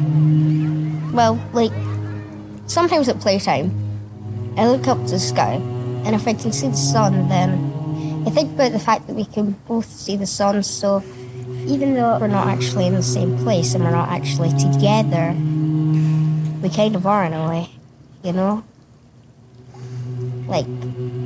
[1.14, 1.74] Well, like,
[2.66, 3.70] sometimes at playtime,
[4.56, 5.60] I look up to the sky,
[6.06, 7.50] and if I can see the sun, then
[8.26, 11.02] I think about the fact that we can both see the sun, so
[11.70, 15.32] even though we're not actually in the same place and we're not actually together,
[16.60, 17.70] we kind of are in a way,
[18.24, 18.64] you know?
[20.48, 20.66] Like,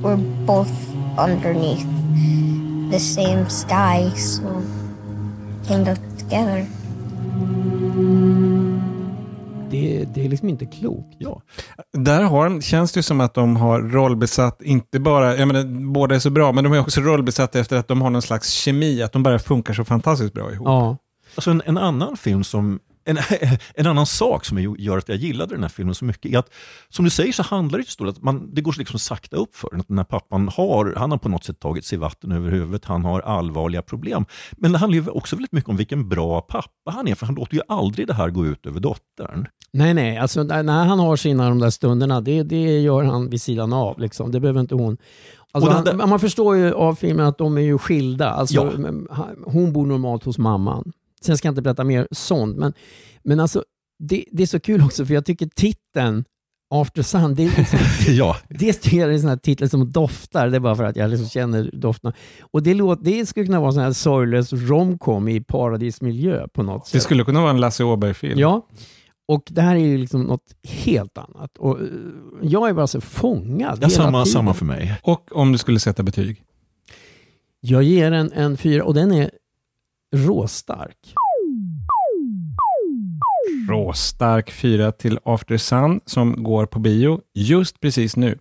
[0.03, 0.71] we're both
[1.17, 1.89] underneath
[2.91, 4.63] the same sky, so
[5.67, 6.69] kind of together.
[9.75, 11.15] Det, det är liksom inte klokt.
[11.19, 11.43] Ja.
[11.93, 16.15] Där har, de- känns det som att de har rollbesatt, inte bara, jag menar, båda
[16.15, 19.03] är så bra, men de är också rollbesatta efter att de har någon slags kemi,
[19.03, 20.67] att de bara funkar så fantastiskt bra ihop.
[20.69, 20.97] Ja.
[21.37, 23.19] Alltså en, en annan film som en,
[23.75, 26.53] en annan sak som gör att jag gillade den här filmen så mycket är att,
[26.89, 29.79] som du säger så handlar det stort att man, det går liksom sakta upp för.
[29.79, 32.85] Att den här pappan har, han har på något sätt tagit sig vatten över huvudet,
[32.85, 34.27] han har allvarliga problem.
[34.53, 37.35] Men det handlar ju också väldigt mycket om vilken bra pappa han är, för han
[37.35, 39.47] låter ju aldrig det här gå ut över dottern.
[39.73, 43.43] Nej, nej, alltså när han har sina de där stunderna, det, det gör han vid
[43.43, 44.01] sidan av.
[44.01, 44.33] Liksom.
[44.33, 44.97] Det behöver inte hon.
[45.53, 48.31] Alltså, han, man förstår ju av filmen att de är ju skilda.
[48.31, 49.29] Alltså, Ja.
[49.45, 50.93] Hon bor normalt hos mamman.
[51.25, 52.73] Sen ska jag inte berätta mer sånt, men,
[53.23, 53.65] men alltså,
[53.99, 56.25] det, det är så kul också för jag tycker titeln
[56.75, 57.79] After Sun, det är, liksom,
[58.15, 58.37] ja.
[58.49, 60.49] det är en här titel som doftar.
[60.49, 62.13] Det är bara för att jag liksom känner doften.
[62.41, 66.63] Och det, låter, det skulle kunna vara en sån här sorglös romcom i paradismiljö på
[66.63, 66.93] något sätt.
[66.93, 68.39] Det skulle kunna vara en Lasse Åberg-film.
[68.39, 68.67] Ja,
[69.29, 71.59] och det här är ju liksom något helt annat.
[71.59, 71.87] Och eh,
[72.43, 74.33] jag är bara så fångad Ja, hela samma, tiden.
[74.33, 75.01] samma för mig.
[75.03, 76.43] Och om du skulle sätta betyg?
[77.61, 79.31] Jag ger den en fyra och den är
[80.15, 81.15] råstark.
[83.69, 88.39] Råstark 4 till After Sun som går på bio just precis nu.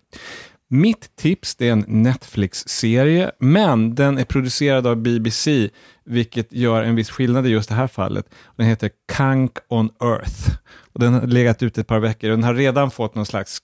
[0.68, 5.70] Mitt tips det är en Netflix-serie, men den är producerad av BBC,
[6.04, 8.26] vilket gör en viss skillnad i just det här fallet.
[8.56, 10.50] Den heter Kank on Earth.
[10.92, 13.58] Och den har legat ute ett par veckor och den har redan fått någon slags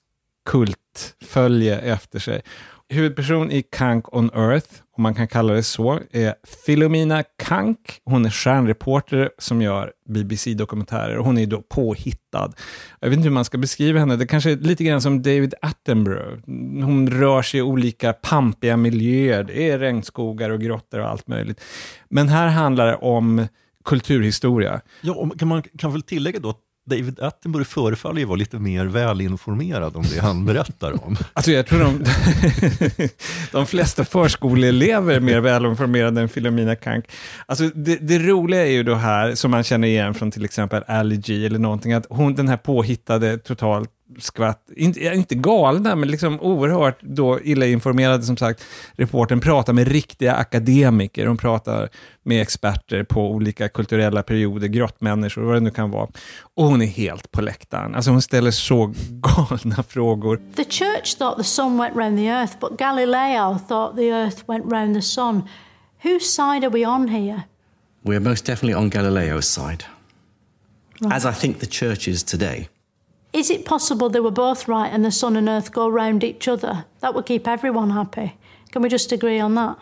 [0.50, 2.42] kultfölje efter sig.
[2.88, 4.68] Huvudperson i Kank on Earth,
[5.00, 6.34] om man kan kalla det så, är
[6.66, 8.00] Filomena Kank.
[8.04, 12.52] Hon är stjärnreporter som gör BBC-dokumentärer och hon är då påhittad.
[13.00, 15.54] Jag vet inte hur man ska beskriva henne, det kanske är lite grann som David
[15.62, 16.38] Attenborough.
[16.84, 21.60] Hon rör sig i olika pampiga miljöer, det är regnskogar och grottor och allt möjligt.
[22.08, 23.46] Men här handlar det om
[23.84, 24.80] kulturhistoria.
[25.00, 26.60] Ja, och kan man kan väl tillägga då att
[26.90, 31.16] David Attenborough förefaller ju vara lite mer välinformerad om det han berättar om.
[31.32, 32.04] Alltså jag tror de,
[33.52, 37.04] de flesta förskoleelever är mer välinformerade än Filomena Kank.
[37.46, 40.82] Alltså det, det, roliga är ju då här, som man känner igen från till exempel
[40.86, 46.08] Ali G eller någonting, att hon, den här påhittade totalt skvatt, inte, inte galna, men
[46.08, 48.64] liksom oerhört då illa informerade som sagt.
[48.92, 51.88] Reporten pratar med riktiga akademiker, hon pratar
[52.22, 56.08] med experter på olika kulturella perioder, grottmänniskor, vad det nu kan vara.
[56.54, 57.94] Och hon är helt på läktaren.
[57.94, 60.40] Alltså hon ställer så galna frågor.
[60.56, 64.72] The church thought the sun went round the earth, but Galileo thought the earth went
[64.72, 65.42] round the sun.
[66.02, 67.42] Whose side are we on here?
[68.02, 69.84] We're most definitely on Galileo's side.
[71.00, 71.12] Right.
[71.12, 72.68] As I think the church is today.
[73.32, 76.48] Is it possible they were both right and the sun and earth go round each
[76.48, 76.84] other?
[77.00, 78.36] That would keep everyone happy.
[78.72, 79.76] Can we just agree on that?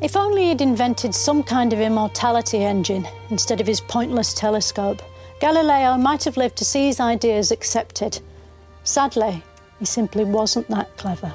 [0.00, 5.02] If only he'd invented some kind of immortality engine instead of his pointless telescope,
[5.40, 8.20] Galileo might have lived to see his ideas accepted.
[8.84, 9.42] Sadly,
[9.78, 11.32] he simply wasn't that clever.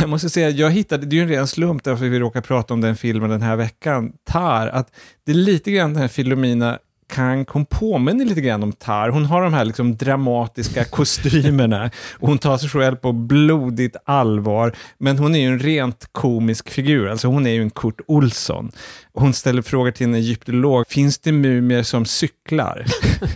[0.00, 2.74] Jag måste säga, jag hittade, det är ju en ren slump därför vi råkar prata
[2.74, 4.94] om den filmen den här veckan, Tar, att
[5.24, 6.78] det är lite grann den här Filomena
[7.48, 9.08] Hon påminner lite grann om Tar.
[9.08, 14.72] Hon har de här liksom dramatiska kostymerna och hon tar sig själv på blodigt allvar.
[14.98, 18.72] Men hon är ju en rent komisk figur, alltså hon är ju en Kurt Olsson.
[19.16, 22.84] Hon ställer frågor till en egyptolog, finns det mumier som cyklar?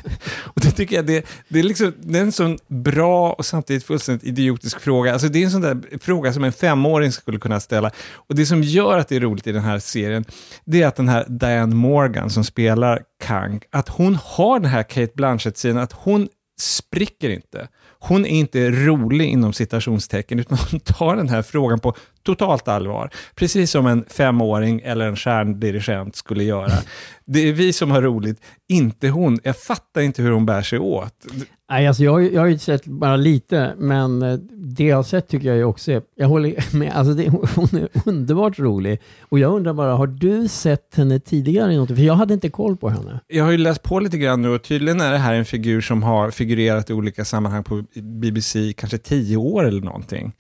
[0.45, 3.85] och det tycker jag, det, det, är liksom, det är en sån bra och samtidigt
[3.85, 5.13] fullständigt idiotisk fråga.
[5.13, 7.91] Alltså det är en sån där fråga som en femåring skulle kunna ställa.
[8.13, 10.25] Och det som gör att det är roligt i den här serien,
[10.65, 14.83] det är att den här Diane Morgan som spelar Kang, att hon har den här
[14.83, 16.29] Kate Blanchett-sidan, att hon
[16.61, 17.69] spricker inte.
[18.01, 23.11] Hon är inte rolig inom citationstecken, utan hon tar den här frågan på totalt allvar.
[23.35, 26.73] Precis som en femåring eller en stjärndirigent skulle göra.
[27.25, 29.39] Det är vi som har roligt, inte hon.
[29.43, 31.15] Jag fattar inte hur hon bär sig åt.
[31.71, 35.29] Nej, alltså jag, jag har ju sett bara lite, men eh, det jag har sett
[35.29, 36.03] tycker jag också är...
[36.15, 36.93] Jag håller med.
[36.93, 39.01] Alltså det, hon är underbart rolig.
[39.21, 41.89] Och jag undrar bara, har du sett henne tidigare i något?
[41.89, 43.21] För jag hade inte koll på henne.
[43.27, 45.81] Jag har ju läst på lite grann nu och tydligen är det här en figur
[45.81, 50.33] som har figurerat i olika sammanhang på BBC kanske tio år eller någonting.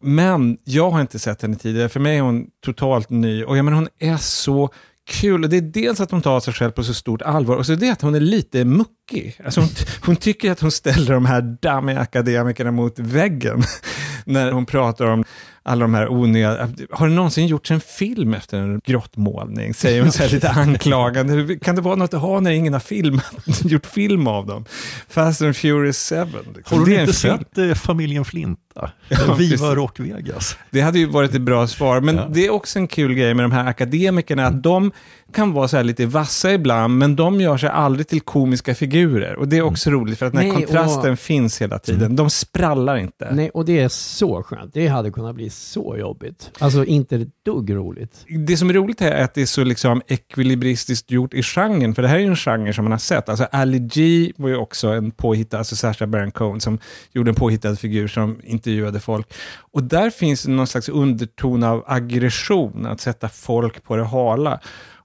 [0.00, 1.88] Men jag har inte sett henne tidigare.
[1.88, 4.70] För mig är hon totalt ny och jag menar, hon är så
[5.10, 5.44] kul.
[5.44, 7.72] Och det är dels att hon tar sig själv på så stort allvar och så
[7.72, 9.40] är det att hon är lite muckig.
[9.44, 9.68] Alltså hon,
[10.06, 13.62] hon tycker att hon ställer de här dammiga akademikerna mot väggen
[14.24, 15.24] när hon pratar om
[15.62, 16.68] alla de här onödiga...
[16.90, 19.74] Har det någonsin gjorts en film efter en grottmålning?
[19.74, 21.56] Säger hon så här lite anklagande.
[21.56, 23.34] Kan det vara något att ha när ingen har filmat,
[23.64, 24.64] gjort film av dem?
[25.08, 26.16] Fast and Furious 7.
[26.56, 26.78] Liksom.
[26.78, 28.60] Har du inte sett eh, Familjen Flinta?
[29.08, 30.56] Ja, Viva Rock Vegas.
[30.70, 32.28] Det hade ju varit ett bra svar, men ja.
[32.30, 34.92] det är också en kul grej med de här akademikerna, att de
[35.32, 39.36] kan vara så här lite vassa ibland, men de gör sig aldrig till komiska figurer.
[39.36, 40.00] Och det är också mm.
[40.00, 41.18] roligt, för att den här Nej, kontrasten och...
[41.18, 42.02] finns hela tiden.
[42.02, 42.16] Mm.
[42.16, 43.34] De sprallar inte.
[43.34, 44.74] Nej, och det är så skönt.
[44.74, 46.50] Det hade kunnat bli så jobbigt.
[46.58, 48.24] Alltså inte ett dugg roligt.
[48.46, 52.02] Det som är roligt är att det är så liksom ekvilibristiskt gjort i genren, för
[52.02, 53.28] det här är ju en genre som man har sett.
[53.28, 56.78] Alltså Ali G var ju också en påhittad, alltså Sacha Baron Cohen, som
[57.12, 59.34] gjorde en påhittad figur som intervjuade folk.
[59.72, 64.60] Och där finns någon slags underton av aggression, att sätta folk på det hala.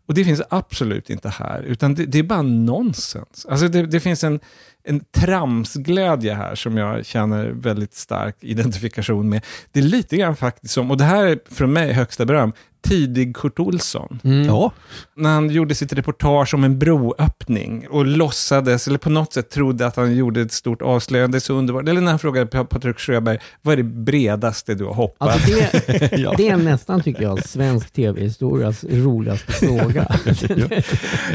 [0.08, 3.46] Och det finns absolut inte här, utan det, det är bara nonsens.
[3.50, 4.40] Alltså det, det, finns en,
[4.84, 9.46] en tramsglädje här som jag känner väldigt stark identifikation med.
[9.72, 12.54] Det är lite grann faktiskt som, och det här är från mig högsta beröm,
[12.88, 14.20] tidig Kurt Olsson.
[14.24, 14.46] Mm.
[14.46, 14.72] Ja.
[15.16, 19.88] När han gjorde sitt reportage om en broöppning och låtsades, eller på något sätt trodde
[19.88, 21.88] att han gjorde ett stort avslöjande, så underbart.
[21.88, 25.30] Eller när han frågade Patrik Sjöberg, vad är det bredaste du har hoppat?
[25.30, 26.34] Alltså det, ja.
[26.38, 30.08] det är nästan, tycker jag, svensk tv-historias roligaste fråga.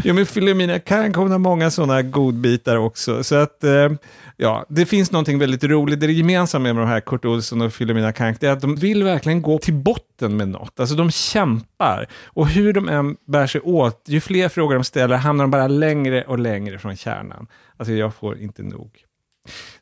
[0.05, 3.25] ja, men Filomena Kank, hon har många sådana godbitar också.
[3.25, 3.91] Så att, eh,
[4.37, 6.01] ja, det finns någonting väldigt roligt.
[6.01, 9.05] Det gemensamma med de här Kurt Olsson och Philomena Kank, det är att de vill
[9.05, 10.81] verkligen gå till botten med något.
[10.81, 11.11] Alltså de
[11.41, 12.07] kämpar.
[12.27, 15.69] Och hur de än bär sig åt, ju fler frågor de ställer hamnar de bara
[15.69, 17.47] längre och längre från kärnan.
[17.77, 18.91] Alltså jag får inte nog.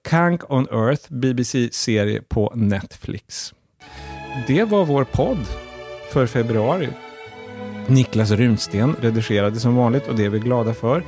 [0.03, 3.55] Kank on Earth, BBC-serie på Netflix.
[4.47, 5.47] Det var vår podd
[6.13, 6.89] för februari.
[7.87, 11.03] Niklas Runsten redigerade som vanligt och det är vi glada för.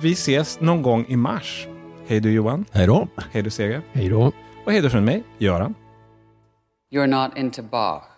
[0.00, 1.66] Vi ses någon gång i mars.
[2.06, 2.64] Hej då Johan.
[2.72, 3.08] Hej då.
[3.32, 3.82] Hej då Seger.
[3.92, 4.32] Hej då.
[4.64, 5.74] Och hej då från mig, Göran.
[6.92, 8.15] You're not into Bach.